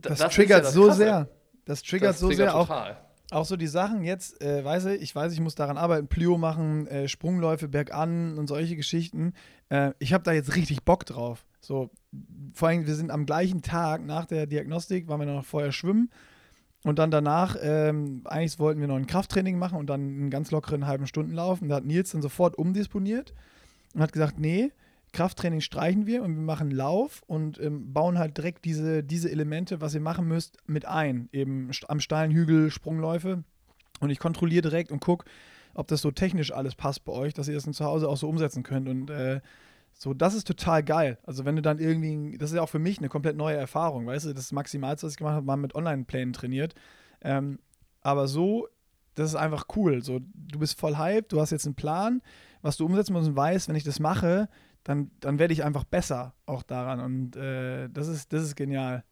Das, 0.00 0.20
ist 0.20 0.32
triggert 0.34 0.58
ja 0.58 0.64
das 0.64 0.72
so 0.74 0.84
Krasse. 0.86 0.96
sehr. 0.98 1.28
Das 1.64 1.82
triggert 1.82 2.10
Das 2.10 2.20
so 2.20 2.28
triggert 2.28 2.48
sehr 2.50 2.56
auch, 2.56 2.66
total. 2.66 2.96
auch 3.30 3.44
so 3.46 3.56
die 3.56 3.66
Sachen 3.66 4.02
jetzt, 4.04 4.42
äh, 4.42 4.64
weiß 4.64 4.86
ich, 4.86 5.02
ich 5.02 5.14
weiß, 5.14 5.32
ich 5.32 5.40
muss 5.40 5.54
daran 5.54 5.78
arbeiten, 5.78 6.08
Plio 6.08 6.36
machen, 6.36 6.86
äh, 6.88 7.08
Sprungläufe 7.08 7.68
bergan 7.68 8.36
und 8.38 8.46
solche 8.48 8.76
Geschichten. 8.76 9.32
Äh, 9.70 9.92
ich 9.98 10.12
habe 10.12 10.24
da 10.24 10.32
jetzt 10.32 10.56
richtig 10.56 10.84
Bock 10.84 11.06
drauf. 11.06 11.46
So, 11.60 11.90
vor 12.52 12.68
allem, 12.68 12.86
wir 12.86 12.94
sind 12.94 13.10
am 13.10 13.24
gleichen 13.24 13.62
Tag 13.62 14.04
nach 14.04 14.26
der 14.26 14.46
Diagnostik, 14.46 15.08
waren 15.08 15.20
wir 15.20 15.26
noch 15.26 15.44
vorher 15.46 15.72
schwimmen 15.72 16.10
und 16.82 16.98
dann 16.98 17.10
danach, 17.10 17.56
ähm, 17.62 18.20
eigentlich 18.26 18.58
wollten 18.58 18.80
wir 18.82 18.88
noch 18.88 18.96
ein 18.96 19.06
Krafttraining 19.06 19.58
machen 19.58 19.78
und 19.78 19.86
dann 19.88 20.00
einen 20.02 20.30
ganz 20.30 20.50
lockeren 20.50 20.86
halben 20.86 21.06
Stunden 21.06 21.32
laufen. 21.32 21.70
Da 21.70 21.76
hat 21.76 21.86
Nils 21.86 22.10
dann 22.10 22.20
sofort 22.20 22.58
umdisponiert 22.58 23.32
und 23.94 24.02
hat 24.02 24.12
gesagt, 24.12 24.38
nee, 24.38 24.70
Krafttraining 25.14 25.62
streichen 25.62 26.06
wir 26.06 26.22
und 26.22 26.34
wir 26.34 26.42
machen 26.42 26.70
Lauf 26.70 27.22
und 27.26 27.58
ähm, 27.58 27.92
bauen 27.92 28.18
halt 28.18 28.36
direkt 28.36 28.64
diese, 28.66 29.02
diese 29.02 29.30
Elemente, 29.30 29.80
was 29.80 29.94
ihr 29.94 30.00
machen 30.00 30.28
müsst, 30.28 30.58
mit 30.66 30.84
ein. 30.84 31.30
Eben 31.32 31.70
am 31.88 32.00
steilen 32.00 32.32
Hügel 32.32 32.70
Sprungläufe. 32.70 33.44
Und 34.00 34.10
ich 34.10 34.18
kontrolliere 34.18 34.62
direkt 34.62 34.92
und 34.92 35.00
gucke, 35.00 35.24
ob 35.72 35.88
das 35.88 36.02
so 36.02 36.10
technisch 36.10 36.52
alles 36.52 36.74
passt 36.74 37.04
bei 37.04 37.12
euch, 37.12 37.32
dass 37.32 37.48
ihr 37.48 37.54
das 37.54 37.64
dann 37.64 37.72
zu 37.72 37.84
Hause 37.84 38.08
auch 38.08 38.16
so 38.16 38.28
umsetzen 38.28 38.62
könnt. 38.62 38.88
Und 38.88 39.08
äh, 39.08 39.40
so, 39.92 40.12
das 40.12 40.34
ist 40.34 40.46
total 40.46 40.82
geil. 40.82 41.18
Also 41.24 41.44
wenn 41.44 41.56
du 41.56 41.62
dann 41.62 41.78
irgendwie, 41.78 42.36
das 42.36 42.50
ist 42.50 42.56
ja 42.56 42.62
auch 42.62 42.68
für 42.68 42.78
mich 42.78 42.98
eine 42.98 43.08
komplett 43.08 43.36
neue 43.36 43.56
Erfahrung, 43.56 44.06
weißt 44.06 44.26
du, 44.26 44.32
das 44.34 44.52
Maximalste, 44.52 45.06
was 45.06 45.14
ich 45.14 45.18
gemacht 45.18 45.36
habe, 45.36 45.46
war 45.46 45.56
mit 45.56 45.74
Online-Plänen 45.74 46.32
trainiert. 46.32 46.74
Ähm, 47.22 47.60
aber 48.02 48.28
so, 48.28 48.68
das 49.14 49.30
ist 49.30 49.36
einfach 49.36 49.66
cool. 49.76 50.02
So, 50.02 50.20
du 50.34 50.58
bist 50.58 50.78
voll 50.78 50.98
hyped, 50.98 51.32
du 51.32 51.40
hast 51.40 51.50
jetzt 51.50 51.66
einen 51.66 51.76
Plan, 51.76 52.20
was 52.62 52.76
du 52.76 52.84
umsetzen 52.84 53.12
musst 53.12 53.28
und 53.28 53.36
weißt, 53.36 53.68
wenn 53.68 53.76
ich 53.76 53.84
das 53.84 54.00
mache, 54.00 54.48
dann, 54.84 55.10
dann 55.20 55.38
werde 55.38 55.52
ich 55.52 55.64
einfach 55.64 55.84
besser 55.84 56.34
auch 56.46 56.62
daran. 56.62 57.00
Und 57.00 57.36
äh, 57.36 57.88
das, 57.90 58.08
ist, 58.08 58.32
das 58.32 58.42
ist 58.42 58.56
genial. 58.56 59.04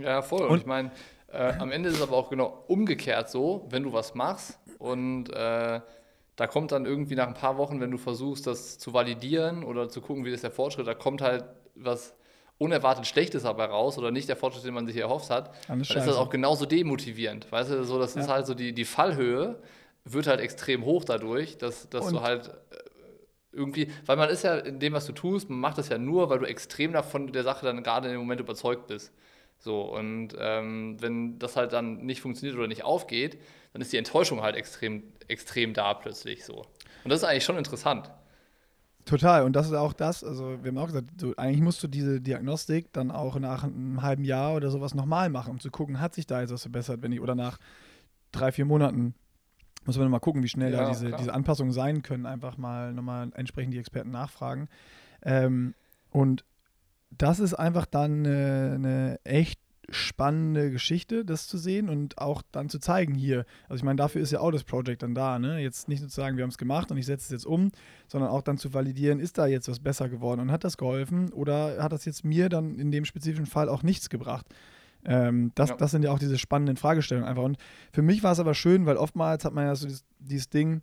Ja, 0.00 0.22
voll. 0.22 0.42
Und, 0.42 0.50
Und- 0.50 0.58
ich 0.60 0.66
meine, 0.66 0.90
äh, 1.28 1.52
am 1.58 1.72
Ende 1.72 1.88
ist 1.88 1.96
es 1.96 2.02
aber 2.02 2.16
auch 2.16 2.30
genau 2.30 2.64
umgekehrt 2.68 3.30
so, 3.30 3.66
wenn 3.70 3.82
du 3.82 3.92
was 3.92 4.14
machst 4.14 4.58
und 4.78 5.28
äh, 5.30 5.80
da 6.36 6.46
kommt 6.46 6.70
dann 6.72 6.84
irgendwie 6.84 7.14
nach 7.14 7.26
ein 7.28 7.34
paar 7.34 7.56
Wochen, 7.56 7.80
wenn 7.80 7.90
du 7.90 7.96
versuchst, 7.98 8.46
das 8.46 8.78
zu 8.78 8.92
validieren 8.92 9.64
oder 9.64 9.88
zu 9.88 10.00
gucken, 10.02 10.24
wie 10.24 10.30
ist 10.30 10.44
der 10.44 10.50
Fortschritt, 10.50 10.86
da 10.86 10.94
kommt 10.94 11.22
halt 11.22 11.44
was 11.74 12.14
unerwartet 12.58 13.06
Schlechtes 13.06 13.42
dabei 13.42 13.64
raus 13.66 13.98
oder 13.98 14.10
nicht 14.10 14.28
der 14.28 14.36
Fortschritt, 14.36 14.64
den 14.64 14.74
man 14.74 14.86
sich 14.86 14.96
erhofft 14.96 15.30
hat, 15.30 15.52
Dann 15.68 15.80
ist 15.80 15.90
ist 15.90 16.06
das 16.06 16.16
auch 16.16 16.30
genauso 16.30 16.64
demotivierend. 16.66 17.50
Weißt 17.50 17.70
du, 17.70 17.84
so, 17.84 17.98
das 17.98 18.16
ist 18.16 18.26
Ja. 18.28 18.34
halt 18.34 18.46
so 18.46 18.54
die, 18.54 18.72
die 18.74 18.84
Fallhöhe 18.84 19.58
wird 20.04 20.26
halt 20.26 20.40
extrem 20.40 20.84
hoch 20.84 21.04
dadurch, 21.04 21.58
dass, 21.58 21.88
dass 21.90 22.08
du 22.08 22.20
halt 22.20 22.48
äh, 22.48 22.76
irgendwie, 23.56 23.88
weil 24.04 24.16
man 24.16 24.28
ist 24.28 24.44
ja 24.44 24.56
in 24.56 24.78
dem, 24.78 24.92
was 24.92 25.06
du 25.06 25.12
tust, 25.12 25.48
man 25.50 25.58
macht 25.58 25.78
das 25.78 25.88
ja 25.88 25.98
nur, 25.98 26.28
weil 26.30 26.38
du 26.38 26.44
extrem 26.46 26.92
davon 26.92 27.32
der 27.32 27.42
Sache 27.42 27.64
dann 27.64 27.82
gerade 27.82 28.08
in 28.08 28.14
dem 28.14 28.20
Moment 28.20 28.40
überzeugt 28.40 28.86
bist. 28.86 29.12
So, 29.58 29.82
und 29.82 30.36
ähm, 30.38 30.96
wenn 31.00 31.38
das 31.38 31.56
halt 31.56 31.72
dann 31.72 32.04
nicht 32.04 32.20
funktioniert 32.20 32.58
oder 32.58 32.68
nicht 32.68 32.84
aufgeht, 32.84 33.40
dann 33.72 33.82
ist 33.82 33.92
die 33.92 33.96
Enttäuschung 33.96 34.42
halt 34.42 34.54
extrem, 34.54 35.02
extrem 35.28 35.72
da 35.72 35.94
plötzlich 35.94 36.44
so. 36.44 36.66
Und 37.04 37.10
das 37.10 37.22
ist 37.22 37.24
eigentlich 37.24 37.44
schon 37.44 37.56
interessant. 37.56 38.10
Total. 39.06 39.44
Und 39.44 39.54
das 39.54 39.66
ist 39.66 39.72
auch 39.72 39.92
das, 39.92 40.24
also 40.24 40.62
wir 40.62 40.68
haben 40.68 40.78
auch 40.78 40.86
gesagt, 40.86 41.06
du, 41.16 41.32
eigentlich 41.36 41.62
musst 41.62 41.82
du 41.82 41.86
diese 41.86 42.20
Diagnostik 42.20 42.92
dann 42.92 43.10
auch 43.10 43.38
nach 43.38 43.62
einem 43.62 44.02
halben 44.02 44.24
Jahr 44.24 44.54
oder 44.56 44.70
sowas 44.70 44.94
nochmal 44.94 45.30
machen, 45.30 45.52
um 45.52 45.60
zu 45.60 45.70
gucken, 45.70 46.00
hat 46.00 46.14
sich 46.14 46.26
da 46.26 46.40
jetzt 46.40 46.52
was 46.52 46.62
verbessert, 46.62 47.02
wenn 47.02 47.12
ich, 47.12 47.20
oder 47.20 47.36
nach 47.36 47.58
drei, 48.32 48.50
vier 48.50 48.64
Monaten 48.64 49.14
muss 49.86 49.98
man 49.98 50.10
mal 50.10 50.18
gucken, 50.18 50.42
wie 50.42 50.48
schnell 50.48 50.72
da 50.72 50.82
Ja, 50.82 50.88
diese, 50.90 51.08
klar. 51.08 51.18
diese 51.18 51.34
Anpassungen 51.34 51.72
sein 51.72 52.02
können, 52.02 52.26
einfach 52.26 52.56
mal 52.58 52.92
nochmal 52.92 53.30
entsprechend 53.34 53.74
die 53.74 53.78
Experten 53.78 54.10
nachfragen. 54.10 54.68
Ähm, 55.22 55.74
und 56.10 56.44
das 57.10 57.40
ist 57.40 57.54
einfach 57.54 57.86
dann 57.86 58.26
eine, 58.26 58.72
eine 58.74 59.20
echt 59.24 59.60
spannende 59.88 60.70
Geschichte, 60.72 61.24
das 61.24 61.46
zu 61.46 61.58
sehen 61.58 61.88
und 61.88 62.18
auch 62.18 62.42
dann 62.50 62.68
zu 62.68 62.80
zeigen 62.80 63.14
hier. 63.14 63.46
Also 63.68 63.76
ich 63.76 63.84
meine, 63.84 63.96
dafür 63.96 64.20
ist 64.20 64.32
ja 64.32 64.40
auch 64.40 64.50
das 64.50 64.64
Project 64.64 65.02
dann 65.02 65.14
da, 65.14 65.38
ne? 65.38 65.60
Jetzt 65.60 65.88
nicht 65.88 66.00
nur 66.00 66.08
zu 66.08 66.16
sagen, 66.16 66.36
wir 66.36 66.42
haben 66.42 66.50
es 66.50 66.58
gemacht 66.58 66.90
und 66.90 66.96
ich 66.96 67.06
setze 67.06 67.26
es 67.26 67.30
jetzt 67.30 67.46
um, 67.46 67.70
sondern 68.08 68.30
auch 68.30 68.42
dann 68.42 68.58
zu 68.58 68.74
validieren, 68.74 69.20
ist 69.20 69.38
da 69.38 69.46
jetzt 69.46 69.68
was 69.68 69.78
besser 69.78 70.08
geworden 70.08 70.40
und 70.40 70.50
hat 70.50 70.64
das 70.64 70.76
geholfen 70.76 71.32
oder 71.32 71.82
hat 71.82 71.92
das 71.92 72.04
jetzt 72.04 72.24
mir 72.24 72.48
dann 72.48 72.78
in 72.80 72.90
dem 72.90 73.04
spezifischen 73.04 73.46
Fall 73.46 73.68
auch 73.68 73.84
nichts 73.84 74.10
gebracht? 74.10 74.46
Ähm, 75.06 75.52
das, 75.54 75.70
Ja. 75.70 75.76
das 75.76 75.92
sind 75.92 76.02
ja 76.02 76.10
auch 76.10 76.18
diese 76.18 76.36
spannenden 76.36 76.76
Fragestellungen 76.76 77.28
einfach. 77.28 77.44
Und 77.44 77.56
für 77.92 78.02
mich 78.02 78.22
war 78.22 78.32
es 78.32 78.40
aber 78.40 78.54
schön, 78.54 78.86
weil 78.86 78.96
oftmals 78.96 79.44
hat 79.44 79.54
man 79.54 79.64
ja 79.66 79.74
so 79.74 79.86
dieses, 79.86 80.04
dieses 80.18 80.50
Ding, 80.50 80.82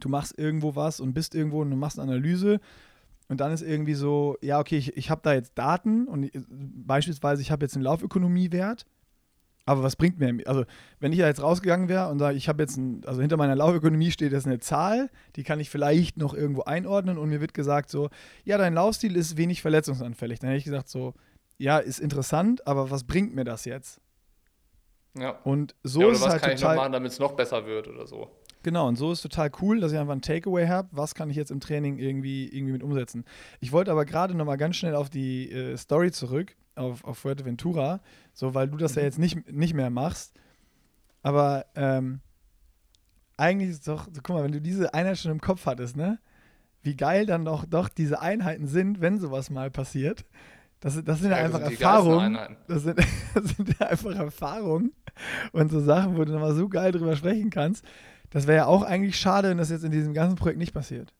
du 0.00 0.08
machst 0.08 0.36
irgendwo 0.38 0.74
was 0.76 1.00
und 1.00 1.14
bist 1.14 1.34
irgendwo 1.34 1.62
und 1.62 1.70
du 1.70 1.76
machst 1.76 1.98
eine 1.98 2.10
Analyse 2.12 2.60
und 3.28 3.40
dann 3.40 3.52
ist 3.52 3.62
irgendwie 3.62 3.94
so, 3.94 4.36
ja, 4.42 4.58
okay, 4.58 4.76
ich, 4.76 4.96
ich 4.96 5.10
habe 5.10 5.20
da 5.22 5.32
jetzt 5.32 5.52
Daten 5.56 6.08
und 6.08 6.24
ich, 6.24 6.32
beispielsweise 6.48 7.40
ich 7.42 7.50
habe 7.52 7.64
jetzt 7.64 7.76
einen 7.76 7.84
Laufökonomiewert, 7.84 8.86
aber 9.66 9.84
was 9.84 9.94
bringt 9.94 10.18
mir, 10.18 10.48
also 10.48 10.64
wenn 10.98 11.12
ich 11.12 11.18
ja 11.20 11.28
jetzt 11.28 11.42
rausgegangen 11.42 11.88
wäre 11.88 12.08
und 12.08 12.18
sage, 12.18 12.36
ich 12.36 12.48
habe 12.48 12.62
jetzt, 12.62 12.76
ein, 12.76 13.02
also 13.06 13.20
hinter 13.20 13.36
meiner 13.36 13.54
Laufökonomie 13.54 14.10
steht 14.10 14.32
jetzt 14.32 14.46
eine 14.46 14.58
Zahl, 14.58 15.10
die 15.36 15.44
kann 15.44 15.60
ich 15.60 15.70
vielleicht 15.70 16.16
noch 16.16 16.34
irgendwo 16.34 16.62
einordnen 16.62 17.18
und 17.18 17.28
mir 17.28 17.40
wird 17.40 17.54
gesagt 17.54 17.90
so, 17.90 18.10
ja, 18.44 18.58
dein 18.58 18.74
Laufstil 18.74 19.14
ist 19.14 19.36
wenig 19.36 19.62
verletzungsanfällig. 19.62 20.40
Dann 20.40 20.48
hätte 20.48 20.58
ich 20.58 20.64
gesagt 20.64 20.88
so, 20.88 21.14
ja, 21.60 21.78
ist 21.78 22.00
interessant, 22.00 22.66
aber 22.66 22.90
was 22.90 23.04
bringt 23.04 23.34
mir 23.34 23.44
das 23.44 23.64
jetzt? 23.66 24.00
Ja. 25.18 25.38
Und 25.44 25.74
so 25.82 26.00
ja, 26.00 26.06
oder 26.06 26.16
ist 26.16 26.22
was 26.22 26.30
halt 26.30 26.42
kann 26.42 26.50
ich 26.52 26.56
noch 26.56 26.62
total, 26.68 26.76
machen, 26.76 26.92
damit 26.92 27.12
es 27.12 27.18
noch 27.18 27.32
besser 27.32 27.66
wird 27.66 27.88
oder 27.88 28.06
so. 28.06 28.30
Genau, 28.62 28.88
und 28.88 28.96
so 28.96 29.10
ist 29.12 29.22
total 29.22 29.50
cool, 29.60 29.80
dass 29.80 29.92
ich 29.92 29.98
einfach 29.98 30.12
ein 30.14 30.22
Takeaway 30.22 30.66
habe. 30.68 30.88
Was 30.92 31.14
kann 31.14 31.30
ich 31.30 31.36
jetzt 31.36 31.50
im 31.50 31.60
Training 31.60 31.98
irgendwie, 31.98 32.46
irgendwie 32.48 32.72
mit 32.72 32.82
umsetzen? 32.82 33.24
Ich 33.60 33.72
wollte 33.72 33.90
aber 33.90 34.04
gerade 34.04 34.34
nochmal 34.34 34.56
ganz 34.58 34.76
schnell 34.76 34.94
auf 34.94 35.10
die 35.10 35.50
äh, 35.50 35.76
Story 35.76 36.12
zurück, 36.12 36.54
auf, 36.76 37.04
auf 37.04 37.18
Fuerteventura, 37.18 38.00
so 38.32 38.54
weil 38.54 38.68
du 38.68 38.76
das 38.76 38.94
ja 38.94 39.02
Mhm. 39.02 39.06
jetzt 39.06 39.18
nicht, 39.18 39.52
nicht 39.52 39.74
mehr 39.74 39.90
machst. 39.90 40.34
Aber 41.22 41.66
ähm, 41.74 42.20
eigentlich 43.36 43.70
ist 43.70 43.78
es 43.80 43.84
doch, 43.84 44.04
so, 44.12 44.20
guck 44.22 44.36
mal, 44.36 44.44
wenn 44.44 44.52
du 44.52 44.60
diese 44.60 44.94
Einheit 44.94 45.18
schon 45.18 45.32
im 45.32 45.40
Kopf 45.40 45.66
hattest, 45.66 45.96
ne? 45.96 46.18
Wie 46.82 46.96
geil 46.96 47.26
dann 47.26 47.44
doch, 47.44 47.66
doch 47.66 47.88
diese 47.90 48.20
Einheiten 48.20 48.66
sind, 48.66 49.00
wenn 49.02 49.18
sowas 49.18 49.50
mal 49.50 49.70
passiert. 49.70 50.24
Das, 50.80 51.02
das 51.04 51.20
sind 51.20 51.30
ja, 51.30 51.36
Ja, 51.38 51.42
das 51.48 51.54
einfach 51.54 51.68
sind 51.68 51.80
Erfahrungen. 51.80 52.38
Das 52.68 52.82
sind, 52.82 52.98
das 53.34 53.44
sind 53.56 53.78
ja 53.78 53.86
einfach 53.86 54.14
Erfahrungen 54.16 54.92
und 55.52 55.70
so 55.70 55.80
Sachen, 55.80 56.16
wo 56.16 56.24
du 56.24 56.32
nochmal 56.32 56.54
so 56.54 56.68
geil 56.68 56.92
drüber 56.92 57.14
sprechen 57.16 57.50
kannst. 57.50 57.84
Das 58.30 58.46
wäre 58.46 58.58
ja 58.58 58.66
auch 58.66 58.82
eigentlich 58.82 59.16
schade, 59.18 59.50
wenn 59.50 59.58
das 59.58 59.70
jetzt 59.70 59.84
in 59.84 59.90
diesem 59.90 60.14
ganzen 60.14 60.36
Projekt 60.36 60.58
nicht 60.58 60.72
passiert. 60.72 61.12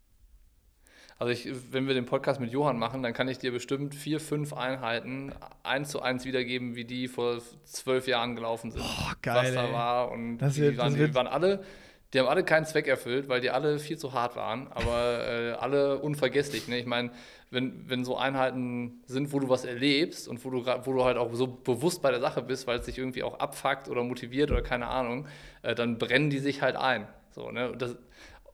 Also 1.18 1.32
ich, 1.32 1.50
wenn 1.72 1.86
wir 1.86 1.92
den 1.92 2.06
Podcast 2.06 2.40
mit 2.40 2.50
Johann 2.50 2.78
machen, 2.78 3.02
dann 3.02 3.12
kann 3.12 3.28
ich 3.28 3.36
dir 3.36 3.52
bestimmt 3.52 3.94
vier, 3.94 4.20
fünf 4.20 4.54
Einheiten 4.54 5.34
eins 5.62 5.90
zu 5.90 6.00
eins 6.00 6.24
wiedergeben, 6.24 6.76
wie 6.76 6.86
die 6.86 7.08
vor 7.08 7.40
zwölf 7.64 8.06
Jahren 8.06 8.36
gelaufen 8.36 8.70
sind. 8.70 8.82
Was 8.82 9.20
geil. 9.20 9.52
da 9.54 9.66
ey. 9.66 9.72
war 9.74 10.10
und 10.12 10.38
Das 10.38 10.54
die, 10.54 10.62
wird- 10.62 10.78
waren, 10.78 10.94
die 10.94 11.14
waren 11.14 11.26
alle, 11.26 11.62
die 12.14 12.20
haben 12.20 12.26
alle 12.28 12.42
keinen 12.42 12.64
Zweck 12.64 12.86
erfüllt, 12.88 13.28
weil 13.28 13.42
die 13.42 13.50
alle 13.50 13.78
viel 13.78 13.98
zu 13.98 14.14
hart 14.14 14.34
waren, 14.34 14.68
aber 14.68 15.26
äh, 15.28 15.52
alle 15.52 15.98
unvergesslich. 15.98 16.68
Ne? 16.68 16.78
Ich 16.78 16.86
meine, 16.86 17.10
wenn, 17.50 17.88
wenn 17.88 18.04
so 18.04 18.16
Einheiten 18.16 19.02
sind, 19.06 19.32
wo 19.32 19.40
du 19.40 19.48
was 19.48 19.64
erlebst 19.64 20.28
und 20.28 20.44
wo 20.44 20.50
du, 20.50 20.64
wo 20.66 20.92
du 20.92 21.04
halt 21.04 21.16
auch 21.16 21.34
so 21.34 21.46
bewusst 21.46 22.00
bei 22.00 22.10
der 22.10 22.20
Sache 22.20 22.42
bist, 22.42 22.66
weil 22.66 22.78
es 22.78 22.86
dich 22.86 22.98
irgendwie 22.98 23.22
auch 23.22 23.38
abfuckt 23.40 23.88
oder 23.88 24.04
motiviert 24.04 24.50
oder 24.50 24.62
keine 24.62 24.86
Ahnung, 24.86 25.26
äh, 25.62 25.74
dann 25.74 25.98
brennen 25.98 26.30
die 26.30 26.38
sich 26.38 26.62
halt 26.62 26.76
ein. 26.76 27.08
So, 27.32 27.50
ne? 27.50 27.72
Das, 27.76 27.96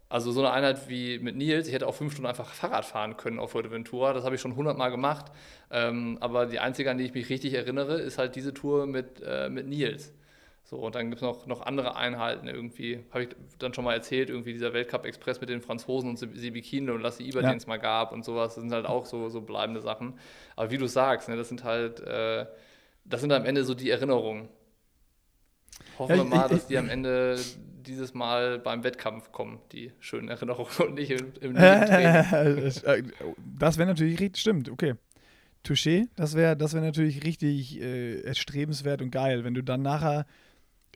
also 0.08 0.32
so 0.32 0.40
eine 0.40 0.52
Einheit 0.52 0.88
wie 0.88 1.18
mit 1.18 1.36
Nils, 1.36 1.68
ich 1.68 1.74
hätte 1.74 1.86
auch 1.86 1.94
fünf 1.94 2.12
Stunden 2.12 2.28
einfach 2.28 2.48
Fahrrad 2.54 2.84
fahren 2.84 3.16
können 3.16 3.38
auf 3.38 3.50
Fuerteventura, 3.50 4.12
das 4.12 4.24
habe 4.24 4.36
ich 4.36 4.40
schon 4.40 4.56
hundertmal 4.56 4.90
gemacht. 4.90 5.26
Ähm, 5.70 6.16
aber 6.20 6.46
die 6.46 6.60
einzige, 6.60 6.90
an 6.90 6.98
die 6.98 7.04
ich 7.04 7.14
mich 7.14 7.28
richtig 7.28 7.54
erinnere, 7.54 8.00
ist 8.00 8.16
halt 8.16 8.36
diese 8.36 8.54
Tour 8.54 8.86
mit, 8.86 9.20
äh, 9.26 9.48
mit 9.50 9.66
Nils. 9.66 10.14
So, 10.68 10.78
und 10.78 10.96
dann 10.96 11.10
gibt 11.10 11.16
es 11.16 11.22
noch, 11.22 11.46
noch 11.46 11.60
andere 11.62 11.94
Einheiten 11.94 12.48
irgendwie, 12.48 13.04
habe 13.10 13.22
ich 13.22 13.28
dann 13.60 13.72
schon 13.72 13.84
mal 13.84 13.94
erzählt, 13.94 14.30
irgendwie 14.30 14.52
dieser 14.52 14.72
Weltcup-Express 14.72 15.40
mit 15.40 15.48
den 15.48 15.60
Franzosen 15.62 16.10
und 16.10 16.16
Sebi 16.16 16.60
Kienle 16.60 16.92
und 16.92 17.02
Lassi 17.02 17.22
Iber, 17.22 17.42
Ja. 17.42 17.50
den 17.50 17.58
es 17.58 17.68
mal 17.68 17.76
gab 17.78 18.10
und 18.10 18.24
sowas, 18.24 18.56
das 18.56 18.62
sind 18.62 18.72
halt 18.72 18.84
auch 18.84 19.06
so, 19.06 19.28
so 19.28 19.42
bleibende 19.42 19.80
Sachen. 19.80 20.18
Aber 20.56 20.72
wie 20.72 20.78
du 20.78 20.88
sagst, 20.88 21.28
ne, 21.28 21.36
das 21.36 21.48
sind 21.48 21.62
halt, 21.62 22.00
äh, 22.00 22.46
das 23.04 23.20
sind 23.20 23.30
am 23.32 23.44
Ende 23.44 23.62
so 23.62 23.74
die 23.74 23.90
Erinnerungen. 23.90 24.48
Hoffen 25.98 26.16
Ja, 26.16 26.22
wir 26.24 26.24
mal, 26.24 26.48
dass 26.48 26.66
die 26.66 26.78
am 26.78 26.88
Ende 26.88 27.36
dieses 27.86 28.12
Mal 28.12 28.58
beim 28.58 28.82
Wettkampf 28.82 29.30
kommen, 29.30 29.60
die 29.70 29.92
schönen 30.00 30.28
Erinnerungen 30.28 30.70
und 30.80 30.94
nicht 30.94 31.10
im, 31.12 31.32
im, 31.40 31.54
Training. 31.54 32.24
Äh, 32.34 33.02
das 33.58 33.78
wäre 33.78 33.88
natürlich 33.88 34.18
richtig, 34.18 34.40
stimmt, 34.40 34.68
okay. 34.68 34.94
Touché, 35.64 36.06
das 36.16 36.36
wäre 36.36 36.56
das 36.56 36.74
wär 36.74 36.80
natürlich 36.80 37.24
richtig 37.24 37.80
äh, 37.80 38.20
erstrebenswert 38.20 39.02
und 39.02 39.10
geil, 39.10 39.44
wenn 39.44 39.54
du 39.54 39.62
dann 39.62 39.82
nachher 39.82 40.26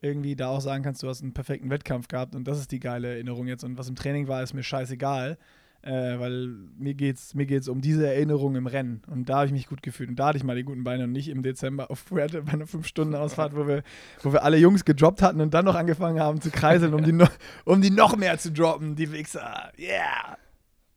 irgendwie 0.02 0.36
da 0.36 0.48
auch 0.48 0.60
sagen 0.60 0.82
kannst, 0.82 1.02
du 1.02 1.08
hast 1.08 1.22
einen 1.22 1.34
perfekten 1.34 1.70
Wettkampf 1.70 2.08
gehabt 2.08 2.34
und 2.34 2.44
das 2.48 2.58
ist 2.58 2.72
die 2.72 2.80
geile 2.80 3.08
Erinnerung 3.08 3.46
jetzt. 3.46 3.64
Und 3.64 3.78
was 3.78 3.88
im 3.88 3.96
Training 3.96 4.28
war, 4.28 4.42
ist 4.42 4.54
mir 4.54 4.62
scheißegal, 4.62 5.36
äh, 5.82 6.18
weil 6.18 6.48
mir 6.78 6.94
geht 6.94 7.16
es 7.16 7.34
mir 7.34 7.46
geht's 7.46 7.68
um 7.68 7.80
diese 7.80 8.06
Erinnerung 8.06 8.56
im 8.56 8.66
Rennen. 8.66 9.02
Und 9.08 9.28
da 9.28 9.36
habe 9.36 9.46
ich 9.46 9.52
mich 9.52 9.66
gut 9.66 9.82
gefühlt. 9.82 10.08
Und 10.08 10.16
da 10.16 10.28
hatte 10.28 10.38
ich 10.38 10.44
mal 10.44 10.56
die 10.56 10.64
guten 10.64 10.84
Beine 10.84 11.04
und 11.04 11.12
nicht 11.12 11.28
im 11.28 11.42
Dezember 11.42 11.90
auf 11.90 11.98
Fuerte 11.98 12.42
bei 12.42 12.52
einer 12.52 12.66
5-Stunden-Ausfahrt, 12.66 13.54
wo 13.54 13.66
wir, 13.66 13.82
wo 14.22 14.32
wir 14.32 14.42
alle 14.42 14.56
Jungs 14.56 14.84
gedroppt 14.84 15.22
hatten 15.22 15.40
und 15.40 15.52
dann 15.52 15.64
noch 15.64 15.74
angefangen 15.74 16.20
haben 16.20 16.40
zu 16.40 16.50
kreiseln, 16.50 16.94
um 16.94 17.04
die, 17.04 17.12
no, 17.12 17.26
um 17.64 17.82
die 17.82 17.90
noch 17.90 18.16
mehr 18.16 18.38
zu 18.38 18.52
droppen, 18.52 18.96
die 18.96 19.12
Wichser. 19.12 19.70
Yeah! 19.78 20.38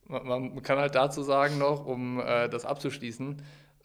Man, 0.06 0.26
man 0.54 0.62
kann 0.62 0.78
halt 0.78 0.94
dazu 0.94 1.22
sagen 1.22 1.58
noch, 1.58 1.86
um 1.86 2.20
äh, 2.20 2.48
das 2.48 2.66
abzuschließen, 2.66 3.36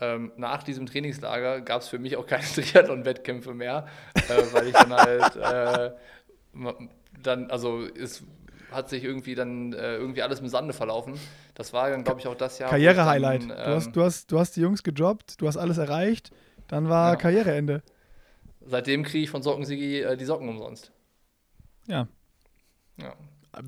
ähm, 0.02 0.32
nach 0.38 0.64
diesem 0.64 0.86
Trainingslager 0.86 1.62
gab 1.62 1.82
es 1.82 1.88
für 1.88 2.00
mich 2.00 2.18
auch 2.18 2.26
keine 2.26 2.44
Triathlon-Wettkämpfe 2.56 3.54
mehr, 3.54 3.88
äh, 4.16 4.54
weil 4.54 4.68
ich 4.68 4.74
dann 4.74 4.94
halt 4.94 5.36
äh, 5.36 5.92
dann, 7.22 7.52
also 7.52 7.86
es 7.86 8.24
hat 8.72 8.90
sich 8.90 9.04
irgendwie 9.04 9.36
dann 9.36 9.74
äh, 9.74 9.96
irgendwie 9.96 10.22
alles 10.22 10.40
im 10.40 10.48
Sande 10.48 10.74
verlaufen. 10.74 11.16
Das 11.56 11.74
war 11.74 11.90
dann, 11.90 12.04
glaube 12.04 12.20
ich, 12.20 12.28
auch 12.28 12.36
das 12.36 12.60
Jahr. 12.60 12.70
Karriere-Highlight. 12.70 13.44
Ähm, 13.44 13.48
du, 13.50 13.56
hast, 13.56 13.92
du, 13.92 14.04
hast, 14.04 14.32
du 14.32 14.40
hast 14.40 14.56
die 14.56 14.62
Jungs 14.62 14.84
gedroppt, 14.84 15.42
du 15.42 15.48
hast 15.48 15.58
alles 15.58 15.78
erreicht, 15.78 16.32
dann 16.68 16.88
war 16.88 17.12
ja. 17.12 17.16
Karriereende. 17.16 17.82
Seitdem 18.62 19.04
kriege 19.04 19.24
ich 19.24 19.30
von 19.30 19.42
Sockensigi 19.42 20.02
äh, 20.02 20.18
die 20.18 20.26
Socken 20.26 20.48
umsonst. 20.48 20.92
Ja. 21.88 22.08
ja. 22.98 23.14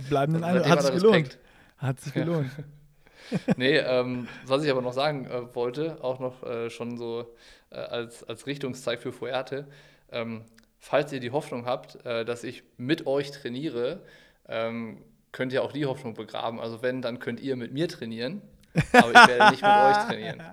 Bleibenden 0.08 0.44
Eindruck. 0.44 0.70
Hat 0.70 0.84
sich 0.84 0.94
gelohnt. 0.94 1.40
Hat 1.78 2.00
sich 2.00 2.14
gelohnt. 2.14 2.52
Ja. 2.58 2.64
nee, 3.58 3.78
ähm, 3.78 4.28
was 4.46 4.64
ich 4.64 4.72
aber 4.72 4.82
noch 4.82 4.94
sagen 4.94 5.26
äh, 5.26 5.56
wollte, 5.56 6.04
auch 6.04 6.20
noch 6.20 6.44
äh, 6.44 6.70
schon 6.70 6.98
so 6.98 7.34
äh, 7.70 7.76
als, 7.76 8.24
als 8.24 8.48
Richtungszeig 8.48 9.02
für 9.02 9.12
Fuerte, 9.12 9.68
ähm, 10.12 10.44
falls 10.80 11.12
ihr 11.14 11.20
die 11.20 11.32
Hoffnung 11.32 11.66
habt, 11.66 12.04
äh, 12.06 12.26
dass 12.26 12.44
ich 12.44 12.64
mit 12.78 13.08
euch 13.08 13.32
trainiere, 13.32 14.02
ähm, 14.48 15.02
könnt 15.32 15.54
ihr 15.54 15.64
auch 15.64 15.72
die 15.72 15.86
Hoffnung 15.86 16.14
begraben. 16.14 16.60
Also 16.60 16.82
wenn, 16.82 17.02
dann 17.02 17.20
könnt 17.20 17.40
ihr 17.40 17.56
mit 17.56 17.72
mir 17.74 17.88
trainieren, 17.88 18.42
aber 18.94 19.10
ich 19.10 19.28
werde 19.28 19.52
nicht 19.52 19.64
mit 19.64 19.72
euch 19.72 19.98
trainieren. 20.08 20.44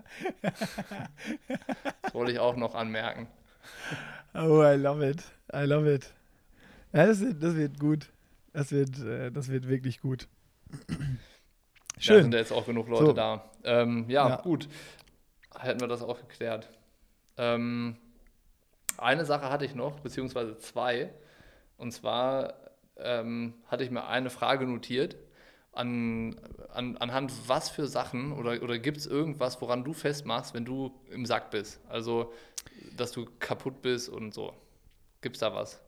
Das 2.03 2.15
wollte 2.15 2.33
ich 2.33 2.39
auch 2.39 2.57
noch 2.57 2.75
anmerken. 2.75 3.29
Oh, 4.35 4.63
I 4.63 4.77
love 4.77 5.07
it. 5.07 5.23
I 5.53 5.65
love 5.65 5.93
it. 5.93 6.11
Ja, 6.93 7.07
das 7.07 7.21
wird, 7.21 7.43
das 7.43 7.55
wird 7.55 7.79
gut. 7.79 8.09
Das 8.55 8.73
wird, 8.73 8.99
äh, 9.01 9.31
das 9.31 9.49
wird 9.49 9.69
wirklich 9.69 10.01
gut. 10.01 10.27
Schön. 11.99 12.17
Da 12.17 12.23
sind 12.23 12.33
ja 12.33 12.39
jetzt 12.41 12.53
auch 12.53 12.67
genug 12.67 12.89
Leute 12.89 13.07
so. 13.07 13.13
da. 13.13 13.51
Ähm, 13.65 14.07
ja, 14.09 14.29
ja, 14.29 14.37
gut. 14.37 14.69
Hätten 15.59 15.81
wir 15.81 15.89
das 15.89 16.03
auch 16.03 16.21
geklärt. 16.21 16.69
Ähm, 17.37 17.97
eine 18.97 19.25
Sache 19.25 19.51
hatte 19.51 19.65
ich 19.65 19.75
noch, 19.75 20.01
beziehungsweise 20.01 20.59
zwei. 20.59 21.13
Und 21.77 21.93
zwar 21.93 22.55
ähm, 22.97 23.55
hatte 23.67 23.85
ich 23.85 23.91
mir 23.91 24.07
eine 24.07 24.31
Frage 24.31 24.67
notiert. 24.67 25.17
An, 25.73 26.41
an, 26.71 26.97
anhand 26.97 27.33
was 27.47 27.69
für 27.69 27.87
Sachen 27.87 28.33
oder, 28.33 28.61
oder 28.63 28.79
gibt 28.79 28.97
es 28.97 29.07
irgendwas, 29.07 29.61
woran 29.61 29.85
du 29.85 29.93
festmachst, 29.93 30.53
wenn 30.53 30.65
du 30.65 30.93
im 31.11 31.25
Sack 31.25 31.53
bist? 31.53 31.81
Also, 31.89 32.33
dass 32.97 33.13
du 33.13 33.27
kaputt 33.39 33.81
bist 33.83 34.09
und 34.09 34.35
so. 34.35 34.53
Gibt 35.21 35.37
es 35.37 35.41
da 35.41 35.55
was? 35.55 35.81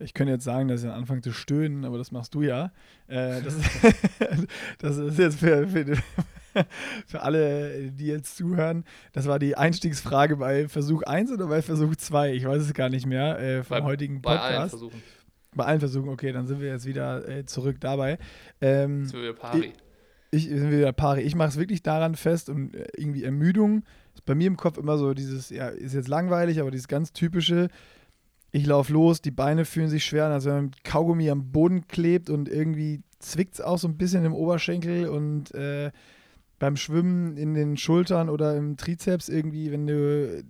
Ich 0.00 0.14
könnte 0.14 0.32
jetzt 0.32 0.44
sagen, 0.44 0.68
dass 0.68 0.84
ich 0.84 0.90
anfange 0.90 1.22
zu 1.22 1.32
stöhnen, 1.32 1.84
aber 1.84 1.98
das 1.98 2.12
machst 2.12 2.34
du 2.34 2.42
ja. 2.42 2.72
Äh, 3.08 3.42
das, 3.42 3.56
das, 4.78 4.96
ist 4.96 5.18
jetzt 5.18 5.38
für, 5.40 5.66
für, 5.66 5.96
für, 7.06 7.22
alle, 7.22 7.90
die 7.90 8.06
jetzt 8.06 8.36
zuhören. 8.36 8.84
Das 9.12 9.26
war 9.26 9.40
die 9.40 9.56
Einstiegsfrage 9.56 10.36
bei 10.36 10.68
Versuch 10.68 11.02
1 11.02 11.32
oder 11.32 11.48
bei 11.48 11.62
Versuch 11.62 11.96
2? 11.96 12.34
Ich 12.34 12.44
weiß 12.44 12.62
es 12.62 12.74
gar 12.74 12.88
nicht 12.88 13.06
mehr 13.06 13.38
äh, 13.40 13.64
vom 13.64 13.78
bei, 13.78 13.84
heutigen 13.84 14.22
Podcast. 14.22 14.48
Bei 14.48 14.56
allen 14.56 14.68
Versuchen. 14.68 15.02
Bei 15.54 15.64
allen 15.64 15.80
Versuchen, 15.80 16.08
okay, 16.10 16.32
dann 16.32 16.46
sind 16.46 16.60
wir 16.60 16.68
jetzt 16.68 16.86
wieder 16.86 17.28
äh, 17.28 17.44
zurück 17.44 17.78
dabei. 17.80 18.18
Ähm, 18.60 19.06
sind 19.06 19.20
wir 19.20 19.32
pari. 19.32 19.72
Ich, 20.30 20.48
ich 20.48 20.58
sind 20.58 20.70
wir 20.70 20.78
wieder 20.78 20.92
pari. 20.92 21.22
Ich 21.22 21.34
mache 21.34 21.48
es 21.48 21.58
wirklich 21.58 21.82
daran 21.82 22.14
fest 22.14 22.50
und 22.50 22.76
äh, 22.76 22.86
irgendwie 22.96 23.24
Ermüdung 23.24 23.82
ist 24.14 24.24
bei 24.24 24.36
mir 24.36 24.46
im 24.46 24.56
Kopf 24.56 24.78
immer 24.78 24.96
so 24.96 25.12
dieses, 25.14 25.50
ja, 25.50 25.68
ist 25.68 25.94
jetzt 25.94 26.08
langweilig, 26.08 26.60
aber 26.60 26.70
dieses 26.70 26.86
ganz 26.86 27.12
typische, 27.12 27.68
ich 28.50 28.66
laufe 28.66 28.92
los, 28.92 29.20
die 29.20 29.30
Beine 29.30 29.64
fühlen 29.64 29.88
sich 29.88 30.04
schwer 30.04 30.26
an, 30.26 30.32
als 30.32 30.44
wenn 30.44 30.54
man 30.54 30.70
Kaugummi 30.84 31.30
am 31.30 31.50
Boden 31.50 31.86
klebt 31.86 32.30
und 32.30 32.48
irgendwie 32.48 33.02
zwickt 33.18 33.54
es 33.54 33.60
auch 33.60 33.78
so 33.78 33.88
ein 33.88 33.96
bisschen 33.96 34.24
im 34.24 34.34
Oberschenkel 34.34 35.08
und 35.08 35.54
äh, 35.54 35.90
beim 36.58 36.76
Schwimmen 36.76 37.36
in 37.36 37.54
den 37.54 37.76
Schultern 37.76 38.28
oder 38.28 38.56
im 38.56 38.76
Trizeps 38.76 39.28
irgendwie, 39.28 39.70
wenn 39.70 39.86
du 39.86 40.42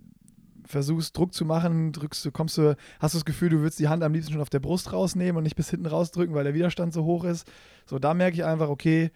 versuchst 0.65 1.17
Druck 1.17 1.33
zu 1.33 1.45
machen, 1.45 1.91
drückst 1.91 2.25
du, 2.25 2.31
kommst 2.31 2.57
du, 2.57 2.75
hast 2.99 3.15
du 3.15 3.17
das 3.17 3.25
Gefühl, 3.25 3.49
du 3.49 3.59
würdest 3.59 3.79
die 3.79 3.87
Hand 3.87 4.03
am 4.03 4.13
liebsten 4.13 4.33
schon 4.33 4.41
auf 4.41 4.51
der 4.51 4.59
Brust 4.59 4.93
rausnehmen 4.93 5.37
und 5.37 5.43
nicht 5.43 5.55
bis 5.55 5.69
hinten 5.69 5.87
rausdrücken, 5.87 6.35
weil 6.35 6.43
der 6.43 6.53
Widerstand 6.53 6.93
so 6.93 7.05
hoch 7.05 7.23
ist. 7.23 7.51
So, 7.87 7.97
da 7.97 8.13
merke 8.13 8.35
ich 8.35 8.45
einfach, 8.45 8.69
okay, 8.69 9.09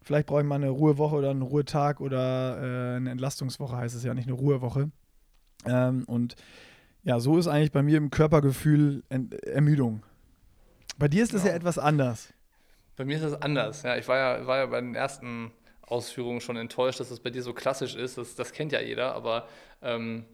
vielleicht 0.00 0.26
brauche 0.26 0.40
ich 0.40 0.46
mal 0.46 0.54
eine 0.54 0.70
Ruhewoche 0.70 1.16
oder 1.16 1.30
einen 1.30 1.42
Ruhetag 1.42 2.00
oder 2.00 2.58
äh, 2.58 2.96
eine 2.96 3.10
Entlastungswoche, 3.10 3.76
heißt 3.76 3.94
es 3.94 4.04
ja 4.04 4.14
nicht 4.14 4.26
eine 4.26 4.36
Ruhewoche. 4.36 4.90
Ähm, 5.66 6.04
und 6.06 6.34
ja, 7.06 7.20
so 7.20 7.38
ist 7.38 7.46
eigentlich 7.46 7.70
bei 7.70 7.84
mir 7.84 7.98
im 7.98 8.10
Körpergefühl 8.10 9.04
Ent 9.08 9.32
Ermüdung. 9.44 10.02
Bei 10.98 11.06
dir 11.06 11.22
ist 11.22 11.32
das 11.32 11.44
ja. 11.44 11.50
ja 11.50 11.56
etwas 11.56 11.78
anders. 11.78 12.34
Bei 12.96 13.04
mir 13.04 13.14
ist 13.16 13.24
das 13.24 13.40
anders. 13.40 13.84
Ja, 13.84 13.96
ich 13.96 14.08
war 14.08 14.16
ja, 14.16 14.46
war 14.46 14.58
ja 14.58 14.66
bei 14.66 14.80
den 14.80 14.96
ersten 14.96 15.52
Ausführungen 15.82 16.40
schon 16.40 16.56
enttäuscht, 16.56 16.98
dass 16.98 17.10
das 17.10 17.20
bei 17.20 17.30
dir 17.30 17.44
so 17.44 17.52
klassisch 17.52 17.94
ist. 17.94 18.18
Das, 18.18 18.34
das 18.34 18.52
kennt 18.52 18.72
ja 18.72 18.80
jeder, 18.80 19.14
aber 19.14 19.46
ähm, 19.82 20.24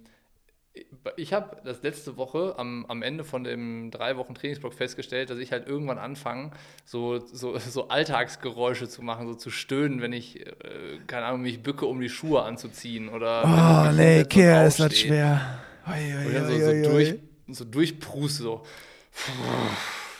ich 1.18 1.34
habe 1.34 1.58
das 1.62 1.82
letzte 1.82 2.16
Woche 2.16 2.54
am, 2.56 2.86
am 2.86 3.02
Ende 3.02 3.24
von 3.24 3.44
dem 3.44 3.90
drei 3.90 4.16
Wochen 4.16 4.34
Trainingsblock 4.34 4.72
festgestellt, 4.72 5.28
dass 5.28 5.36
ich 5.36 5.52
halt 5.52 5.68
irgendwann 5.68 5.98
anfange, 5.98 6.52
so, 6.86 7.18
so, 7.18 7.58
so 7.58 7.88
Alltagsgeräusche 7.88 8.88
zu 8.88 9.02
machen, 9.02 9.26
so 9.26 9.34
zu 9.34 9.50
stöhnen, 9.50 10.00
wenn 10.00 10.14
ich, 10.14 10.46
äh, 10.46 11.00
keine 11.06 11.26
Ahnung, 11.26 11.42
mich 11.42 11.62
bücke, 11.62 11.84
um 11.84 12.00
die 12.00 12.08
Schuhe 12.08 12.44
anzuziehen. 12.44 13.10
Oder 13.10 13.42
oh, 13.44 13.92
nee, 13.94 14.24
Kehr 14.24 14.66
ist 14.66 14.80
das 14.80 14.98
schwer. 14.98 15.60
Oi, 15.86 16.26
und 16.26 16.34
dann 16.34 16.46
so, 16.46 16.58
so, 16.58 16.90
durch, 16.90 17.14
so 17.48 17.64
durchprust, 17.64 18.38
so. 18.38 18.62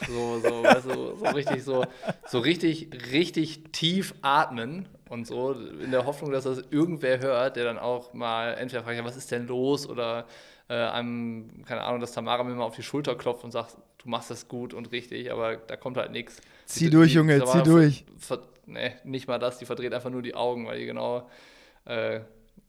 So, 0.07 0.41
so, 0.41 0.63
weißt 0.65 0.87
du, 0.87 1.17
so 1.17 1.25
richtig, 1.27 1.63
so, 1.63 1.85
so 2.27 2.39
richtig, 2.41 2.89
richtig 3.13 3.71
tief 3.73 4.15
atmen 4.23 4.89
und 5.09 5.27
so, 5.27 5.53
in 5.53 5.93
der 5.93 6.07
Hoffnung, 6.07 6.33
dass 6.33 6.45
das 6.45 6.65
irgendwer 6.71 7.21
hört, 7.21 7.57
der 7.57 7.65
dann 7.65 7.79
auch 7.79 8.13
mal 8.13 8.55
entweder 8.55 8.83
fragt, 8.83 8.97
ja, 8.99 9.05
was 9.05 9.17
ist 9.17 9.31
denn 9.31 9.47
los? 9.47 9.89
Oder 9.89 10.27
äh, 10.69 10.75
einem, 10.75 11.65
keine 11.67 11.83
Ahnung, 11.83 12.01
dass 12.01 12.13
Tamara 12.13 12.43
mir 12.43 12.55
mal 12.55 12.65
auf 12.65 12.75
die 12.75 12.83
Schulter 12.83 13.15
klopft 13.15 13.45
und 13.45 13.53
sagt, 13.53 13.77
du 13.99 14.09
machst 14.09 14.31
das 14.31 14.49
gut 14.49 14.75
und 14.75 14.91
richtig, 14.91 15.31
aber 15.31 15.57
da 15.57 15.77
kommt 15.77 15.97
halt 15.97 16.11
nichts. 16.11 16.41
Zieh 16.67 16.87
die, 16.87 16.91
durch, 16.91 17.11
die, 17.13 17.19
Junge, 17.19 17.45
zieh 17.45 17.63
durch. 17.63 18.05
Ne, 18.67 18.95
nicht 19.05 19.27
mal 19.29 19.39
das, 19.39 19.59
die 19.59 19.67
verdreht 19.67 19.93
einfach 19.93 20.11
nur 20.11 20.23
die 20.23 20.35
Augen, 20.35 20.67
weil 20.67 20.79
die 20.79 20.87
genau 20.87 21.29
äh, 21.85 22.21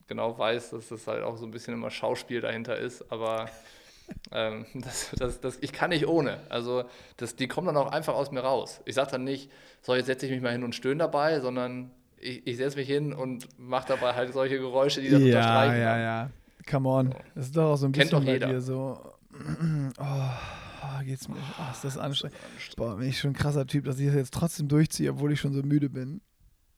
genau 0.08 0.38
weiß, 0.38 0.72
dass 0.72 0.90
das 0.90 1.08
halt 1.08 1.24
auch 1.24 1.38
so 1.38 1.46
ein 1.46 1.52
bisschen 1.52 1.74
immer 1.74 1.92
Schauspiel 1.92 2.42
dahinter 2.42 2.78
ist, 2.78 3.12
aber 3.12 3.50
ähm, 4.32 4.66
das, 4.74 5.12
das, 5.18 5.42
das, 5.42 5.58
ich 5.62 5.74
kann 5.74 5.90
nicht 5.90 6.08
ohne. 6.08 6.40
Also 6.50 6.84
das, 7.18 7.36
die 7.36 7.48
kommen 7.48 7.68
dann 7.68 7.78
auch 7.78 7.92
einfach 7.92 8.14
aus 8.14 8.32
mir 8.32 8.42
raus. 8.42 8.82
Ich 8.86 8.96
sage 8.96 9.12
dann 9.12 9.24
nicht, 9.24 9.52
so 9.82 9.96
jetzt 9.96 10.08
setze 10.08 10.26
ich 10.26 10.32
mich 10.32 10.42
mal 10.42 10.52
hin 10.52 10.64
und 10.64 10.76
stöhne 10.76 10.98
dabei, 10.98 11.40
sondern 11.40 11.92
ich, 12.18 12.46
ich 12.48 12.58
setze 12.58 12.78
mich 12.78 12.88
hin 12.88 13.14
und 13.14 13.48
mache 13.60 13.88
dabei 13.90 14.14
halt 14.14 14.34
solche 14.34 14.58
Geräusche, 14.58 15.02
die 15.02 15.10
das 15.10 15.22
ja, 15.22 15.26
unterstreichen. 15.28 15.82
Ja, 15.82 15.98
ja, 15.98 16.04
ja. 16.04 16.30
Come 16.70 16.90
on. 16.90 17.16
Das 17.36 17.48
ist 17.48 17.58
doch 17.58 17.74
auch 17.74 17.76
so 17.76 17.86
ein 17.86 17.92
Kennt 17.92 18.12
bisschen 18.12 18.26
bei 18.26 18.40
dir 18.40 18.62
so. 18.62 19.00
Oh, 20.00 20.04
oh, 20.04 21.04
geht's 21.04 21.28
mir. 21.28 21.38
Oh, 21.38 21.72
ist 21.72 21.84
das 21.84 21.98
anstrengend. 21.98 22.38
Boah, 22.78 22.98
bin 22.98 23.10
ich 23.10 23.20
schon 23.20 23.32
ein 23.32 23.36
krasser 23.36 23.66
Typ, 23.66 23.86
dass 23.86 24.00
ich 24.00 24.06
das 24.06 24.16
jetzt 24.16 24.34
trotzdem 24.34 24.68
durchziehe, 24.68 25.10
obwohl 25.12 25.32
ich 25.32 25.40
schon 25.40 25.54
so 25.54 25.64
müde 25.64 25.90
bin. 25.90 26.22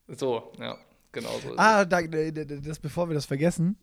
So, 0.07 0.53
ja. 0.59 0.77
Genau 1.15 1.39
so 1.41 1.53
ah, 1.55 1.85
da, 1.85 2.01
das, 2.01 2.79
bevor 2.79 3.09
wir 3.09 3.13
das 3.13 3.25
vergessen. 3.25 3.77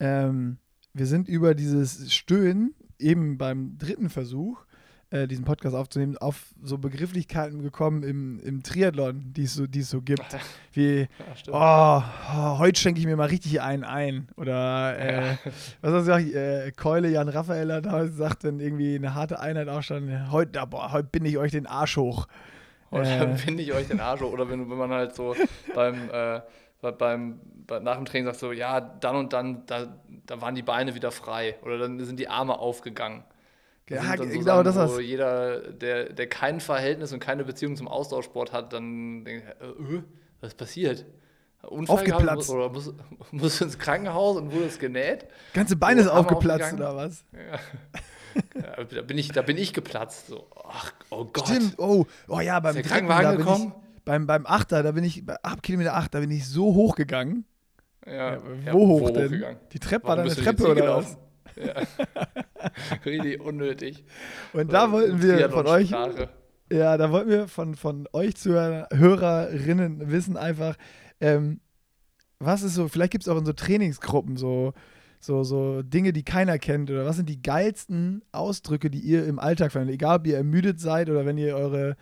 Ähm, 0.00 0.56
wir 0.94 1.04
sind 1.04 1.28
über 1.28 1.54
dieses 1.54 2.14
Stöhnen 2.14 2.74
eben 2.98 3.36
beim 3.36 3.76
dritten 3.76 4.08
Versuch, 4.08 4.64
äh, 5.10 5.28
diesen 5.28 5.44
Podcast 5.44 5.76
aufzunehmen, 5.76 6.16
auf 6.16 6.54
so 6.62 6.78
Begrifflichkeiten 6.78 7.60
gekommen 7.60 8.02
im, 8.04 8.40
im 8.40 8.62
Triathlon, 8.62 9.34
die 9.34 9.42
es 9.42 9.52
so, 9.52 9.66
so 9.82 10.00
gibt. 10.00 10.24
Wie, 10.72 11.00
ja, 11.00 11.06
oh, 11.48 12.02
oh, 12.34 12.58
heute 12.58 12.80
schenke 12.80 13.00
ich 13.00 13.06
mir 13.06 13.16
mal 13.16 13.28
richtig 13.28 13.60
einen 13.60 13.84
ein. 13.84 14.28
Oder, 14.36 14.98
äh, 14.98 15.26
ja. 15.26 15.38
was 15.82 15.92
hast 15.92 16.08
du 16.08 16.22
gesagt, 16.22 16.34
äh, 16.34 16.72
Keule, 16.72 17.10
Jan 17.10 17.28
Raphael 17.28 17.70
hat 17.70 18.14
sagt 18.14 18.44
dann 18.44 18.60
irgendwie 18.60 18.94
eine 18.94 19.14
harte 19.14 19.40
Einheit 19.40 19.68
auch 19.68 19.82
schon, 19.82 20.32
heute, 20.32 20.66
boah, 20.66 20.90
heute 20.90 21.08
bin 21.12 21.26
ich 21.26 21.36
euch 21.36 21.52
den 21.52 21.66
Arsch 21.66 21.98
hoch. 21.98 22.26
Und 22.94 23.06
äh. 23.06 23.18
dann 23.18 23.36
finde 23.36 23.62
ich 23.62 23.72
euch 23.72 23.88
den 23.88 24.00
Arsch. 24.00 24.22
Oder 24.22 24.48
wenn, 24.48 24.70
wenn 24.70 24.78
man 24.78 24.90
halt 24.90 25.14
so 25.14 25.34
beim, 25.74 26.08
äh, 26.12 26.40
beim, 26.80 27.40
bei, 27.66 27.80
nach 27.80 27.96
dem 27.96 28.04
Training 28.04 28.26
sagt 28.26 28.38
so, 28.38 28.52
ja, 28.52 28.80
dann 28.80 29.16
und 29.16 29.32
dann, 29.32 29.66
da, 29.66 29.98
da 30.26 30.40
waren 30.40 30.54
die 30.54 30.62
Beine 30.62 30.94
wieder 30.94 31.10
frei. 31.10 31.56
Oder 31.62 31.78
dann 31.78 31.98
sind 32.04 32.20
die 32.20 32.28
Arme 32.28 32.58
aufgegangen. 32.58 33.24
Das 33.86 34.02
ja, 34.02 34.16
so 34.16 34.24
genau 34.24 34.62
Sachen, 34.62 34.64
das 34.64 34.94
wo 34.94 35.00
jeder, 35.00 35.72
der, 35.72 36.12
der 36.12 36.28
kein 36.28 36.60
Verhältnis 36.60 37.12
und 37.12 37.18
keine 37.18 37.44
Beziehung 37.44 37.76
zum 37.76 37.88
Austauschsport 37.88 38.52
hat, 38.52 38.72
dann 38.72 39.24
denkt, 39.24 39.46
äh, 39.60 40.02
was 40.40 40.52
ist 40.52 40.56
passiert? 40.56 41.04
Unfall 41.62 41.96
aufgeplatzt. 41.96 42.50
oder 42.50 42.68
muss, 42.68 42.94
muss 43.32 43.60
ins 43.60 43.78
Krankenhaus 43.78 44.36
und 44.36 44.52
wurde 44.52 44.66
es 44.66 44.78
genäht? 44.78 45.26
Ganze 45.52 45.76
Beine 45.76 46.02
ist 46.02 46.08
aufgeplatzt 46.08 46.74
oder 46.74 46.94
was? 46.96 47.24
Ja. 48.54 48.82
da, 48.82 49.02
bin 49.02 49.16
ich, 49.16 49.28
da 49.28 49.42
bin 49.42 49.56
ich 49.56 49.72
geplatzt. 49.72 50.26
So, 50.26 50.48
ach, 50.66 50.92
oh 51.16 51.30
Gott. 51.32 51.48
Stimmt, 51.48 51.78
oh, 51.78 52.06
oh 52.28 52.40
ja, 52.40 52.60
beim 52.60 52.76
Ist 52.76 52.90
der 52.90 52.98
dritten, 52.98 53.08
da 53.08 53.30
bin 53.30 53.38
gekommen? 53.38 53.72
Ich, 53.96 54.02
beim, 54.04 54.26
beim 54.26 54.46
Achter, 54.46 54.82
da 54.82 54.92
bin 54.92 55.04
ich, 55.04 55.24
ab 55.42 55.62
Kilometer 55.62 55.94
8, 55.94 56.14
da 56.14 56.20
bin 56.20 56.30
ich 56.30 56.46
so 56.46 56.74
hoch 56.74 56.94
gegangen. 56.96 57.44
Ja, 58.06 58.34
ja, 58.34 58.72
wo 58.72 58.86
hoch 58.86 59.10
denn? 59.10 59.24
hochgegangen? 59.24 59.58
Die 59.72 59.78
Treppe 59.78 60.08
war 60.08 60.16
da 60.16 60.22
eine 60.22 60.34
Treppe 60.34 60.68
oder 60.68 60.96
was? 60.96 61.18
Ja. 61.56 61.74
Richtig 63.04 63.40
unnötig. 63.40 64.04
Und 64.52 64.72
da 64.72 64.90
wollten 64.92 65.22
wir 65.22 65.50
von 65.50 65.66
euch, 65.66 65.90
ja, 66.70 66.96
da 66.96 67.10
wollten 67.10 67.30
wir 67.30 67.48
von, 67.48 67.74
von 67.74 68.08
euch 68.12 68.36
Zuhörerinnen 68.36 70.10
wissen 70.10 70.36
einfach, 70.36 70.76
ähm, 71.20 71.60
was 72.38 72.62
ist 72.62 72.74
so, 72.74 72.88
vielleicht 72.88 73.12
gibt 73.12 73.24
es 73.24 73.28
auch 73.28 73.38
in 73.38 73.46
so 73.46 73.52
Trainingsgruppen 73.52 74.36
so, 74.36 74.72
so, 75.24 75.42
so 75.42 75.82
Dinge, 75.82 76.12
die 76.12 76.22
keiner 76.22 76.58
kennt 76.58 76.90
oder 76.90 77.06
was 77.06 77.16
sind 77.16 77.28
die 77.28 77.40
geilsten 77.40 78.22
Ausdrücke, 78.32 78.90
die 78.90 79.00
ihr 79.00 79.26
im 79.26 79.38
Alltag 79.38 79.72
verwendet? 79.72 79.94
Egal, 79.94 80.18
ob 80.18 80.26
ihr 80.26 80.36
ermüdet 80.36 80.80
seid 80.80 81.08
oder 81.08 81.24
wenn 81.24 81.38
ihr 81.38 81.56
eure, 81.56 81.96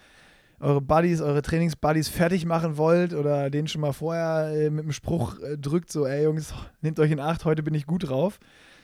eure 0.59 0.81
Buddies, 0.81 1.21
eure 1.21 1.43
Trainingsbuddies 1.43 2.09
fertig 2.09 2.45
machen 2.47 2.77
wollt 2.77 3.15
oder 3.15 3.49
denen 3.49 3.69
schon 3.69 3.81
mal 3.81 3.93
vorher 3.93 4.53
äh, 4.55 4.71
mit 4.71 4.85
dem 4.85 4.93
Spruch 4.93 5.39
äh, 5.41 5.57
drückt, 5.57 5.93
so, 5.93 6.07
ey 6.07 6.25
Jungs, 6.25 6.53
nehmt 6.81 6.99
euch 6.99 7.13
in 7.13 7.21
Acht, 7.21 7.45
heute 7.45 7.63
bin 7.63 7.75
ich 7.75 7.87
gut 7.87 8.09
drauf. 8.09 8.41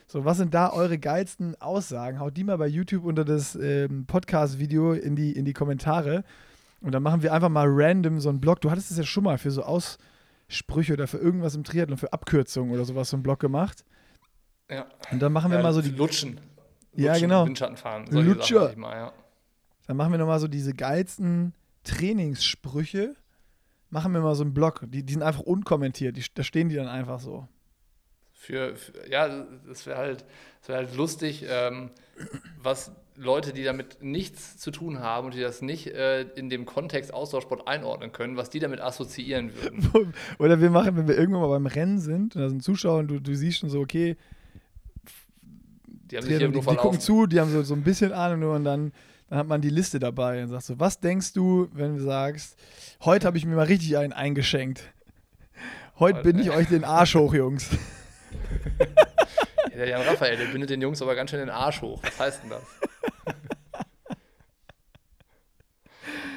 So, 0.06 0.24
was 0.24 0.38
sind 0.38 0.54
da 0.54 0.72
eure 0.72 0.98
geilsten 0.98 1.60
Aussagen? 1.60 2.20
Haut 2.20 2.36
die 2.36 2.44
mal 2.44 2.56
bei 2.56 2.68
YouTube 2.68 3.04
unter 3.04 3.24
das 3.24 3.56
ähm, 3.56 4.06
Podcast-Video 4.06 4.92
in 4.92 5.16
die, 5.16 5.32
in 5.32 5.44
die 5.44 5.52
Kommentare. 5.52 6.24
Und 6.80 6.92
dann 6.92 7.02
machen 7.02 7.22
wir 7.22 7.34
einfach 7.34 7.50
mal 7.50 7.66
random 7.68 8.20
so 8.20 8.28
einen 8.28 8.40
Blog. 8.40 8.60
Du 8.60 8.70
hattest 8.70 8.90
es 8.90 8.96
ja 8.96 9.02
schon 9.02 9.24
mal 9.24 9.36
für 9.36 9.50
so 9.50 9.64
Aussprüche 9.64 10.94
oder 10.94 11.08
für 11.08 11.18
irgendwas 11.18 11.56
im 11.56 11.64
Triathlon, 11.64 11.98
für 11.98 12.12
Abkürzungen 12.12 12.72
oder 12.72 12.86
sowas, 12.86 13.10
so 13.10 13.16
einen 13.16 13.22
Blog 13.22 13.40
gemacht. 13.40 13.84
Ja. 14.70 14.86
Und 15.10 15.20
dann 15.20 15.32
machen 15.32 15.50
wir 15.50 15.58
ja, 15.58 15.62
mal 15.62 15.72
so 15.72 15.82
die, 15.82 15.90
Lutschen. 15.90 16.40
Ja, 16.94 17.12
Lutschen, 17.12 17.28
genau. 17.28 17.46
Windschatten 17.46 17.76
fahren. 17.76 18.06
Lutscher. 18.10 18.68
Sachen 18.68 18.80
mal, 18.80 18.94
ja. 18.94 19.12
dann 19.86 19.96
machen 19.96 20.12
wir 20.12 20.18
nochmal 20.18 20.40
so 20.40 20.48
diese 20.48 20.74
geilsten 20.74 21.54
Trainingssprüche. 21.84 23.14
Machen 23.90 24.12
wir 24.12 24.20
mal 24.20 24.34
so 24.34 24.44
einen 24.44 24.52
Blog. 24.52 24.84
Die, 24.88 25.02
die 25.02 25.12
sind 25.12 25.22
einfach 25.22 25.40
unkommentiert. 25.40 26.16
Die, 26.16 26.24
da 26.34 26.42
stehen 26.42 26.68
die 26.68 26.76
dann 26.76 26.88
einfach 26.88 27.20
so. 27.20 27.48
Für, 28.32 28.76
für 28.76 29.08
ja, 29.10 29.46
das 29.66 29.86
wäre 29.86 29.98
halt, 29.98 30.24
das 30.60 30.68
wär 30.68 30.76
halt 30.76 30.94
lustig, 30.96 31.44
ähm, 31.48 31.90
was 32.62 32.92
Leute, 33.16 33.52
die 33.52 33.64
damit 33.64 34.00
nichts 34.00 34.58
zu 34.58 34.70
tun 34.70 35.00
haben 35.00 35.26
und 35.26 35.34
die 35.34 35.40
das 35.40 35.60
nicht 35.60 35.88
äh, 35.88 36.22
in 36.36 36.48
dem 36.48 36.64
Kontext 36.64 37.12
Austauschsport 37.12 37.66
einordnen 37.66 38.12
können, 38.12 38.36
was 38.36 38.48
die 38.48 38.60
damit 38.60 38.80
assoziieren 38.80 39.50
würden. 39.54 40.14
Oder 40.38 40.60
wir 40.60 40.70
machen, 40.70 40.96
wenn 40.96 41.08
wir 41.08 41.18
irgendwann 41.18 41.42
mal 41.42 41.48
beim 41.48 41.66
Rennen 41.66 41.98
sind, 41.98 42.36
und 42.36 42.42
da 42.42 42.48
sind 42.48 42.62
Zuschauer 42.62 43.00
und 43.00 43.08
du, 43.08 43.20
du 43.20 43.34
siehst 43.34 43.58
schon 43.58 43.70
so, 43.70 43.80
okay, 43.80 44.16
Die 46.10 46.16
haben 46.16 46.24
sich 46.24 46.38
die, 46.38 46.48
nur 46.48 46.52
die 46.62 46.76
gucken 46.76 47.00
zu, 47.00 47.26
die 47.26 47.38
haben 47.40 47.50
so, 47.50 47.62
so 47.62 47.74
ein 47.74 47.82
bisschen 47.82 48.12
Ahnung 48.12 48.40
nur 48.40 48.54
und 48.56 48.64
dann, 48.64 48.92
dann 49.28 49.38
hat 49.38 49.46
man 49.46 49.60
die 49.60 49.70
Liste 49.70 49.98
dabei 49.98 50.42
und 50.42 50.48
sagst 50.48 50.68
so, 50.68 50.80
was 50.80 51.00
denkst 51.00 51.32
du, 51.34 51.68
wenn 51.72 51.96
du 51.96 52.02
sagst, 52.02 52.56
heute 53.04 53.26
habe 53.26 53.36
ich 53.36 53.44
mir 53.44 53.54
mal 53.56 53.66
richtig 53.66 53.96
einen 53.98 54.12
eingeschenkt. 54.12 54.82
Heute 55.98 56.22
bin 56.22 56.38
ich 56.38 56.50
euch 56.56 56.68
den 56.68 56.84
Arsch 56.84 57.14
hoch, 57.14 57.34
Jungs. 57.34 57.68
Ja, 59.70 59.76
der 59.76 59.88
Jan 59.88 60.02
Raphael, 60.02 60.36
der 60.36 60.46
bindet 60.46 60.70
den 60.70 60.80
Jungs 60.80 61.02
aber 61.02 61.14
ganz 61.14 61.30
schön 61.30 61.40
den 61.40 61.50
Arsch 61.50 61.82
hoch. 61.82 62.00
Was 62.02 62.18
heißt 62.18 62.42
denn 62.44 62.50
das? 62.50 62.62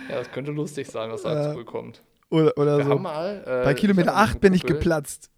ja, 0.10 0.16
das 0.18 0.32
könnte 0.32 0.52
lustig 0.52 0.88
sein, 0.90 1.10
was 1.12 1.24
da 1.24 1.34
Ja. 1.34 1.52
zurückkommt. 1.52 2.02
Oder, 2.30 2.58
oder 2.58 2.78
Wir 2.78 2.86
so. 2.86 2.98
mal, 2.98 3.44
äh, 3.46 3.64
Bei 3.66 3.74
Kilometer 3.74 4.16
8 4.16 4.40
bin 4.40 4.54
ich 4.54 4.64
geplatzt. 4.64 5.30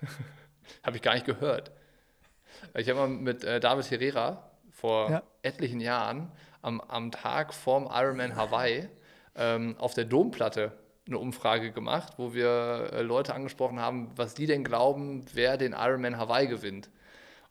Habe 0.82 0.96
ich 0.96 1.02
gar 1.02 1.14
nicht 1.14 1.26
gehört. 1.26 1.70
Ich 2.76 2.88
habe 2.88 2.98
mal 3.00 3.08
mit 3.08 3.44
äh, 3.44 3.60
David 3.60 3.90
Herrera 3.90 4.42
vor 4.70 5.10
Ja. 5.10 5.22
etlichen 5.42 5.80
Jahren 5.80 6.30
am, 6.62 6.80
am 6.80 7.10
Tag 7.10 7.54
vorm 7.54 7.88
Ironman 7.92 8.36
Hawaii 8.36 8.88
ähm, 9.36 9.76
auf 9.78 9.94
der 9.94 10.04
Domplatte 10.04 10.72
eine 11.06 11.18
Umfrage 11.18 11.70
gemacht, 11.70 12.14
wo 12.16 12.32
wir 12.34 12.90
äh, 12.92 13.02
Leute 13.02 13.34
angesprochen 13.34 13.78
haben, 13.78 14.10
was 14.16 14.34
die 14.34 14.46
denn 14.46 14.64
glauben, 14.64 15.24
wer 15.34 15.56
den 15.56 15.72
Ironman 15.72 16.16
Hawaii 16.18 16.46
gewinnt. 16.48 16.88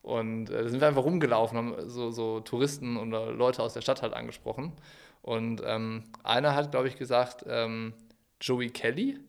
Und 0.02 0.50
äh, 0.50 0.64
da 0.64 0.70
sind 0.70 0.82
wir 0.82 0.88
einfach 0.88 1.04
rumgelaufen, 1.04 1.58
haben 1.58 1.90
so, 1.90 2.12
so 2.12 2.40
Touristen 2.42 2.98
oder 2.98 3.32
Leute 3.32 3.62
aus 3.64 3.74
der 3.74 3.82
Stadt 3.82 4.02
halt 4.02 4.14
angesprochen. 4.14 4.74
Und 5.22 5.62
ähm, 5.66 6.04
einer 6.24 6.56
hat, 6.56 6.72
glaube 6.72 6.88
ich, 6.90 6.98
gesagt, 6.98 7.46
ähm, 7.48 7.94
Joey 8.42 8.70
Kelly. 8.72 9.20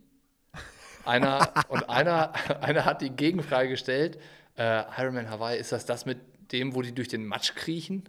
Einer, 1.04 1.52
und 1.68 1.88
einer, 1.90 2.32
einer 2.62 2.84
hat 2.86 3.02
die 3.02 3.10
Gegenfrage 3.10 3.68
gestellt, 3.68 4.18
äh, 4.56 4.82
Ironman 5.00 5.30
Hawaii, 5.30 5.58
ist 5.58 5.72
das 5.72 5.84
das 5.86 6.06
mit 6.06 6.18
dem, 6.52 6.74
wo 6.74 6.82
die 6.82 6.94
durch 6.94 7.08
den 7.08 7.26
Matsch 7.26 7.54
kriechen? 7.54 8.04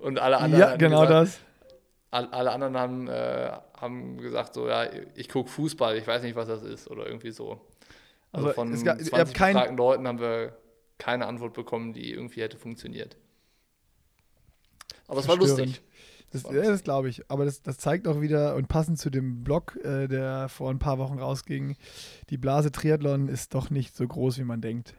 Und 0.00 0.18
alle 0.18 0.38
anderen, 0.38 0.60
Ja, 0.60 0.70
haben 0.70 0.78
genau 0.78 1.02
gesagt, 1.02 1.26
das. 1.26 1.40
all- 2.10 2.28
alle 2.32 2.52
anderen 2.52 2.76
haben, 2.76 3.08
äh, 3.08 3.52
haben 3.78 4.18
gesagt, 4.18 4.54
so, 4.54 4.68
ja, 4.68 4.88
ich 5.14 5.28
gucke 5.28 5.50
Fußball, 5.50 5.96
ich 5.96 6.06
weiß 6.06 6.22
nicht, 6.22 6.36
was 6.36 6.48
das 6.48 6.62
ist 6.62 6.88
oder 6.90 7.06
irgendwie 7.06 7.30
so. 7.32 7.60
Also 8.32 8.46
Aber 8.46 8.54
von 8.54 8.70
gab- 8.84 8.98
ihr 8.98 9.04
20 9.04 9.12
habt 9.18 9.34
kein- 9.34 9.52
befragten 9.54 9.76
Leuten 9.76 10.08
haben 10.08 10.20
wir 10.20 10.56
keine 10.98 11.26
Antwort 11.26 11.52
bekommen, 11.54 11.92
die 11.92 12.12
irgendwie 12.12 12.40
hätte 12.42 12.56
funktioniert. 12.56 13.16
Aber 15.08 15.20
es 15.20 15.28
war 15.28 15.36
lustig. 15.36 15.82
Das, 16.32 16.42
ja, 16.44 16.62
das 16.62 16.82
glaube 16.82 17.08
ich. 17.08 17.30
Aber 17.30 17.44
das, 17.44 17.62
das 17.62 17.78
zeigt 17.78 18.08
auch 18.08 18.20
wieder, 18.20 18.54
und 18.56 18.68
passend 18.68 18.98
zu 18.98 19.10
dem 19.10 19.44
Blog, 19.44 19.76
äh, 19.84 20.08
der 20.08 20.48
vor 20.48 20.70
ein 20.70 20.78
paar 20.78 20.98
Wochen 20.98 21.18
rausging, 21.18 21.76
die 22.30 22.38
Blase 22.38 22.72
Triathlon 22.72 23.28
ist 23.28 23.54
doch 23.54 23.70
nicht 23.70 23.94
so 23.94 24.06
groß, 24.06 24.38
wie 24.38 24.44
man 24.44 24.60
denkt. 24.60 24.94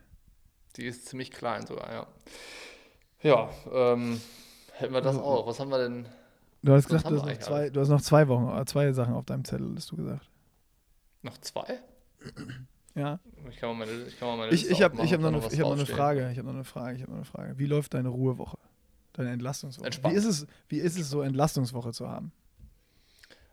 Die 0.78 0.86
ist 0.86 1.08
ziemlich 1.08 1.32
klein 1.32 1.66
sogar, 1.66 1.92
ja. 1.92 2.08
Ja, 3.22 3.50
ähm, 3.72 4.20
hätten 4.74 4.94
wir 4.94 5.02
das 5.02 5.16
Also- 5.16 5.24
auch. 5.26 5.48
Was 5.48 5.60
haben 5.60 5.70
wir 5.72 5.80
denn? 5.80 6.08
Du 6.62 6.72
hast 6.74 6.88
gesagt, 6.88 7.10
du 7.10 7.16
hast, 7.18 7.26
noch 7.26 7.38
zwei, 7.40 7.70
du 7.70 7.80
hast 7.82 7.90
noch 7.90 8.02
zwei 8.02 8.28
Wochen, 8.28 8.58
äh, 8.58 8.66
zwei 8.66 8.92
Sachen 8.94 9.14
auf 9.16 9.26
deinem 9.26 9.44
Zettel, 9.44 9.74
hast 9.76 9.92
du 9.92 9.98
gesagt. 9.98 10.30
Noch 11.22 11.38
zwei? 11.40 11.80
Ja. 12.96 13.20
Ich 13.50 13.58
kann 13.58 13.70
mal 13.78 13.86
meine, 13.86 14.04
ich 14.04 14.18
kann 14.20 14.30
mal 14.30 14.38
meine 14.38 14.52
Ich, 14.54 14.70
ich 14.70 14.82
habe 14.82 14.96
hab 14.98 15.20
noch, 15.20 15.44
was 15.44 15.54
ich 15.54 15.60
hab 15.60 15.68
noch 15.68 15.74
eine. 15.76 15.86
Frage. 15.86 16.30
Ich 16.32 16.38
habe 16.38 16.48
noch 16.48 16.54
eine 16.54 16.64
Frage. 16.64 16.96
Ich 16.96 17.02
habe 17.02 17.12
noch 17.12 17.18
eine 17.18 17.26
Frage. 17.26 17.58
Wie 17.58 17.66
läuft 17.66 17.94
deine 17.96 18.10
Ruhewoche? 18.10 18.58
Deine 19.14 19.32
Entlastungswoche? 19.32 19.86
Entspannt. 19.86 20.14
Wie 20.14 20.18
ist, 20.18 20.26
es, 20.26 20.48
wie 20.68 20.80
ist 20.80 20.98
es 20.98 21.10
so, 21.10 21.22
Entlastungswoche 21.22 21.92
zu 21.92 22.10
haben? 22.10 22.32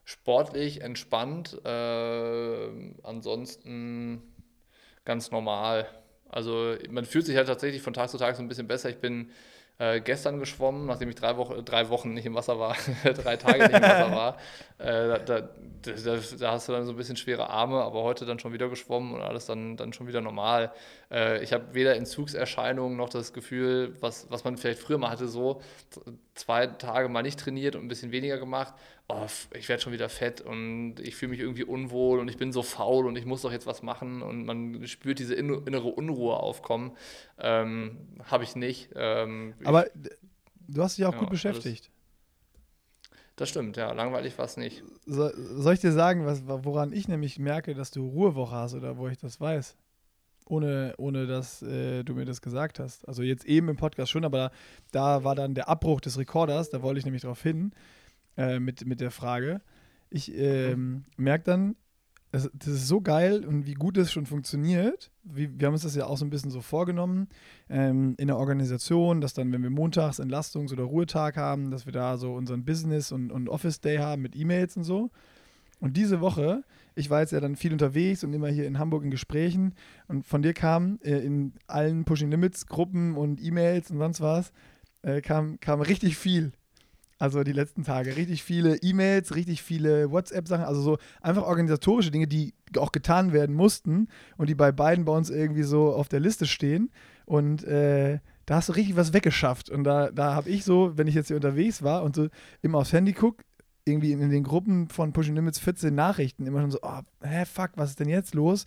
Sportlich, 0.05 0.81
entspannt, 0.81 1.61
äh, 1.65 2.69
ansonsten 3.03 4.23
ganz 5.05 5.31
normal. 5.31 5.87
Also 6.29 6.77
man 6.91 7.05
fühlt 7.05 7.27
sich 7.27 7.37
halt 7.37 7.49
tatsächlich 7.49 7.83
von 7.83 7.93
Tag 7.93 8.09
zu 8.09 8.19
Tag 8.19 8.37
so 8.37 8.43
ein 8.43 8.49
bisschen 8.49 8.67
besser. 8.67 8.91
Ich 8.91 8.99
bin 8.99 9.31
äh, 9.81 10.03
gestern 10.03 10.39
geschwommen, 10.39 10.85
nachdem 10.85 11.09
ich 11.09 11.15
drei, 11.15 11.39
Wochen, 11.39 11.65
drei 11.65 11.89
Wochen 11.89 12.13
nicht 12.13 12.27
im 12.27 12.35
Wasser 12.35 12.59
war, 12.59 12.77
drei 13.03 13.39
Tage 13.39 13.61
nicht 13.61 13.75
im 13.75 13.83
Wasser 13.83 14.13
war. 14.15 14.37
Äh, 14.77 15.09
da, 15.09 15.19
da, 15.19 15.41
da, 15.83 16.17
da 16.39 16.53
hast 16.53 16.69
du 16.69 16.73
dann 16.73 16.85
so 16.85 16.93
ein 16.93 16.97
bisschen 16.97 17.17
schwere 17.17 17.49
Arme, 17.49 17.83
aber 17.83 18.03
heute 18.03 18.27
dann 18.27 18.39
schon 18.39 18.53
wieder 18.53 18.69
geschwommen 18.69 19.15
und 19.15 19.23
alles 19.23 19.47
dann, 19.47 19.79
dann 19.79 19.95
schon 19.95 20.07
wieder 20.07 20.21
normal. 20.21 20.71
Äh, 21.11 21.43
ich 21.43 21.55
habe 21.55 21.73
weder 21.73 21.97
Entzugserscheinungen 21.97 22.99
noch 22.99 23.09
das 23.09 23.33
Gefühl, 23.33 23.97
was, 24.01 24.27
was 24.31 24.45
man 24.45 24.59
vielleicht 24.59 24.81
früher 24.81 24.99
mal 24.99 25.09
hatte, 25.09 25.29
so 25.29 25.63
zwei 26.35 26.67
Tage 26.67 27.09
mal 27.09 27.23
nicht 27.23 27.41
trainiert 27.41 27.75
und 27.75 27.83
ein 27.83 27.89
bisschen 27.89 28.13
weniger 28.13 28.37
gemacht. 28.37 28.75
Oh, 29.13 29.27
ich 29.57 29.69
werde 29.69 29.83
schon 29.83 29.93
wieder 29.93 30.09
fett 30.09 30.41
und 30.41 30.97
ich 31.01 31.17
fühle 31.17 31.31
mich 31.31 31.41
irgendwie 31.41 31.65
unwohl 31.65 32.21
und 32.21 32.29
ich 32.29 32.37
bin 32.37 32.53
so 32.53 32.63
faul 32.63 33.07
und 33.07 33.17
ich 33.17 33.25
muss 33.27 33.43
doch 33.43 33.51
jetzt 33.53 33.67
was 33.67 33.83
machen 33.83 34.23
und 34.23 34.45
man 34.45 34.87
spürt 34.87 35.19
diese 35.19 35.35
inne- 35.35 35.67
innere 35.67 35.89
Unruhe 35.89 36.37
aufkommen. 36.37 36.93
Ähm, 37.39 37.99
habe 38.25 38.45
ich 38.45 38.55
nicht. 38.57 38.91
Ähm, 38.95 39.55
ich, 39.61 39.67
Aber 39.67 39.85
d- 39.95 40.11
du 40.69 40.83
hast 40.83 40.97
dich 40.99 41.07
auch 41.07 41.13
Ja, 41.15 41.19
gut 41.19 41.31
beschäftigt. 41.31 41.91
das 43.37 43.49
stimmt, 43.49 43.77
ja, 43.77 43.91
langweilig 43.93 44.37
war 44.39 44.45
es 44.45 44.57
nicht. 44.57 44.83
So, 45.07 45.31
soll 45.35 45.75
ich 45.75 45.81
dir 45.81 45.93
sagen, 45.93 46.27
was, 46.27 46.43
woran 46.47 46.93
ich 46.93 47.09
nämlich 47.09 47.39
merke, 47.39 47.75
dass 47.75 47.91
du 47.91 48.07
Ruhewoche 48.07 48.55
hast 48.55 48.75
oder 48.75 48.97
wo 48.99 49.09
ich 49.09 49.19
das 49.19 49.41
weiß? 49.41 49.77
Ohne, 50.47 50.95
ohne 50.99 51.27
dass 51.27 51.63
äh, 51.63 52.03
du 52.03 52.15
mir 52.15 52.25
das 52.25 52.43
gesagt 52.43 52.81
hast. 52.81 53.07
Also 53.07 53.23
jetzt 53.23 53.45
eben 53.45 53.69
im 53.69 53.77
Podcast 53.77 54.11
schon, 54.11 54.25
aber 54.25 54.51
da, 54.91 55.19
da 55.19 55.25
war 55.25 55.35
dann 55.37 55.55
der 55.55 55.69
Abbruch 55.69 56.01
des 56.01 56.19
Rekorders, 56.19 56.71
da 56.71 56.83
wollte 56.83 56.99
ich 56.99 57.05
nämlich 57.05 57.23
drauf 57.23 57.41
hin 57.43 57.73
äh, 58.41 58.59
mit, 58.59 58.87
mit 58.87 59.01
der 59.01 59.11
Frage. 59.11 59.61
Ich 60.09 60.35
ähm, 60.35 61.05
merke 61.17 61.45
dann, 61.45 61.77
es, 62.33 62.51
das 62.55 62.69
ist 62.69 62.89
so 62.89 63.01
geil 63.01 63.45
und 63.45 63.67
wie 63.67 63.75
gut 63.75 63.99
es 63.99 64.11
schon 64.11 64.25
funktioniert. 64.25 65.11
Wie, 65.25 65.59
wir 65.59 65.67
haben 65.67 65.75
uns 65.75 65.83
das 65.83 65.95
ja 65.95 66.07
auch 66.07 66.17
so 66.17 66.25
ein 66.25 66.31
bisschen 66.31 66.51
so 66.51 66.63
vorgenommen 66.63 67.29
ähm, 67.69 68.15
in 68.17 68.29
der 68.29 68.39
Organisation, 68.39 69.21
dass 69.21 69.35
dann, 69.35 69.53
wenn 69.53 69.63
wir 69.63 69.71
montags 69.71 70.21
Entlastungs- 70.21 70.73
oder 70.73 70.85
Ruhetag 70.85 71.37
haben, 71.37 71.71
dass 71.71 71.85
wir 71.85 71.93
da 71.93 72.17
so 72.17 72.33
unseren 72.33 72.65
Business- 72.65 73.13
und, 73.13 73.31
und 73.31 73.49
Office-Day 73.49 73.99
haben 73.99 74.23
mit 74.23 74.35
E-Mails 74.35 74.77
und 74.77 74.85
so. 74.85 75.11
Und 75.81 75.97
diese 75.97 76.21
Woche, 76.21 76.63
ich 76.95 77.11
war 77.11 77.21
jetzt 77.21 77.33
ja 77.33 77.41
dann 77.41 77.57
viel 77.57 77.73
unterwegs 77.73 78.25
und 78.25 78.33
immer 78.33 78.49
hier 78.49 78.67
in 78.67 78.79
Hamburg 78.79 79.05
in 79.05 79.11
Gesprächen 79.11 79.75
und 80.09 80.27
von 80.27 80.43
dir 80.43 80.55
kam 80.55 80.99
äh, 81.03 81.19
in 81.19 81.53
allen 81.67 82.05
Pushing 82.05 82.31
Limits 82.31 82.67
Gruppen 82.67 83.17
und 83.17 83.43
E-Mails 83.43 83.91
und 83.91 83.99
sonst 83.99 84.21
was, 84.21 84.53
äh, 85.03 85.21
kam, 85.21 85.61
kam 85.61 85.81
richtig 85.83 86.17
viel. 86.17 86.53
Also 87.21 87.45
die 87.45 87.53
letzten 87.53 87.85
Tage. 87.85 88.17
Richtig 88.17 88.43
viele 88.43 88.77
E-Mails, 88.77 89.35
richtig 89.37 89.63
viele 89.63 90.11
WhatsApp-Sachen, 90.11 90.65
also 90.65 90.81
so 90.81 90.99
einfach 91.21 91.43
organisatorische 91.43 92.11
Dinge, 92.11 92.27
die 92.27 92.55
auch 92.79 92.93
getan 92.93 93.35
werden 93.35 93.55
mussten 93.55 94.09
und 94.39 94.49
die 94.49 94.55
bei 94.55 94.73
beiden 94.73 95.05
bei 95.05 95.13
uns 95.13 95.29
irgendwie 95.29 95.63
so 95.63 95.93
auf 95.93 96.09
der 96.09 96.21
Liste 96.21 96.47
stehen. 96.47 96.91
Und 97.27 97.63
äh, 97.65 98.21
da 98.47 98.57
hast 98.57 98.71
du 98.71 98.73
richtig 98.73 98.97
was 98.97 99.13
weggeschafft. 99.13 99.69
Und 99.69 99.85
da, 99.85 100.11
da 100.11 100.35
habe 100.35 100.49
ich 100.49 100.65
so, 100.65 100.97
wenn 100.97 101.09
ich 101.09 101.15
jetzt 101.15 101.27
hier 101.27 101.37
unterwegs 101.37 101.83
war 101.83 102.05
und 102.05 102.17
so 102.17 102.29
immer 102.63 102.79
aufs 102.79 102.95
Handy 102.95 103.13
gucke, 103.13 103.45
irgendwie 103.85 104.13
in, 104.13 104.23
in 104.23 104.31
den 104.31 104.43
Gruppen 104.43 104.89
von 104.89 105.13
Pushing 105.13 105.35
Limits 105.35 105.59
14 105.59 105.95
Nachrichten, 105.95 106.47
immer 106.47 106.63
schon 106.63 106.71
so, 106.71 106.79
oh, 106.81 107.01
hä, 107.23 107.45
fuck, 107.45 107.73
was 107.77 107.91
ist 107.91 108.01
denn 108.01 108.09
jetzt 108.09 108.35
los? 108.35 108.65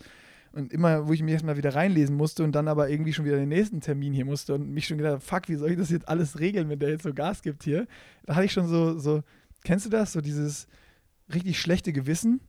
Und 0.54 0.72
immer, 0.72 1.08
wo 1.08 1.12
ich 1.12 1.22
mich 1.22 1.32
erstmal 1.32 1.56
wieder 1.56 1.74
reinlesen 1.74 2.16
musste 2.16 2.44
und 2.44 2.52
dann 2.52 2.68
aber 2.68 2.88
irgendwie 2.88 3.12
schon 3.12 3.24
wieder 3.24 3.36
den 3.36 3.48
nächsten 3.48 3.80
Termin 3.80 4.12
hier 4.12 4.24
musste 4.24 4.54
und 4.54 4.70
mich 4.70 4.86
schon 4.86 4.98
gedacht, 4.98 5.20
fuck, 5.22 5.48
wie 5.48 5.56
soll 5.56 5.72
ich 5.72 5.76
das 5.76 5.90
jetzt 5.90 6.08
alles 6.08 6.38
regeln, 6.38 6.68
wenn 6.68 6.78
der 6.78 6.90
jetzt 6.90 7.02
so 7.02 7.12
Gas 7.12 7.42
gibt 7.42 7.64
hier? 7.64 7.88
Da 8.24 8.36
hatte 8.36 8.46
ich 8.46 8.52
schon 8.52 8.68
so, 8.68 8.96
so, 8.96 9.22
kennst 9.64 9.86
du 9.86 9.90
das? 9.90 10.12
So 10.12 10.20
dieses 10.20 10.68
richtig 11.32 11.58
schlechte 11.58 11.92
Gewissen. 11.92 12.40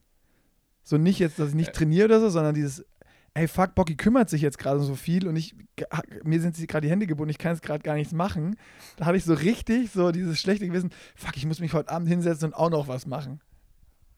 So 0.83 0.97
nicht 0.97 1.17
jetzt, 1.17 1.39
dass 1.39 1.49
ich 1.49 1.55
nicht 1.55 1.73
trainiere 1.73 2.05
oder 2.05 2.19
so, 2.19 2.29
sondern 2.29 2.53
dieses, 2.53 2.85
ey, 3.33 3.47
fuck, 3.47 3.73
Bocky 3.73 3.95
kümmert 3.95 4.29
sich 4.29 4.41
jetzt 4.41 4.59
gerade 4.59 4.79
so 4.79 4.95
viel 4.95 5.27
und 5.27 5.35
ich, 5.35 5.55
mir 6.23 6.39
sind 6.39 6.55
gerade 6.67 6.85
die 6.85 6.91
Hände 6.91 7.07
gebunden, 7.07 7.31
ich 7.31 7.39
kann 7.39 7.53
jetzt 7.53 7.63
gerade 7.63 7.81
gar 7.81 7.95
nichts 7.95 8.13
machen. 8.13 8.55
Da 8.97 9.05
hatte 9.05 9.17
ich 9.17 9.25
so 9.25 9.33
richtig 9.33 9.91
so 9.91 10.11
dieses 10.11 10.39
schlechte 10.39 10.67
Gewissen, 10.67 10.91
fuck, 11.15 11.35
ich 11.35 11.45
muss 11.45 11.59
mich 11.59 11.73
heute 11.73 11.89
Abend 11.89 12.07
hinsetzen 12.07 12.49
und 12.49 12.53
auch 12.53 12.69
noch 12.69 12.87
was 12.87 13.07
machen. 13.07 13.41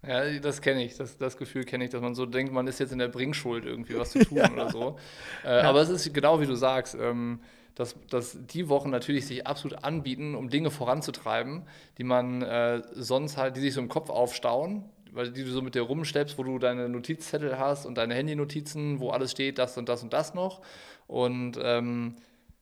Ja, 0.06 0.40
das 0.40 0.62
kenne 0.62 0.84
ich. 0.84 0.96
Das, 0.96 1.18
das 1.18 1.38
Gefühl 1.38 1.64
kenne 1.64 1.86
ich, 1.86 1.90
dass 1.90 2.02
man 2.02 2.16
so 2.16 2.26
denkt, 2.26 2.54
man 2.54 2.68
ist 2.68 2.80
jetzt 2.80 2.92
in 2.92 3.00
der 3.00 3.08
Bringschuld, 3.08 3.66
irgendwie 3.66 3.98
was 3.98 4.12
zu 4.12 4.20
tun 4.26 4.38
ja. 4.38 4.52
oder 4.52 4.70
so. 4.70 4.98
Äh, 5.44 5.58
ja. 5.58 5.64
Aber 5.64 5.82
es 5.82 5.90
ist 5.90 6.14
genau 6.14 6.40
wie 6.40 6.46
du 6.46 6.56
sagst, 6.56 6.96
ähm, 7.00 7.40
dass, 7.76 7.96
dass 8.10 8.38
die 8.48 8.70
Wochen 8.70 8.90
natürlich 8.90 9.28
sich 9.28 9.46
absolut 9.46 9.84
anbieten, 9.84 10.36
um 10.36 10.50
Dinge 10.50 10.72
voranzutreiben, 10.72 11.64
die 11.98 12.04
man 12.04 12.42
äh, 12.42 12.82
sonst 12.94 13.38
halt, 13.38 13.56
die 13.56 13.62
sich 13.62 13.74
so 13.74 13.82
im 13.82 13.90
Kopf 13.90 14.10
aufstauen, 14.10 14.86
weil 15.12 15.32
die 15.32 15.44
du 15.44 15.52
so 15.52 15.62
mit 15.62 15.76
dir 15.76 15.82
rumschleppst, 15.82 16.38
wo 16.38 16.44
du 16.44 16.58
deine 16.58 16.90
Notizzettel 16.90 17.60
hast 17.60 17.86
und 17.86 17.96
deine 17.96 18.16
Handynotizen, 18.16 19.00
wo 19.00 19.12
alles 19.12 19.32
steht, 19.32 19.58
das 19.58 19.78
und 19.78 19.90
das 19.90 20.04
und 20.04 20.14
das 20.14 20.34
noch. 20.34 20.62
Und 21.08 21.60
ähm, 21.62 22.16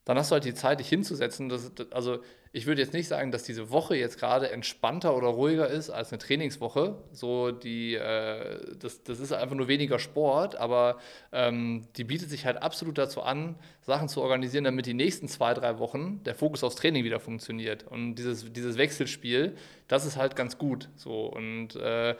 dann 0.04 0.18
hast 0.18 0.32
du 0.32 0.34
halt 0.34 0.46
die 0.46 0.54
Zeit, 0.54 0.80
dich 0.80 0.90
hinzusetzen. 0.90 1.50
Das, 1.50 1.72
also 1.92 2.20
ich 2.56 2.68
würde 2.68 2.82
jetzt 2.82 2.94
nicht 2.94 3.10
sagen, 3.10 3.34
dass 3.34 3.44
diese 3.44 3.70
Woche 3.70 3.98
jetzt 3.98 4.18
gerade 4.18 4.50
entspannter 4.50 5.18
oder 5.18 5.28
ruhiger 5.28 5.68
ist 5.68 5.90
als 5.90 6.14
eine 6.14 6.20
Trainingswoche. 6.20 6.96
So 7.12 7.52
die, 7.52 7.96
äh, 7.96 8.78
das, 8.80 9.04
das 9.04 9.20
ist 9.20 9.34
einfach 9.34 9.58
nur 9.58 9.68
weniger 9.68 10.00
Sport, 10.00 10.56
aber 10.56 10.98
ähm, 11.34 11.86
die 11.98 12.06
bietet 12.06 12.30
sich 12.30 12.46
halt 12.46 12.64
absolut 12.64 12.98
dazu 12.98 13.22
an, 13.22 13.56
Sachen 13.82 14.08
zu 14.08 14.22
organisieren, 14.22 14.64
damit 14.64 14.86
die 14.86 14.94
nächsten 14.94 15.28
zwei, 15.28 15.54
drei 15.54 15.80
Wochen 15.80 16.24
der 16.24 16.34
Fokus 16.34 16.64
aufs 16.64 16.78
Training 16.78 17.04
wieder 17.04 17.20
funktioniert. 17.20 17.84
Und 17.88 18.16
dieses, 18.16 18.50
dieses 18.54 18.78
Wechselspiel, 18.78 19.58
das 19.90 20.06
ist 20.06 20.16
halt 20.16 20.38
ganz 20.38 20.58
gut. 20.58 20.88
So 20.96 21.26
und 21.26 21.76
äh, 21.76 22.16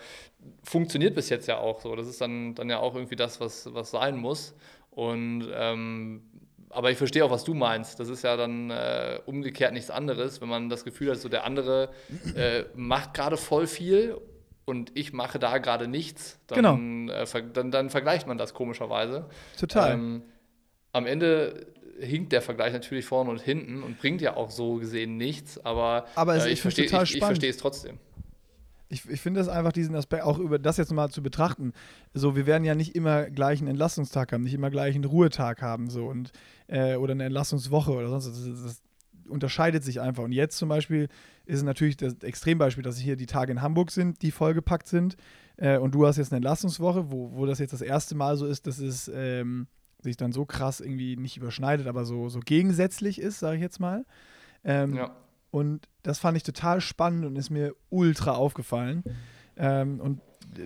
funktioniert 0.64 1.16
bis 1.16 1.30
jetzt 1.30 1.48
ja 1.48 1.60
auch 1.60 1.80
so. 1.80 1.96
Das 1.96 2.08
ist 2.08 2.20
dann, 2.20 2.56
dann 2.56 2.70
ja 2.70 2.80
auch 2.80 2.96
irgendwie 2.96 3.16
das, 3.16 3.40
was, 3.40 3.74
was 3.74 3.92
sein 3.92 4.18
muss. 4.18 4.54
Und 4.92 5.48
ähm, 5.54 6.24
aber 6.76 6.92
ich 6.92 6.98
verstehe 6.98 7.24
auch, 7.24 7.32
was 7.32 7.44
du 7.44 7.54
meinst. 7.54 8.00
Das 8.00 8.10
ist 8.10 8.24
ja 8.24 8.36
dann 8.38 8.70
äh, 8.70 9.20
umgekehrt 9.26 9.74
nichts 9.74 9.90
anderes, 9.90 10.42
wenn 10.42 10.50
man 10.50 10.70
das 10.70 10.84
Gefühl 10.84 11.12
hat, 11.12 11.18
so 11.18 11.30
der 11.30 11.46
andere 11.46 11.90
äh, 12.36 12.64
macht 12.76 13.14
gerade 13.14 13.38
voll 13.38 13.66
viel 13.66 14.18
und 14.66 14.92
ich 14.96 15.14
mache 15.14 15.40
da 15.40 15.58
gerade 15.58 15.88
nichts. 15.88 16.40
Dann, 16.48 16.56
genau. 16.56 17.14
Äh, 17.14 17.26
dann, 17.54 17.72
dann, 17.72 17.90
vergleicht 17.90 18.28
man 18.28 18.38
das 18.38 18.54
komischerweise. 18.54 19.26
Total. 19.60 19.94
Ähm, 19.94 20.24
am 20.92 21.06
Ende 21.06 21.68
hinkt 22.00 22.34
der 22.34 22.42
Vergleich 22.42 22.74
natürlich 22.74 23.06
vorne 23.06 23.30
und 23.32 23.42
hinten 23.42 23.82
und 23.82 23.98
bringt 24.00 24.22
ja 24.22 24.36
auch 24.36 24.52
so 24.52 24.76
gesehen 24.76 25.18
nichts, 25.18 25.64
aber, 25.64 26.06
aber 26.16 26.36
äh, 26.36 26.52
ich, 26.52 26.62
verstehe, 26.62 26.86
ich, 26.86 27.16
ich 27.16 27.24
verstehe 27.24 27.50
es 27.50 27.58
trotzdem 27.58 28.00
ich, 28.88 29.10
ich 29.10 29.22
finde 29.22 29.40
es 29.40 29.48
einfach 29.48 29.72
diesen 29.72 29.96
Aspekt, 29.96 30.24
auch 30.24 30.38
über 30.38 30.60
das 30.60 30.78
jetzt 30.78 30.92
mal 30.92 31.10
zu 31.10 31.24
betrachten. 31.24 31.74
So, 32.14 32.36
wir 32.36 32.46
werden 32.46 32.64
ja 32.64 32.76
nicht 32.76 32.96
immer 32.96 33.30
gleich 33.30 33.60
einen 33.60 33.70
Entlastungstag 33.70 34.32
haben, 34.32 34.44
nicht 34.44 34.54
immer 34.54 34.70
gleich 34.70 34.96
einen 34.96 35.06
Ruhetag 35.06 35.62
haben, 35.62 35.90
so 35.90 36.06
und 36.06 36.32
äh, 36.68 36.96
oder 36.96 37.14
eine 37.14 37.26
Entlastungswoche 37.26 37.92
oder 37.92 38.10
sonst. 38.10 38.28
Das, 38.28 38.64
das, 38.64 38.82
unterscheidet 39.28 39.84
sich 39.84 40.02
einfach. 40.02 40.24
Und 40.24 40.34
jetzt 40.34 40.56
zum 40.58 40.70
Beispiel 40.70 41.08
ist 41.46 41.58
es 41.58 41.64
natürlich 41.64 41.98
das 41.98 42.14
Extrembeispiel, 42.22 42.84
dass 42.84 42.98
hier 42.98 43.16
die 43.16 43.26
Tage 43.26 43.52
in 43.52 43.62
Hamburg 43.62 43.90
sind, 43.90 44.22
die 44.22 44.30
vollgepackt 44.30 44.88
sind. 44.88 45.18
Äh, 45.58 45.78
und 45.78 45.96
du 45.96 46.06
hast 46.06 46.18
jetzt 46.18 46.32
eine 46.32 46.38
Entlastungswoche, 46.38 47.12
wo, 47.12 47.32
wo 47.34 47.48
das 47.48 47.60
jetzt 47.60 47.74
das 47.74 47.82
erste 47.82 48.14
Mal 48.14 48.38
so 48.38 48.46
ist, 48.46 48.68
dass 48.68 48.78
es 48.78 49.10
ähm, 49.14 49.68
sich 50.00 50.18
dann 50.18 50.32
so 50.32 50.46
krass 50.46 50.80
irgendwie 50.80 51.16
nicht 51.16 51.38
überschneidet, 51.38 51.88
aber 51.88 52.06
so, 52.06 52.30
so 52.30 52.40
gegensätzlich 52.40 53.20
ist, 53.20 53.40
sage 53.40 53.56
ich 53.56 53.62
jetzt 53.62 53.80
mal. 53.80 54.06
Ähm, 54.64 54.94
ja. 54.96 55.16
Und 55.56 55.88
das 56.04 56.20
fand 56.20 56.36
ich 56.36 56.44
total 56.44 56.82
spannend 56.82 57.24
und 57.24 57.38
ist 57.38 57.50
mir 57.50 57.76
ultra 57.90 58.34
aufgefallen. 58.34 59.06
Ähm, 59.56 60.02
und 60.02 60.20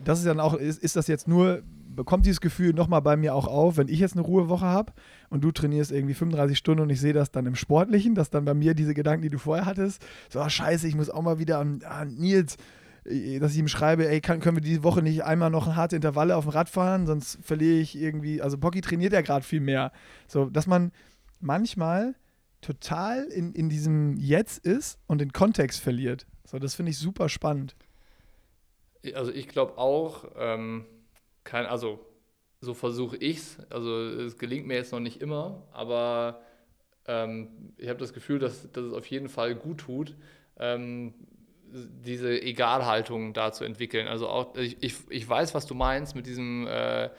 das 0.04 0.18
ist 0.18 0.26
dann 0.26 0.40
auch, 0.40 0.56
ist, 0.56 0.82
ist 0.82 0.96
das 0.96 1.06
jetzt 1.06 1.28
nur, 1.28 1.62
bekommt 1.96 2.26
dieses 2.26 2.42
Gefühl 2.42 2.74
nochmal 2.74 3.04
bei 3.04 3.16
mir 3.16 3.36
auch 3.36 3.46
auf, 3.46 3.78
wenn 3.78 3.88
ich 3.88 4.00
jetzt 4.00 4.14
eine 4.14 4.24
Ruhewoche 4.24 4.66
habe 4.66 4.92
und 5.30 5.44
du 5.44 5.52
trainierst 5.52 5.92
irgendwie 5.92 6.16
35 6.16 6.58
Stunden 6.58 6.82
und 6.82 6.90
ich 6.90 7.00
sehe 7.00 7.14
das 7.14 7.30
dann 7.30 7.46
im 7.46 7.54
Sportlichen, 7.54 8.16
dass 8.16 8.32
dann 8.32 8.46
bei 8.46 8.56
mir 8.56 8.74
diese 8.74 8.96
Gedanken, 8.96 9.22
die 9.22 9.30
du 9.30 9.38
vorher 9.38 9.68
hattest, 9.68 10.04
so, 10.28 10.42
oh, 10.42 10.50
scheiße, 10.50 10.88
ich 10.88 10.96
muss 10.96 11.12
auch 11.12 11.22
mal 11.22 11.38
wieder 11.38 11.60
an, 11.60 11.84
an 11.84 12.16
Nils, 12.16 12.58
äh, 13.06 13.38
dass 13.38 13.52
ich 13.52 13.60
ihm 13.60 13.68
schreibe, 13.68 14.10
ey, 14.10 14.22
kann, 14.22 14.40
können 14.40 14.58
wir 14.58 14.62
diese 14.62 14.82
Woche 14.82 15.04
nicht 15.04 15.24
einmal 15.24 15.52
noch 15.52 15.76
harte 15.76 15.98
Intervalle 15.98 16.36
auf 16.36 16.46
dem 16.46 16.54
Rad 16.54 16.68
fahren, 16.68 17.06
sonst 17.06 17.38
verliere 17.44 17.78
ich 17.78 17.96
irgendwie, 17.96 18.42
also 18.42 18.58
Bocky 18.58 18.82
trainiert 18.82 19.14
ja 19.14 19.22
gerade 19.22 19.46
viel 19.46 19.62
mehr. 19.62 19.92
So, 20.28 20.50
dass 20.50 20.66
man 20.66 20.92
manchmal 21.40 22.16
total 22.62 23.26
in, 23.26 23.54
in 23.54 23.70
diesem 23.70 24.18
Jetzt 24.18 24.66
ist 24.66 25.00
und 25.08 25.20
den 25.20 25.34
Kontext 25.34 25.80
verliert. 25.80 26.26
So, 26.46 26.60
das 26.60 26.76
finde 26.76 26.92
ich 26.92 26.98
super 26.98 27.30
spannend. 27.30 27.76
Also 29.14 29.32
ich 29.32 29.48
glaube 29.48 29.78
auch, 29.78 30.26
ähm, 30.38 30.86
kein, 31.44 31.66
also 31.66 32.06
so 32.62 32.74
versuche 32.74 33.18
ich 33.18 33.38
es. 33.38 33.58
Also 33.70 33.98
es 34.02 34.38
gelingt 34.38 34.68
mir 34.68 34.76
jetzt 34.76 34.92
noch 34.92 35.00
nicht 35.00 35.22
immer, 35.22 35.68
aber 35.72 36.42
ähm, 37.08 37.74
ich 37.78 37.88
habe 37.88 38.00
das 38.00 38.14
Gefühl, 38.14 38.40
dass, 38.40 38.72
dass 38.72 38.84
es 38.84 38.94
auf 38.94 39.06
jeden 39.08 39.30
Fall 39.30 39.56
gut 39.56 39.80
tut, 39.80 40.16
ähm, 40.58 41.14
diese 41.72 42.42
Egalhaltung 42.42 43.34
da 43.34 43.52
zu 43.52 43.64
entwickeln. 43.64 44.08
Also 44.08 44.28
auch, 44.28 44.56
ich, 44.56 44.82
ich, 44.82 44.96
ich 45.10 45.30
weiß, 45.30 45.54
was 45.54 45.66
du 45.66 45.76
meinst 45.76 46.16
mit 46.16 46.26
diesem 46.26 46.68
äh, 46.68 47.10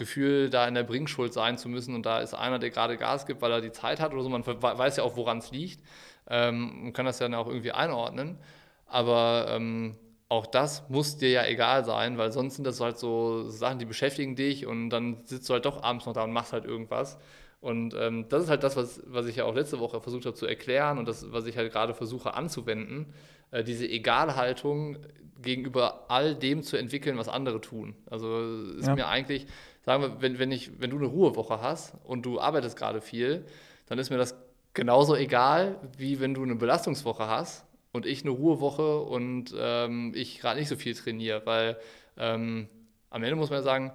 Gefühl, 0.00 0.50
da 0.50 0.66
in 0.66 0.74
der 0.74 0.82
Bringschuld 0.82 1.32
sein 1.32 1.56
zu 1.56 1.68
müssen 1.68 1.94
und 1.94 2.04
da 2.04 2.18
ist 2.18 2.34
einer, 2.34 2.58
der 2.58 2.70
gerade 2.70 2.96
Gas 2.96 3.26
gibt, 3.26 3.40
weil 3.40 3.52
er 3.52 3.60
die 3.60 3.70
Zeit 3.70 4.00
hat 4.00 4.12
oder 4.12 4.24
so. 4.24 4.28
Man 4.28 4.44
weiß 4.44 4.96
ja 4.96 5.04
auch, 5.04 5.16
woran 5.16 5.38
es 5.38 5.52
liegt 5.52 5.80
ähm, 6.28 6.86
und 6.86 6.92
kann 6.92 7.06
das 7.06 7.18
dann 7.18 7.34
auch 7.34 7.46
irgendwie 7.46 7.70
einordnen. 7.70 8.38
Aber 8.86 9.46
ähm, 9.50 9.94
auch 10.28 10.46
das 10.46 10.88
muss 10.88 11.18
dir 11.18 11.30
ja 11.30 11.46
egal 11.46 11.84
sein, 11.84 12.18
weil 12.18 12.32
sonst 12.32 12.56
sind 12.56 12.64
das 12.64 12.80
halt 12.80 12.98
so 12.98 13.48
Sachen, 13.48 13.78
die 13.78 13.84
beschäftigen 13.84 14.34
dich 14.34 14.66
und 14.66 14.90
dann 14.90 15.24
sitzt 15.24 15.48
du 15.48 15.54
halt 15.54 15.64
doch 15.64 15.82
abends 15.82 16.06
noch 16.06 16.12
da 16.12 16.24
und 16.24 16.32
machst 16.32 16.52
halt 16.52 16.64
irgendwas. 16.64 17.18
Und 17.60 17.94
ähm, 17.94 18.26
das 18.28 18.44
ist 18.44 18.48
halt 18.48 18.62
das, 18.62 18.76
was, 18.76 19.02
was 19.06 19.26
ich 19.26 19.36
ja 19.36 19.44
auch 19.44 19.54
letzte 19.54 19.80
Woche 19.80 20.00
versucht 20.00 20.24
habe 20.24 20.34
zu 20.34 20.46
erklären 20.46 20.98
und 20.98 21.06
das, 21.06 21.30
was 21.30 21.46
ich 21.46 21.56
halt 21.56 21.70
gerade 21.70 21.94
versuche 21.94 22.34
anzuwenden, 22.34 23.12
äh, 23.50 23.62
diese 23.62 23.86
Egalhaltung 23.86 24.98
gegenüber 25.42 26.06
all 26.08 26.34
dem 26.34 26.62
zu 26.62 26.76
entwickeln, 26.76 27.18
was 27.18 27.28
andere 27.28 27.60
tun. 27.60 27.94
Also 28.08 28.40
ist 28.78 28.86
ja. 28.86 28.94
mir 28.94 29.08
eigentlich, 29.08 29.46
sagen 29.82 30.02
wir, 30.02 30.22
wenn, 30.22 30.38
wenn, 30.38 30.52
ich, 30.52 30.80
wenn 30.80 30.90
du 30.90 30.96
eine 30.96 31.06
Ruhewoche 31.06 31.60
hast 31.60 31.94
und 32.04 32.24
du 32.26 32.40
arbeitest 32.40 32.76
gerade 32.76 33.00
viel, 33.00 33.44
dann 33.86 33.98
ist 33.98 34.10
mir 34.10 34.18
das 34.18 34.34
genauso 34.74 35.16
egal, 35.16 35.76
wie 35.96 36.20
wenn 36.20 36.34
du 36.34 36.42
eine 36.42 36.54
Belastungswoche 36.54 37.26
hast 37.26 37.64
und 37.92 38.06
ich 38.06 38.22
eine 38.22 38.30
Ruhewoche 38.30 39.00
und 39.00 39.54
ähm, 39.58 40.12
ich 40.14 40.40
gerade 40.40 40.60
nicht 40.60 40.68
so 40.68 40.76
viel 40.76 40.94
trainiere, 40.94 41.42
weil 41.44 41.78
ähm, 42.16 42.68
am 43.10 43.22
Ende 43.22 43.36
muss 43.36 43.50
man 43.50 43.58
ja 43.60 43.62
sagen, 43.62 43.92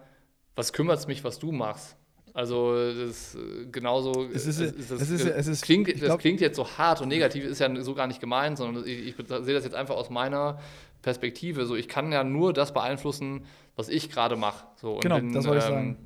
was 0.56 0.74
kümmert 0.74 1.00
es 1.00 1.08
mich, 1.08 1.24
was 1.24 1.40
du 1.40 1.52
machst? 1.52 1.96
Also 2.36 2.76
das 2.76 3.36
äh, 3.36 3.66
genauso. 3.72 4.28
Es 4.34 4.46
ist, 4.46 4.60
das, 4.60 4.92
es 4.92 5.10
ist, 5.10 5.26
es 5.26 5.48
ist, 5.48 5.64
klingt, 5.64 5.88
glaub, 5.88 6.02
das 6.02 6.18
klingt 6.18 6.42
jetzt 6.42 6.58
so 6.58 6.68
hart 6.78 7.00
und 7.00 7.08
negativ, 7.08 7.46
ist 7.46 7.60
ja 7.60 7.82
so 7.82 7.96
gar 7.96 8.08
nicht 8.08 8.20
gemeint, 8.20 8.58
sondern 8.58 8.86
ich, 8.86 9.08
ich 9.08 9.16
sehe 9.16 9.54
das 9.54 9.64
jetzt 9.64 9.74
einfach 9.74 9.96
aus 9.96 10.10
meiner 10.10 10.60
Perspektive. 11.02 11.66
So, 11.66 11.78
ich 11.78 11.88
kann 11.88 12.12
ja 12.12 12.26
nur 12.26 12.52
das 12.52 12.74
beeinflussen, 12.74 13.46
was 13.78 13.88
ich 13.88 14.10
gerade 14.10 14.36
mache. 14.36 14.66
So, 14.76 14.98
genau, 14.98 15.16
wenn, 15.16 15.32
das 15.32 15.48
wollte 15.48 15.60
ich 15.60 15.72
ähm, 15.72 15.98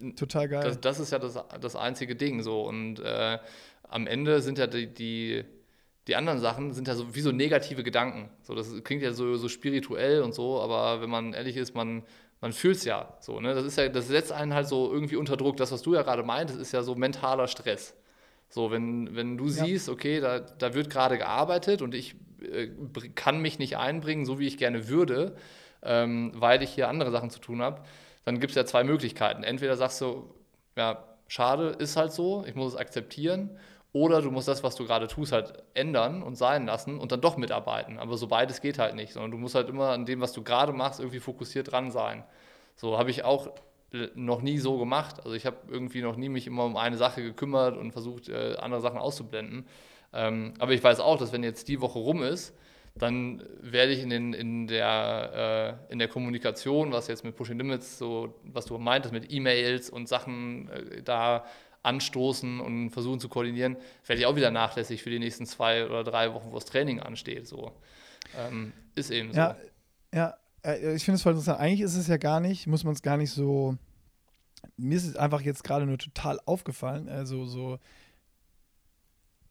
sagen. 0.00 0.14
Total 0.14 0.48
geil. 0.48 0.62
Das, 0.62 0.80
das, 0.80 1.00
ist 1.00 1.10
ja 1.10 1.18
das, 1.18 1.36
das 1.60 1.74
einzige 1.74 2.14
Ding. 2.14 2.42
So. 2.42 2.62
Und 2.62 3.00
äh, 3.00 3.38
am 3.88 4.06
Ende 4.06 4.40
sind 4.40 4.56
ja 4.56 4.68
die, 4.68 4.86
die, 4.86 5.44
die, 6.06 6.14
anderen 6.14 6.38
Sachen 6.38 6.74
sind 6.74 6.86
ja 6.86 6.94
so 6.94 7.16
wie 7.16 7.22
so 7.22 7.32
negative 7.32 7.82
Gedanken. 7.82 8.30
So, 8.42 8.54
das 8.54 8.72
klingt 8.84 9.02
ja 9.02 9.12
so, 9.12 9.34
so 9.34 9.48
spirituell 9.48 10.22
und 10.22 10.32
so, 10.32 10.60
aber 10.60 11.02
wenn 11.02 11.10
man 11.10 11.32
ehrlich 11.32 11.56
ist, 11.56 11.74
man, 11.74 12.04
man 12.40 12.52
fühlt 12.52 12.76
es 12.76 12.84
ja 12.84 13.16
so. 13.20 13.40
Ne? 13.40 13.54
Das, 13.54 13.64
ist 13.64 13.76
ja, 13.76 13.88
das 13.88 14.08
setzt 14.08 14.32
einen 14.32 14.54
halt 14.54 14.68
so 14.68 14.92
irgendwie 14.92 15.16
unter 15.16 15.36
Druck. 15.36 15.56
Das, 15.56 15.72
was 15.72 15.82
du 15.82 15.94
ja 15.94 16.02
gerade 16.02 16.22
meintest, 16.22 16.60
ist 16.60 16.72
ja 16.72 16.82
so 16.82 16.94
mentaler 16.94 17.48
Stress. 17.48 17.94
So, 18.48 18.70
wenn, 18.70 19.14
wenn 19.14 19.36
du 19.36 19.46
ja. 19.46 19.64
siehst, 19.64 19.88
okay, 19.88 20.20
da, 20.20 20.40
da 20.40 20.74
wird 20.74 20.88
gerade 20.88 21.18
gearbeitet 21.18 21.82
und 21.82 21.94
ich 21.94 22.14
äh, 22.40 22.68
kann 23.14 23.40
mich 23.40 23.58
nicht 23.58 23.76
einbringen, 23.76 24.24
so 24.24 24.38
wie 24.38 24.46
ich 24.46 24.56
gerne 24.56 24.88
würde, 24.88 25.36
ähm, 25.82 26.32
weil 26.34 26.62
ich 26.62 26.70
hier 26.70 26.88
andere 26.88 27.10
Sachen 27.10 27.30
zu 27.30 27.40
tun 27.40 27.60
habe, 27.60 27.82
dann 28.24 28.40
gibt 28.40 28.50
es 28.50 28.56
ja 28.56 28.64
zwei 28.64 28.84
Möglichkeiten. 28.84 29.42
Entweder 29.42 29.76
sagst 29.76 30.00
du, 30.00 30.34
ja, 30.76 31.04
schade, 31.26 31.70
ist 31.78 31.96
halt 31.96 32.12
so, 32.12 32.44
ich 32.46 32.54
muss 32.54 32.74
es 32.74 32.78
akzeptieren, 32.78 33.58
oder 33.92 34.20
du 34.20 34.30
musst 34.30 34.48
das, 34.48 34.62
was 34.62 34.76
du 34.76 34.86
gerade 34.86 35.08
tust, 35.08 35.32
halt 35.32 35.62
ändern 35.74 36.22
und 36.22 36.36
sein 36.36 36.66
lassen 36.66 36.98
und 36.98 37.10
dann 37.10 37.20
doch 37.20 37.36
mitarbeiten. 37.36 37.98
Aber 37.98 38.16
so 38.16 38.26
beides 38.26 38.60
geht 38.60 38.78
halt 38.78 38.94
nicht, 38.94 39.12
sondern 39.12 39.30
du 39.30 39.38
musst 39.38 39.54
halt 39.54 39.68
immer 39.68 39.90
an 39.90 40.04
dem, 40.04 40.20
was 40.20 40.32
du 40.32 40.42
gerade 40.42 40.72
machst, 40.72 41.00
irgendwie 41.00 41.20
fokussiert 41.20 41.72
dran 41.72 41.90
sein. 41.90 42.24
So 42.76 42.98
habe 42.98 43.10
ich 43.10 43.24
auch 43.24 43.50
noch 44.14 44.42
nie 44.42 44.58
so 44.58 44.78
gemacht. 44.78 45.20
Also 45.20 45.32
ich 45.32 45.46
habe 45.46 45.56
irgendwie 45.68 46.02
noch 46.02 46.16
nie 46.16 46.28
mich 46.28 46.46
immer 46.46 46.64
um 46.64 46.76
eine 46.76 46.96
Sache 46.96 47.22
gekümmert 47.22 47.76
und 47.76 47.92
versucht, 47.92 48.28
äh, 48.28 48.56
andere 48.58 48.80
Sachen 48.80 48.98
auszublenden. 48.98 49.66
Ähm, 50.12 50.54
aber 50.58 50.72
ich 50.72 50.82
weiß 50.82 51.00
auch, 51.00 51.18
dass 51.18 51.32
wenn 51.32 51.42
jetzt 51.42 51.68
die 51.68 51.80
Woche 51.80 51.98
rum 51.98 52.22
ist, 52.22 52.54
dann 52.94 53.42
werde 53.60 53.92
ich 53.92 54.02
in, 54.02 54.10
den, 54.10 54.32
in, 54.34 54.66
der, 54.66 55.78
äh, 55.88 55.92
in 55.92 55.98
der 55.98 56.08
Kommunikation, 56.08 56.92
was 56.92 57.06
jetzt 57.08 57.24
mit 57.24 57.36
Pushing 57.36 57.58
Limits, 57.58 57.98
so 57.98 58.34
was 58.42 58.66
du 58.66 58.76
meintest, 58.78 59.12
mit 59.12 59.32
E-Mails 59.32 59.88
und 59.88 60.08
Sachen 60.08 60.68
äh, 60.68 61.02
da 61.02 61.44
anstoßen 61.82 62.60
und 62.60 62.90
versuchen 62.90 63.20
zu 63.20 63.28
koordinieren, 63.28 63.76
werde 64.06 64.20
ich 64.20 64.26
auch 64.26 64.36
wieder 64.36 64.50
nachlässig 64.50 65.02
für 65.02 65.10
die 65.10 65.18
nächsten 65.18 65.46
zwei 65.46 65.86
oder 65.86 66.04
drei 66.04 66.34
Wochen, 66.34 66.50
wo 66.50 66.54
das 66.54 66.64
Training 66.64 67.00
ansteht. 67.00 67.46
So. 67.46 67.72
Ähm, 68.36 68.72
ist 68.94 69.10
eben 69.10 69.32
ja, 69.32 69.56
so. 69.60 70.16
Ja, 70.16 70.34
äh, 70.64 70.94
ich 70.94 71.04
finde 71.04 71.16
es 71.16 71.22
voll 71.22 71.32
interessant. 71.32 71.60
Eigentlich 71.60 71.80
ist 71.80 71.96
es 71.96 72.08
ja 72.08 72.16
gar 72.16 72.40
nicht, 72.40 72.66
muss 72.66 72.84
man 72.84 72.94
es 72.94 73.02
gar 73.02 73.16
nicht 73.16 73.30
so. 73.30 73.76
Mir 74.76 74.96
ist 74.96 75.06
es 75.06 75.16
einfach 75.16 75.40
jetzt 75.40 75.64
gerade 75.64 75.86
nur 75.86 75.98
total 75.98 76.40
aufgefallen. 76.44 77.08
Also 77.08 77.44
so 77.46 77.78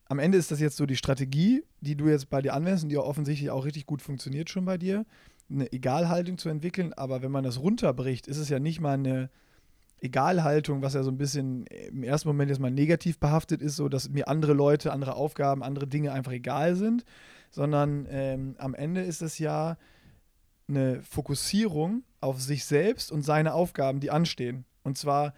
am 0.09 0.19
Ende 0.19 0.37
ist 0.37 0.51
das 0.51 0.59
jetzt 0.59 0.77
so 0.77 0.85
die 0.85 0.95
Strategie, 0.95 1.63
die 1.81 1.95
du 1.95 2.07
jetzt 2.07 2.29
bei 2.29 2.41
dir 2.41 2.53
anwendest 2.53 2.83
und 2.83 2.89
die 2.89 2.97
auch 2.97 3.07
offensichtlich 3.07 3.49
auch 3.49 3.65
richtig 3.65 3.85
gut 3.85 4.01
funktioniert 4.01 4.49
schon 4.49 4.65
bei 4.65 4.77
dir, 4.77 5.05
eine 5.49 5.71
Egalhaltung 5.71 6.37
zu 6.37 6.49
entwickeln. 6.49 6.93
Aber 6.93 7.21
wenn 7.21 7.31
man 7.31 7.43
das 7.43 7.59
runterbricht, 7.59 8.27
ist 8.27 8.37
es 8.37 8.49
ja 8.49 8.59
nicht 8.59 8.79
mal 8.79 8.93
eine 8.93 9.29
Egalhaltung, 9.99 10.81
was 10.81 10.93
ja 10.93 11.03
so 11.03 11.09
ein 11.09 11.17
bisschen 11.17 11.65
im 11.65 12.03
ersten 12.03 12.27
Moment 12.27 12.49
jetzt 12.49 12.59
mal 12.59 12.71
negativ 12.71 13.19
behaftet 13.19 13.61
ist, 13.61 13.75
so 13.75 13.89
dass 13.89 14.09
mir 14.09 14.27
andere 14.27 14.53
Leute, 14.53 14.91
andere 14.91 15.15
Aufgaben, 15.15 15.63
andere 15.63 15.87
Dinge 15.87 16.11
einfach 16.11 16.31
egal 16.31 16.75
sind, 16.75 17.03
sondern 17.49 18.07
ähm, 18.09 18.55
am 18.59 18.75
Ende 18.75 19.01
ist 19.01 19.21
es 19.21 19.39
ja 19.39 19.77
eine 20.67 21.01
Fokussierung 21.01 22.03
auf 22.21 22.41
sich 22.41 22.65
selbst 22.65 23.11
und 23.11 23.23
seine 23.23 23.53
Aufgaben, 23.53 23.99
die 23.99 24.11
anstehen. 24.11 24.65
Und 24.83 24.97
zwar 24.97 25.33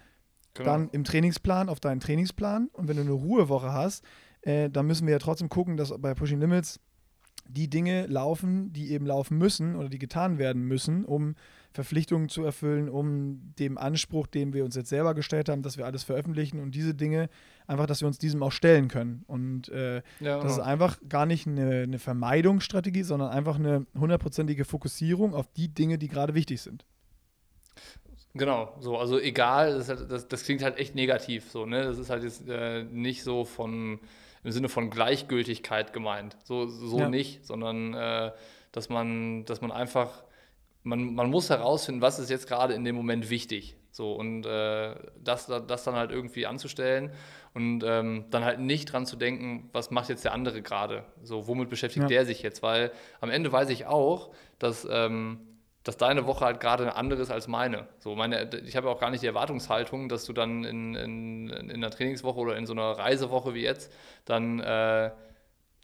genau. 0.54 0.70
dann 0.70 0.88
im 0.90 1.04
Trainingsplan, 1.04 1.68
auf 1.68 1.80
deinen 1.80 2.00
Trainingsplan. 2.00 2.68
Und 2.72 2.88
wenn 2.88 2.96
du 2.96 3.02
eine 3.02 3.12
Ruhewoche 3.12 3.72
hast, 3.72 4.04
äh, 4.42 4.68
dann 4.68 4.86
müssen 4.86 5.06
wir 5.06 5.12
ja 5.12 5.18
trotzdem 5.18 5.48
gucken, 5.48 5.76
dass 5.76 5.96
bei 5.98 6.14
Pushing 6.14 6.40
Limits 6.40 6.80
die 7.48 7.68
Dinge 7.68 8.06
laufen, 8.06 8.72
die 8.72 8.90
eben 8.90 9.06
laufen 9.06 9.38
müssen 9.38 9.76
oder 9.76 9.88
die 9.88 9.98
getan 9.98 10.38
werden 10.38 10.62
müssen, 10.62 11.04
um 11.04 11.34
Verpflichtungen 11.72 12.28
zu 12.28 12.42
erfüllen, 12.42 12.88
um 12.88 13.54
dem 13.58 13.78
Anspruch, 13.78 14.26
den 14.26 14.52
wir 14.52 14.64
uns 14.64 14.74
jetzt 14.74 14.88
selber 14.88 15.14
gestellt 15.14 15.48
haben, 15.48 15.62
dass 15.62 15.78
wir 15.78 15.86
alles 15.86 16.02
veröffentlichen 16.02 16.60
und 16.60 16.74
diese 16.74 16.94
Dinge, 16.94 17.28
einfach, 17.66 17.86
dass 17.86 18.00
wir 18.00 18.08
uns 18.08 18.18
diesem 18.18 18.42
auch 18.42 18.52
stellen 18.52 18.88
können. 18.88 19.24
Und 19.28 19.68
äh, 19.68 20.02
ja, 20.18 20.40
das 20.40 20.52
ist 20.52 20.58
einfach 20.58 20.98
gar 21.08 21.26
nicht 21.26 21.46
eine, 21.46 21.82
eine 21.82 21.98
Vermeidungsstrategie, 21.98 23.04
sondern 23.04 23.30
einfach 23.30 23.56
eine 23.56 23.86
hundertprozentige 23.98 24.64
Fokussierung 24.64 25.34
auf 25.34 25.46
die 25.52 25.68
Dinge, 25.68 25.98
die 25.98 26.08
gerade 26.08 26.34
wichtig 26.34 26.60
sind. 26.60 26.84
Genau, 28.34 28.74
so, 28.80 28.96
also 28.96 29.18
egal, 29.18 29.74
das, 29.74 29.88
halt, 29.88 30.10
das, 30.10 30.28
das, 30.28 30.44
klingt 30.44 30.62
halt 30.62 30.78
echt 30.78 30.94
negativ, 30.94 31.50
so, 31.50 31.66
ne? 31.66 31.82
Das 31.82 31.98
ist 31.98 32.10
halt 32.10 32.22
jetzt 32.22 32.48
äh, 32.48 32.84
nicht 32.84 33.24
so 33.24 33.44
von 33.44 33.98
im 34.42 34.52
Sinne 34.52 34.68
von 34.68 34.90
Gleichgültigkeit 34.90 35.92
gemeint. 35.92 36.36
So, 36.44 36.66
so 36.66 36.98
ja. 36.98 37.08
nicht, 37.08 37.44
sondern 37.44 37.94
äh, 37.94 38.32
dass, 38.72 38.88
man, 38.88 39.44
dass 39.44 39.60
man 39.60 39.70
einfach, 39.70 40.24
man, 40.82 41.14
man 41.14 41.30
muss 41.30 41.50
herausfinden, 41.50 42.00
was 42.00 42.18
ist 42.18 42.30
jetzt 42.30 42.46
gerade 42.46 42.74
in 42.74 42.84
dem 42.84 42.96
Moment 42.96 43.30
wichtig. 43.30 43.76
So, 43.92 44.12
und 44.12 44.46
äh, 44.46 44.94
das, 45.22 45.46
das 45.46 45.84
dann 45.84 45.94
halt 45.94 46.12
irgendwie 46.12 46.46
anzustellen 46.46 47.12
und 47.54 47.82
ähm, 47.84 48.26
dann 48.30 48.44
halt 48.44 48.60
nicht 48.60 48.92
dran 48.92 49.04
zu 49.04 49.16
denken, 49.16 49.68
was 49.72 49.90
macht 49.90 50.08
jetzt 50.08 50.24
der 50.24 50.32
andere 50.32 50.62
gerade? 50.62 51.04
So, 51.22 51.48
womit 51.48 51.70
beschäftigt 51.70 52.04
ja. 52.04 52.08
der 52.08 52.24
sich 52.24 52.42
jetzt? 52.42 52.62
Weil 52.62 52.92
am 53.20 53.30
Ende 53.30 53.50
weiß 53.50 53.68
ich 53.70 53.86
auch, 53.86 54.32
dass 54.58 54.86
ähm, 54.88 55.40
dass 55.82 55.96
deine 55.96 56.26
Woche 56.26 56.44
halt 56.44 56.60
gerade 56.60 56.82
eine 56.82 56.94
andere 56.94 57.22
ist 57.22 57.30
als 57.30 57.48
meine. 57.48 57.88
So 57.98 58.14
meine 58.14 58.50
ich 58.66 58.76
habe 58.76 58.90
auch 58.90 59.00
gar 59.00 59.10
nicht 59.10 59.22
die 59.22 59.26
Erwartungshaltung, 59.26 60.08
dass 60.08 60.24
du 60.26 60.32
dann 60.32 60.64
in, 60.64 60.94
in, 60.94 61.48
in 61.48 61.70
einer 61.70 61.90
Trainingswoche 61.90 62.38
oder 62.38 62.56
in 62.56 62.66
so 62.66 62.74
einer 62.74 62.92
Reisewoche 62.92 63.54
wie 63.54 63.62
jetzt 63.62 63.92
dann 64.26 64.60
äh, 64.60 65.10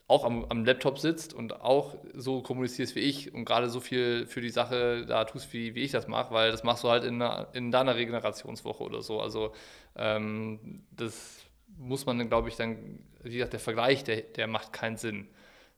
auch 0.07 0.23
am, 0.23 0.45
am, 0.45 0.63
Laptop 0.63 0.99
sitzt 0.99 1.33
und 1.33 1.61
auch 1.61 1.97
so 2.13 2.41
kommunizierst 2.41 2.95
wie 2.95 3.01
ich 3.01 3.33
und 3.33 3.43
gerade 3.43 3.69
so 3.69 3.81
viel 3.81 4.25
für 4.25 4.39
die 4.39 4.49
Sache 4.49 5.05
da 5.05 5.25
tust, 5.25 5.51
wie, 5.51 5.75
wie 5.75 5.81
ich 5.81 5.91
das 5.91 6.07
mache, 6.07 6.33
weil 6.33 6.51
das 6.51 6.63
machst 6.63 6.83
du 6.83 6.89
halt 6.89 7.03
in, 7.03 7.21
einer, 7.21 7.47
in 7.53 7.71
deiner 7.71 7.95
Regenerationswoche 7.95 8.83
oder 8.83 9.01
so. 9.01 9.19
Also 9.19 9.51
ähm, 9.97 10.83
das 10.91 11.41
muss 11.77 12.05
man, 12.05 12.25
glaube 12.29 12.47
ich, 12.47 12.55
dann, 12.55 12.99
wie 13.21 13.33
gesagt, 13.33 13.53
der 13.53 13.59
Vergleich, 13.59 14.05
der, 14.05 14.21
der 14.21 14.47
macht 14.47 14.71
keinen 14.71 14.95
Sinn. 14.95 15.27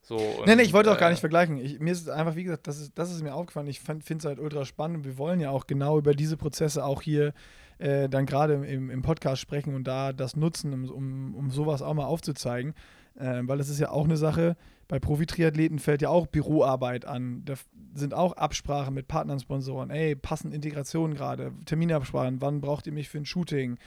So, 0.01 0.15
und, 0.15 0.47
nee, 0.47 0.55
nee, 0.55 0.61
ich 0.61 0.73
wollte 0.73 0.91
auch 0.91 0.97
gar 0.97 1.09
nicht 1.09 1.19
vergleichen. 1.19 1.57
Ich, 1.57 1.79
mir 1.79 1.91
ist 1.91 2.01
es 2.01 2.09
einfach, 2.09 2.35
wie 2.35 2.43
gesagt, 2.43 2.67
das 2.67 2.79
ist, 2.79 2.97
das 2.97 3.11
ist 3.11 3.23
mir 3.23 3.33
aufgefallen. 3.33 3.67
Ich 3.67 3.79
finde 3.81 4.15
es 4.15 4.25
halt 4.25 4.39
ultra 4.39 4.63
spannend 4.63 5.05
wir 5.05 5.17
wollen 5.17 5.39
ja 5.39 5.49
auch 5.49 5.67
genau 5.67 5.97
über 5.97 6.13
diese 6.13 6.37
Prozesse 6.37 6.85
auch 6.85 7.01
hier 7.01 7.33
äh, 7.79 8.07
dann 8.07 8.25
gerade 8.25 8.53
im, 8.53 8.89
im 8.89 9.01
Podcast 9.01 9.41
sprechen 9.41 9.75
und 9.75 9.85
da 9.85 10.13
das 10.13 10.35
nutzen, 10.35 10.73
um, 10.73 10.89
um, 10.89 11.35
um 11.35 11.51
sowas 11.51 11.81
auch 11.81 11.93
mal 11.93 12.05
aufzuzeigen. 12.05 12.75
Äh, 13.19 13.41
weil 13.43 13.57
das 13.57 13.69
ist 13.69 13.79
ja 13.79 13.91
auch 13.91 14.05
eine 14.05 14.17
Sache, 14.17 14.55
bei 14.87 14.99
Profi-Triathleten 14.99 15.77
fällt 15.77 16.01
ja 16.01 16.09
auch 16.09 16.25
Büroarbeit 16.25 17.05
an. 17.05 17.43
Da 17.45 17.53
sind 17.93 18.13
auch 18.13 18.33
Absprachen 18.33 18.93
mit 18.93 19.07
Partnern, 19.07 19.39
Sponsoren. 19.39 19.91
Ey, 19.91 20.15
passen 20.15 20.51
Integrationen 20.51 21.15
gerade, 21.15 21.51
Terminabsprachen, 21.65 22.41
wann 22.41 22.59
braucht 22.59 22.87
ihr 22.87 22.93
mich 22.93 23.09
für 23.09 23.19
ein 23.19 23.25
Shooting? 23.25 23.77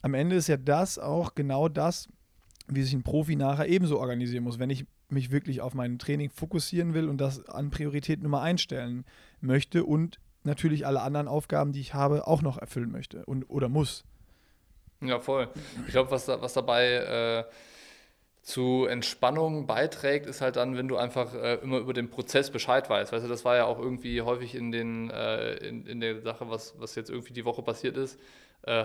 Am 0.00 0.14
Ende 0.14 0.34
ist 0.34 0.48
ja 0.48 0.56
das 0.56 0.98
auch 0.98 1.36
genau 1.36 1.68
das, 1.68 2.08
wie 2.66 2.82
sich 2.82 2.92
ein 2.92 3.04
Profi 3.04 3.36
nachher 3.36 3.68
ebenso 3.68 4.00
organisieren 4.00 4.42
muss. 4.42 4.58
Wenn 4.58 4.70
ich 4.70 4.84
mich 5.10 5.30
wirklich 5.30 5.60
auf 5.60 5.74
mein 5.74 5.98
Training 5.98 6.30
fokussieren 6.30 6.94
will 6.94 7.08
und 7.08 7.20
das 7.20 7.46
an 7.48 7.70
Priorität 7.70 8.22
Nummer 8.22 8.40
einstellen 8.40 9.04
möchte 9.40 9.84
und 9.84 10.18
natürlich 10.42 10.86
alle 10.86 11.02
anderen 11.02 11.28
Aufgaben, 11.28 11.72
die 11.72 11.80
ich 11.80 11.94
habe, 11.94 12.26
auch 12.26 12.42
noch 12.42 12.58
erfüllen 12.58 12.90
möchte 12.90 13.24
und, 13.26 13.44
oder 13.48 13.68
muss. 13.68 14.04
Ja, 15.00 15.20
voll. 15.20 15.48
Ich 15.86 15.92
glaube, 15.92 16.10
was, 16.10 16.26
was 16.26 16.52
dabei 16.54 16.86
äh, 16.86 17.44
zu 18.42 18.86
Entspannung 18.86 19.66
beiträgt, 19.66 20.26
ist 20.26 20.40
halt 20.40 20.56
dann, 20.56 20.76
wenn 20.76 20.88
du 20.88 20.96
einfach 20.96 21.32
äh, 21.34 21.54
immer 21.62 21.78
über 21.78 21.92
den 21.92 22.10
Prozess 22.10 22.50
Bescheid 22.50 22.90
weißt. 22.90 23.12
Weißt 23.12 23.24
du, 23.24 23.28
das 23.28 23.44
war 23.44 23.56
ja 23.56 23.64
auch 23.66 23.78
irgendwie 23.78 24.20
häufig 24.20 24.54
in, 24.54 24.72
den, 24.72 25.10
äh, 25.10 25.54
in, 25.54 25.86
in 25.86 26.00
der 26.00 26.20
Sache, 26.22 26.50
was, 26.50 26.74
was 26.78 26.94
jetzt 26.96 27.08
irgendwie 27.08 27.32
die 27.32 27.44
Woche 27.44 27.62
passiert 27.62 27.96
ist 27.96 28.18
äh, 28.62 28.84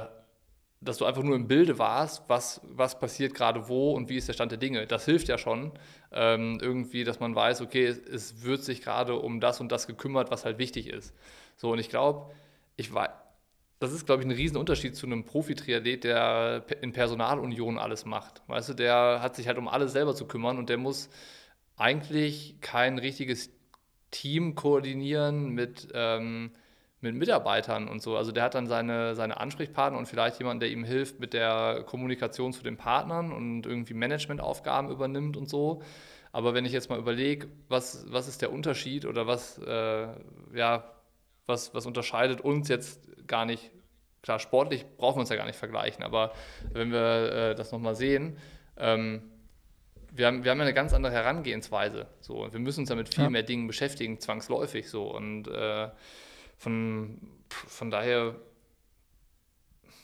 dass 0.80 0.97
du 0.97 1.05
einfach 1.05 1.24
nur 1.24 1.36
im 1.36 1.47
Bilde 1.47 1.80
warst, 1.80 2.24
was, 2.28 2.62
was 2.64 2.99
passiert 2.99 3.34
gerade 3.34 3.68
wo 3.68 3.93
und 3.93 4.10
wie 4.10 4.18
ist 4.18 4.28
der 4.28 4.34
Stand 4.34 4.51
der 4.51 4.60
Dinge. 4.60 4.86
Das 4.86 5.05
hilft 5.05 5.28
ja 5.28 5.39
schon, 5.39 5.72
ähm, 6.12 6.60
irgendwie, 6.62 7.03
dass 7.03 7.20
man 7.20 7.34
weiß, 7.34 7.62
okay, 7.62 7.86
es, 7.86 7.97
es, 7.97 8.43
wird 8.43 8.64
sich 8.64 8.82
gerade 8.82 9.16
um 9.16 9.39
das 9.39 9.60
und 9.60 9.72
das 9.72 9.88
gekümmert, 9.88 10.30
was 10.30 10.45
halt 10.45 10.60
wichtig 10.60 10.88
ist. 10.88 11.16
So, 11.55 11.72
und 11.72 11.80
ich 11.80 11.89
glaube, 11.89 12.32
ich 12.76 12.93
weiß, 12.93 13.10
das 13.80 13.93
ist, 13.93 14.05
glaube 14.05 14.23
ich, 14.23 14.28
ein 14.28 14.32
Riesenunterschied 14.32 14.95
zu 14.95 15.05
einem 15.05 15.25
Profi-Triathlet, 15.25 16.03
der 16.03 16.65
in 16.82 16.93
Personalunion 16.93 17.78
alles 17.78 18.05
macht. 18.05 18.41
Weißt 18.47 18.69
du, 18.69 18.73
der 18.73 19.19
hat 19.21 19.36
sich 19.36 19.47
halt 19.47 19.57
um 19.57 19.67
alles 19.67 19.91
selber 19.91 20.15
zu 20.15 20.25
kümmern 20.25 20.57
und 20.57 20.69
der 20.69 20.78
muss 20.78 21.09
eigentlich 21.75 22.57
kein 22.61 22.97
richtiges 22.97 23.51
Team 24.09 24.55
koordinieren 24.55 25.49
mit 25.49 25.89
ähm, 25.93 26.51
mit 26.99 27.15
Mitarbeitern 27.15 27.88
und 27.88 28.01
so. 28.01 28.17
Also 28.17 28.32
der 28.32 28.43
hat 28.43 28.55
dann 28.55 28.67
seine, 28.67 29.15
seine 29.15 29.39
Ansprechpartner 29.39 29.99
und 29.99 30.07
vielleicht 30.07 30.39
jemanden, 30.39 30.61
der 30.61 30.71
ihm 30.71 30.84
hilft 30.84 31.19
mit 31.19 31.34
der 31.34 31.84
Kommunikation 31.86 32.53
zu 32.53 32.63
den 32.63 32.78
Partnern 32.78 33.32
und 33.32 33.65
irgendwie 33.65 33.93
Managementaufgaben 33.93 34.89
übernimmt 34.89 35.38
und 35.38 35.47
so. 35.49 35.82
Aber 36.32 36.53
wenn 36.53 36.65
ich 36.65 36.71
jetzt 36.71 36.89
mal 36.89 36.99
überlege, 36.99 37.47
was, 37.67 38.05
was 38.09 38.28
ist 38.28 38.41
der 38.41 38.51
Unterschied 38.51 39.05
oder 39.05 39.28
was, 39.28 39.59
äh, 39.59 40.07
ja, 40.53 40.91
was, 41.45 41.73
was 41.73 41.86
unterscheidet 41.86 42.41
uns 42.41 42.67
jetzt 42.67 43.07
gar 43.28 43.45
nicht, 43.45 43.71
klar, 44.21 44.39
sportlich 44.39 44.86
brauchen 44.97 45.17
wir 45.17 45.21
uns 45.21 45.30
ja 45.30 45.36
gar 45.36 45.45
nicht 45.45 45.59
vergleichen, 45.59 46.03
aber 46.03 46.34
wenn 46.71 46.91
wir 46.91 47.32
äh, 47.32 47.55
das 47.55 47.71
nochmal 47.71 47.95
sehen, 47.95 48.38
ähm, 48.78 49.21
wir 50.11 50.28
haben, 50.28 50.43
wir 50.43 50.51
haben 50.51 50.57
ja 50.57 50.63
eine 50.63 50.73
ganz 50.73 50.93
andere 50.93 51.13
Herangehensweise. 51.13 52.07
So. 52.21 52.51
Wir 52.51 52.59
müssen 52.59 52.82
uns 52.82 52.89
ja 52.89 52.95
mit 52.95 53.13
viel 53.13 53.25
ja. 53.25 53.30
mehr 53.30 53.43
Dingen 53.43 53.67
beschäftigen, 53.67 54.19
zwangsläufig 54.19 54.89
so. 54.89 55.13
Und 55.13 55.47
äh, 55.47 55.89
von, 56.57 57.19
von 57.49 57.91
daher, 57.91 58.36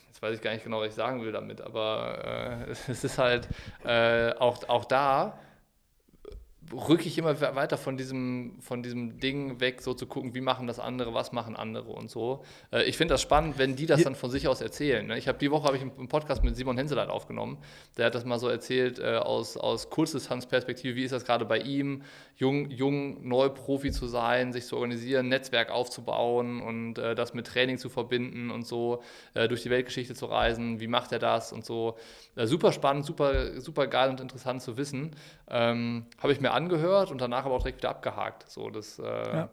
jetzt 0.08 0.22
weiß 0.22 0.36
ich 0.36 0.42
gar 0.42 0.54
nicht 0.54 0.64
genau, 0.64 0.82
was 0.82 0.90
ich 0.90 0.94
sagen 0.94 1.24
will 1.24 1.32
damit, 1.32 1.62
aber 1.62 2.66
äh, 2.68 2.72
es 2.72 3.04
ist 3.04 3.18
halt 3.18 3.48
äh, 3.86 4.34
auch, 4.34 4.68
auch 4.70 4.86
da 4.86 5.40
rücke 6.74 7.08
ich 7.08 7.18
immer 7.18 7.40
weiter 7.40 7.78
von 7.78 7.98
diesem, 7.98 8.58
von 8.62 8.84
diesem 8.84 9.20
Ding 9.20 9.60
weg, 9.60 9.82
so 9.82 9.94
zu 9.94 10.08
gucken, 10.08 10.34
wie 10.36 10.42
machen 10.42 10.68
das 10.68 10.80
andere, 10.80 11.14
was 11.14 11.32
machen 11.32 11.56
andere 11.56 11.92
und 11.92 12.10
so. 12.10 12.44
Äh, 12.72 12.84
ich 12.84 12.98
finde 12.98 13.14
das 13.14 13.22
spannend, 13.22 13.58
wenn 13.58 13.76
die 13.76 13.86
das 13.86 14.00
ja. 14.00 14.06
dann 14.06 14.16
von 14.16 14.30
sich 14.30 14.48
aus 14.48 14.62
erzählen. 14.62 15.06
Ne? 15.06 15.18
Ich 15.18 15.28
habe 15.28 15.38
die 15.38 15.52
Woche 15.52 15.66
habe 15.66 15.78
ich 15.78 15.84
einen 15.84 16.08
Podcast 16.08 16.44
mit 16.44 16.56
Simon 16.56 16.78
Henseleit 16.78 17.10
aufgenommen. 17.10 17.58
Der 17.98 18.08
hat 18.08 18.16
das 18.16 18.26
mal 18.26 18.40
so 18.40 18.50
erzählt 18.50 19.00
äh, 19.00 19.18
aus, 19.18 19.58
aus 19.58 19.90
Kurzdistanzperspektive, 19.90 20.96
wie 20.96 21.04
ist 21.04 21.12
das 21.12 21.26
gerade 21.26 21.46
bei 21.46 21.60
ihm, 21.60 22.04
jung, 22.38 22.70
jung, 22.70 23.28
neu 23.28 23.50
Profi 23.50 23.92
zu 23.92 24.08
sein, 24.08 24.52
sich 24.54 24.66
zu 24.66 24.76
organisieren, 24.76 25.30
Netzwerk 25.30 25.72
aufzubauen 25.72 26.62
und 26.62 26.98
äh, 26.98 27.16
das 27.16 27.34
mit 27.34 27.48
Training 27.48 27.78
zu 27.78 27.90
verbinden 27.90 28.52
und 28.52 28.66
so, 28.66 29.02
durch 29.34 29.64
die 29.64 29.70
Weltgeschichte 29.70 30.14
zu 30.16 30.26
reisen, 30.26 30.80
wie 30.80 30.88
macht 30.88 31.12
er 31.12 31.20
das 31.20 31.52
und 31.54 31.66
so. 31.66 31.98
Super 32.36 32.72
spannend, 32.72 33.06
super, 33.06 33.60
super 33.60 33.88
geil 33.88 34.10
und 34.10 34.20
interessant 34.20 34.62
zu 34.62 34.78
wissen. 34.78 35.12
Ähm, 35.50 36.06
habe 36.20 36.32
ich 36.34 36.40
mir 36.42 36.52
angehört 36.52 37.12
und 37.12 37.20
danach 37.20 37.46
aber 37.46 37.56
auch 37.56 37.64
direkt 37.64 37.80
wieder 37.80 37.90
abgehakt. 37.90 38.50
So, 38.50 38.70
das, 38.70 38.98
äh, 39.00 39.04
ja. 39.04 39.50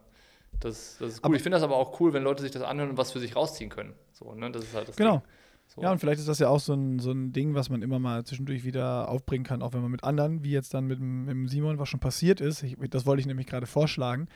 das, 0.59 0.97
das 0.99 1.09
ist 1.13 1.17
cool. 1.19 1.21
Aber 1.23 1.35
ich 1.35 1.43
finde 1.43 1.57
das 1.57 1.63
aber 1.63 1.75
auch 1.75 1.99
cool, 1.99 2.13
wenn 2.13 2.23
Leute 2.23 2.41
sich 2.41 2.51
das 2.51 2.63
anhören 2.63 2.91
und 2.91 2.97
was 2.97 3.11
für 3.11 3.19
sich 3.19 3.35
rausziehen 3.35 3.69
können. 3.69 3.93
So, 4.13 4.33
ne? 4.33 4.51
Das 4.51 4.63
ist 4.63 4.73
halt 4.75 4.87
das 4.87 4.95
Genau. 4.95 5.17
Ding. 5.17 5.27
So. 5.67 5.81
Ja, 5.81 5.91
und 5.91 5.99
vielleicht 5.99 6.19
ist 6.19 6.27
das 6.27 6.39
ja 6.39 6.49
auch 6.49 6.59
so 6.59 6.73
ein, 6.73 6.99
so 6.99 7.11
ein 7.11 7.31
Ding, 7.31 7.55
was 7.55 7.69
man 7.69 7.81
immer 7.81 7.97
mal 7.97 8.25
zwischendurch 8.25 8.65
wieder 8.65 9.07
aufbringen 9.07 9.45
kann, 9.45 9.61
auch 9.61 9.71
wenn 9.73 9.81
man 9.81 9.91
mit 9.91 10.03
anderen, 10.03 10.43
wie 10.43 10.51
jetzt 10.51 10.73
dann 10.73 10.85
mit, 10.85 10.99
dem- 10.99 11.25
mit 11.25 11.31
dem 11.33 11.47
Simon, 11.47 11.79
was 11.79 11.87
schon 11.87 12.01
passiert 12.01 12.41
ist. 12.41 12.61
Ich, 12.63 12.75
das 12.89 13.05
wollte 13.05 13.21
ich 13.21 13.25
nämlich 13.27 13.47
gerade 13.47 13.67
vorschlagen, 13.67 14.27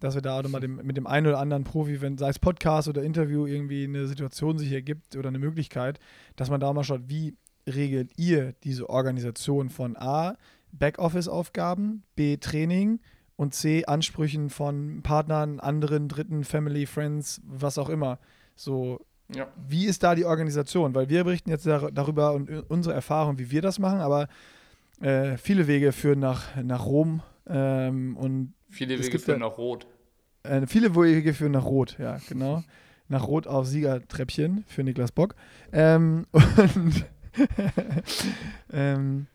dass 0.00 0.14
wir 0.14 0.22
da 0.22 0.38
auch 0.38 0.42
nochmal 0.42 0.62
dem, 0.62 0.76
mit 0.76 0.96
dem 0.96 1.06
einen 1.06 1.26
oder 1.26 1.38
anderen 1.38 1.64
Profi, 1.64 2.00
wenn 2.00 2.16
sei 2.16 2.30
es 2.30 2.38
Podcast 2.38 2.88
oder 2.88 3.02
Interview, 3.02 3.46
irgendwie 3.46 3.84
eine 3.84 4.06
Situation 4.06 4.56
sich 4.56 4.72
ergibt 4.72 5.16
oder 5.16 5.28
eine 5.28 5.38
Möglichkeit, 5.38 5.98
dass 6.36 6.48
man 6.48 6.60
da 6.60 6.72
mal 6.72 6.84
schaut, 6.84 7.02
wie 7.08 7.36
regelt 7.68 8.12
ihr 8.16 8.54
diese 8.64 8.88
Organisation 8.88 9.68
von 9.68 9.98
A, 9.98 10.36
Backoffice-Aufgaben, 10.72 12.02
B, 12.16 12.36
Training 12.36 13.00
und 13.36 13.54
C, 13.54 13.84
Ansprüchen 13.86 14.50
von 14.50 15.02
Partnern, 15.02 15.60
anderen, 15.60 16.08
Dritten, 16.08 16.44
Family, 16.44 16.86
Friends, 16.86 17.40
was 17.44 17.78
auch 17.78 17.88
immer. 17.88 18.18
So, 18.56 19.00
ja. 19.34 19.48
wie 19.68 19.86
ist 19.86 20.02
da 20.02 20.14
die 20.14 20.24
Organisation? 20.24 20.94
Weil 20.94 21.08
wir 21.08 21.24
berichten 21.24 21.50
jetzt 21.50 21.66
dar 21.66 21.90
darüber 21.90 22.32
und 22.34 22.50
unsere 22.68 22.94
Erfahrung, 22.94 23.38
wie 23.38 23.50
wir 23.50 23.62
das 23.62 23.78
machen, 23.78 24.00
aber 24.00 24.28
äh, 25.00 25.36
viele 25.38 25.66
Wege 25.66 25.92
führen 25.92 26.18
nach, 26.20 26.54
nach 26.62 26.84
Rom 26.84 27.22
ähm, 27.46 28.16
und 28.16 28.52
Viele 28.68 28.98
Wege 28.98 29.18
führen 29.18 29.40
ja- 29.40 29.48
nach 29.48 29.58
Rot. 29.58 29.86
äh, 30.42 30.66
viele 30.66 30.94
Wege 30.94 31.34
führen 31.34 31.52
nach 31.52 31.64
Rot, 31.64 31.96
ja, 31.98 32.18
genau. 32.28 32.62
nach 33.08 33.26
Rot 33.26 33.46
auf 33.48 33.66
Siegertreppchen 33.66 34.64
für 34.68 34.84
Niklas 34.84 35.10
Bock. 35.12 35.34
Ähm, 35.72 36.26
und 36.32 37.06
ähm, 38.72 39.26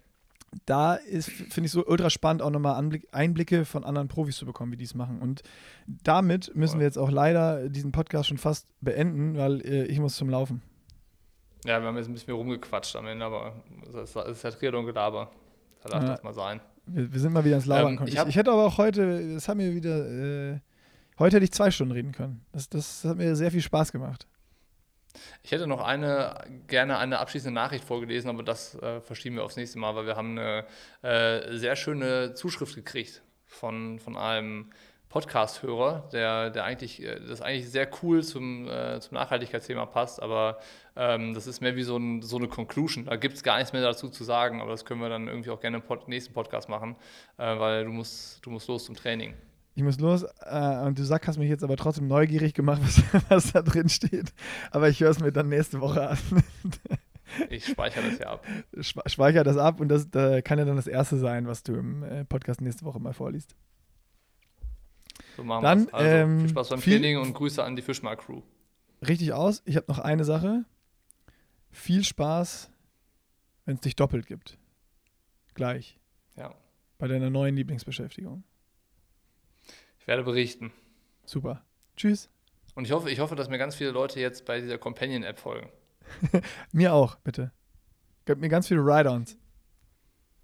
da 0.65 0.95
ist, 0.95 1.29
finde 1.29 1.65
ich 1.65 1.71
so 1.71 1.85
ultra 1.85 2.09
spannend, 2.09 2.41
auch 2.41 2.49
nochmal 2.49 2.75
Anblick, 2.75 3.07
Einblicke 3.11 3.65
von 3.65 3.83
anderen 3.83 4.07
Profis 4.07 4.37
zu 4.37 4.45
bekommen, 4.45 4.71
wie 4.71 4.77
die 4.77 4.85
es 4.85 4.95
machen. 4.95 5.19
Und 5.19 5.41
damit 5.85 6.55
müssen 6.55 6.79
wir 6.79 6.85
jetzt 6.85 6.97
auch 6.97 7.11
leider 7.11 7.67
diesen 7.69 7.91
Podcast 7.91 8.29
schon 8.29 8.37
fast 8.37 8.67
beenden, 8.81 9.35
weil 9.37 9.61
äh, 9.61 9.85
ich 9.85 9.99
muss 9.99 10.15
zum 10.15 10.29
Laufen. 10.29 10.61
Ja, 11.65 11.79
wir 11.81 11.87
haben 11.87 11.97
jetzt 11.97 12.07
ein 12.07 12.13
bisschen 12.13 12.33
rumgequatscht 12.33 12.95
am 12.95 13.07
Ende, 13.07 13.25
aber 13.25 13.53
das 13.91 14.09
ist, 14.09 14.15
das 14.15 14.43
ja 14.43 14.51
Triathlon 14.51 14.85
Gelaber. 14.85 15.31
Da 15.83 15.89
darf 15.89 16.03
Ja. 16.03 16.09
das 16.09 16.23
mal 16.23 16.33
sein. 16.33 16.61
Wir, 16.85 17.11
wir 17.11 17.19
sind 17.19 17.33
mal 17.33 17.43
wieder 17.43 17.55
ins 17.55 17.65
Labern 17.65 17.87
Ähm, 17.93 17.97
gekommen. 17.97 18.07
ich 18.09 18.29
Ich, 18.29 18.35
hätte 18.35 18.51
aber 18.51 18.65
auch 18.65 18.77
heute, 18.77 19.01
es 19.35 19.47
hat 19.47 19.57
mir 19.57 19.73
wieder, 19.73 20.05
äh, 20.53 20.59
heute 21.19 21.37
hätte 21.37 21.43
ich 21.45 21.51
zwei 21.51 21.71
Stunden 21.71 21.91
reden 21.93 22.11
können. 22.11 22.45
Das, 22.51 22.69
das 22.69 23.03
hat 23.03 23.17
mir 23.17 23.35
sehr 23.35 23.51
viel 23.51 23.61
Spaß 23.61 23.91
gemacht. 23.91 24.27
Ich 25.43 25.51
hätte 25.51 25.67
noch 25.67 25.83
eine, 25.83 26.43
gerne 26.67 26.97
eine 26.97 27.19
abschließende 27.19 27.53
Nachricht 27.53 27.83
vorgelesen, 27.83 28.29
aber 28.29 28.43
das 28.43 28.75
äh, 28.75 29.01
verschieben 29.01 29.35
wir 29.35 29.43
aufs 29.43 29.55
nächste 29.55 29.79
Mal, 29.79 29.95
weil 29.95 30.05
wir 30.05 30.15
haben 30.15 30.37
eine 30.37 30.65
äh, 31.01 31.57
sehr 31.57 31.75
schöne 31.75 32.33
Zuschrift 32.33 32.75
gekriegt 32.75 33.21
von, 33.45 33.99
von 33.99 34.17
einem 34.17 34.71
Podcast-Hörer, 35.15 36.09
der, 36.11 36.49
der 36.49 36.65
eigentlich, 36.65 37.01
äh, 37.01 37.21
das 37.21 37.41
eigentlich 37.41 37.69
sehr 37.69 37.87
cool 38.03 38.21
zum, 38.21 38.67
äh, 38.67 38.99
zum 38.99 39.15
Nachhaltigkeitsthema 39.15 39.85
passt, 39.85 40.21
aber 40.21 40.59
ähm, 40.97 41.33
das 41.33 41.47
ist 41.47 41.61
mehr 41.61 41.77
wie 41.77 41.83
so, 41.83 41.95
ein, 41.95 42.21
so 42.21 42.35
eine 42.35 42.49
Conclusion. 42.49 43.05
Da 43.05 43.15
gibt 43.15 43.35
es 43.35 43.43
gar 43.43 43.57
nichts 43.57 43.71
mehr 43.71 43.81
dazu 43.81 44.09
zu 44.09 44.25
sagen, 44.25 44.59
aber 44.59 44.71
das 44.71 44.83
können 44.83 44.99
wir 44.99 45.07
dann 45.07 45.29
irgendwie 45.29 45.51
auch 45.51 45.61
gerne 45.61 45.77
im 45.77 45.83
Pod 45.83 46.09
nächsten 46.09 46.33
Podcast 46.33 46.67
machen, 46.67 46.97
äh, 47.37 47.57
weil 47.57 47.85
du 47.85 47.91
musst, 47.91 48.45
du 48.45 48.49
musst 48.49 48.67
los 48.67 48.83
zum 48.83 48.95
Training. 48.95 49.35
Ich 49.75 49.83
muss 49.83 49.99
los 49.99 50.23
äh, 50.39 50.77
und 50.85 50.97
du 50.97 51.03
sag, 51.03 51.27
hast 51.27 51.37
mich 51.37 51.49
jetzt 51.49 51.63
aber 51.63 51.75
trotzdem 51.75 52.07
neugierig 52.07 52.53
gemacht, 52.53 52.81
was, 53.11 53.29
was 53.29 53.51
da 53.53 53.61
drin 53.61 53.89
steht. 53.89 54.33
Aber 54.71 54.87
ich 54.89 55.01
höre 55.01 55.09
es 55.09 55.19
mir 55.19 55.31
dann 55.31 55.49
nächste 55.49 55.81
Woche 55.81 56.09
an. 56.09 56.17
Ich 57.49 57.65
speichere 57.65 58.07
das 58.07 58.19
ja 58.19 58.27
ab. 58.33 58.45
Schwe- 58.75 59.09
Speicher 59.09 59.43
das 59.43 59.57
ab 59.57 59.81
und 59.81 59.89
das 59.89 60.09
da 60.11 60.41
kann 60.43 60.59
ja 60.59 60.63
dann 60.63 60.75
das 60.75 60.85
erste 60.85 61.17
sein, 61.17 61.47
was 61.47 61.63
du 61.63 61.73
im 61.73 62.03
äh, 62.03 62.23
Podcast 62.23 62.61
nächste 62.61 62.85
Woche 62.85 62.99
mal 62.99 63.13
vorliest. 63.13 63.55
So 65.35 65.43
machen 65.43 65.63
Dann. 65.63 65.89
Also, 65.91 66.07
ähm, 66.09 66.39
viel 66.41 66.49
Spaß 66.49 66.69
beim 66.69 66.79
viel- 66.81 66.93
Training 66.99 67.17
und 67.17 67.33
Grüße 67.33 67.61
an 67.63 67.75
die 67.75 67.81
Fischmark-Crew. 67.81 68.41
Richtig 69.05 69.33
aus. 69.33 69.63
Ich 69.65 69.75
habe 69.75 69.87
noch 69.89 69.99
eine 69.99 70.23
Sache. 70.23 70.65
Viel 71.71 72.03
Spaß, 72.03 72.69
wenn 73.65 73.75
es 73.75 73.81
dich 73.81 73.95
doppelt 73.95 74.27
gibt. 74.27 74.57
Gleich. 75.55 75.97
Ja. 76.37 76.53
Bei 76.99 77.07
deiner 77.07 77.31
neuen 77.31 77.55
Lieblingsbeschäftigung. 77.55 78.43
Ich 80.05 80.07
werde 80.07 80.21
berichten. 80.21 80.71
Super. 81.25 81.63
Tschüss. 81.97 82.29
Und 82.75 82.85
ich 82.85 82.91
hoffe, 82.91 83.09
ich 83.09 83.19
hoffe, 83.19 83.35
dass 83.35 83.49
mir 83.49 83.57
ganz 83.57 83.73
viele 83.73 83.89
Leute 83.89 84.19
jetzt 84.19 84.45
bei 84.45 84.61
dieser 84.61 84.77
Companion-App 84.77 85.39
folgen. 85.39 85.67
Mir 86.71 86.93
auch, 86.93 87.15
bitte. 87.15 87.51
Gib 88.25 88.37
mir 88.39 88.49
ganz 88.49 88.67
viele 88.67 88.81
Ride-Ons. 88.81 89.35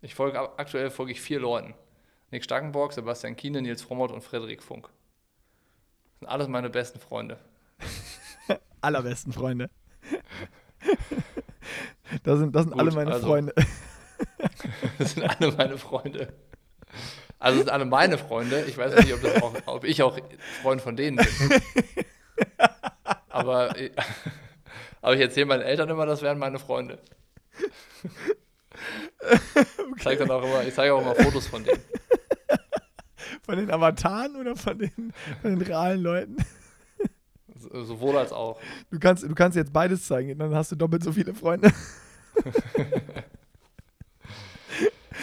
Ich 0.01 0.15
folge 0.15 0.39
aktuell 0.57 0.89
folge 0.89 1.11
ich 1.11 1.21
vier 1.21 1.39
Leuten. 1.39 1.75
Nick 2.31 2.43
Starkenborg, 2.43 2.91
Sebastian 2.91 3.35
Kiene, 3.35 3.61
Nils 3.61 3.83
Frommert 3.83 4.11
und 4.11 4.23
Frederik 4.23 4.63
Funk. 4.63 4.85
Das 4.87 6.19
sind 6.21 6.27
alles 6.29 6.47
meine 6.47 6.71
besten 6.71 6.99
Freunde. 6.99 7.37
Allerbesten 8.81 9.31
Freunde. 9.31 9.69
Das 12.23 12.39
sind, 12.39 12.53
das 12.55 12.63
sind 12.63 12.71
Gut, 12.71 12.81
alle 12.81 12.91
meine 12.91 13.11
also- 13.13 13.27
Freunde. 13.27 13.53
Das 14.97 15.11
sind 15.13 15.23
alle 15.23 15.51
meine 15.53 15.77
Freunde. 15.77 16.33
Also 17.41 17.57
das 17.57 17.65
sind 17.65 17.73
alle 17.73 17.85
meine 17.85 18.17
Freunde. 18.19 18.63
Ich 18.67 18.77
weiß 18.77 18.95
nicht, 19.03 19.13
ob, 19.13 19.43
auch, 19.43 19.53
ob 19.65 19.83
ich 19.83 20.01
auch 20.03 20.17
Freund 20.61 20.79
von 20.81 20.95
denen 20.95 21.17
bin. 21.17 21.27
Aber, 23.29 23.73
aber 25.01 25.15
ich 25.15 25.21
erzähle 25.21 25.45
meinen 25.47 25.61
Eltern 25.61 25.89
immer, 25.89 26.05
das 26.05 26.21
wären 26.21 26.37
meine 26.37 26.59
Freunde. 26.59 26.99
Ich 29.95 30.03
zeige 30.03 30.19
dann 30.25 30.31
auch 30.31 30.43
immer, 30.43 30.63
ich 30.63 30.73
zeige 30.75 30.93
auch 30.93 31.01
immer 31.01 31.15
Fotos 31.15 31.47
von 31.47 31.63
denen. 31.63 31.79
Von 33.43 33.57
den 33.57 33.71
Avataren 33.71 34.35
oder 34.35 34.55
von 34.55 34.77
den, 34.77 34.91
von 35.41 35.51
den 35.57 35.61
realen 35.61 36.01
Leuten? 36.01 36.37
So- 37.55 37.83
Sowohl 37.85 38.17
als 38.17 38.33
auch. 38.33 38.59
Du 38.91 38.99
kannst, 38.99 39.23
du 39.23 39.33
kannst 39.33 39.55
jetzt 39.55 39.71
beides 39.71 40.05
zeigen, 40.05 40.37
dann 40.37 40.53
hast 40.53 40.71
du 40.73 40.75
doppelt 40.75 41.01
so 41.03 41.11
viele 41.13 41.33
Freunde. 41.33 41.71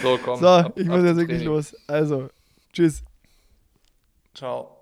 So, 0.01 0.17
komm. 0.23 0.39
So, 0.39 0.47
ab- 0.47 0.79
ich 0.79 0.87
muss 0.87 1.03
jetzt 1.03 1.17
wirklich 1.17 1.43
los. 1.43 1.75
Also, 1.87 2.29
tschüss. 2.73 3.03
Ciao. 4.33 4.78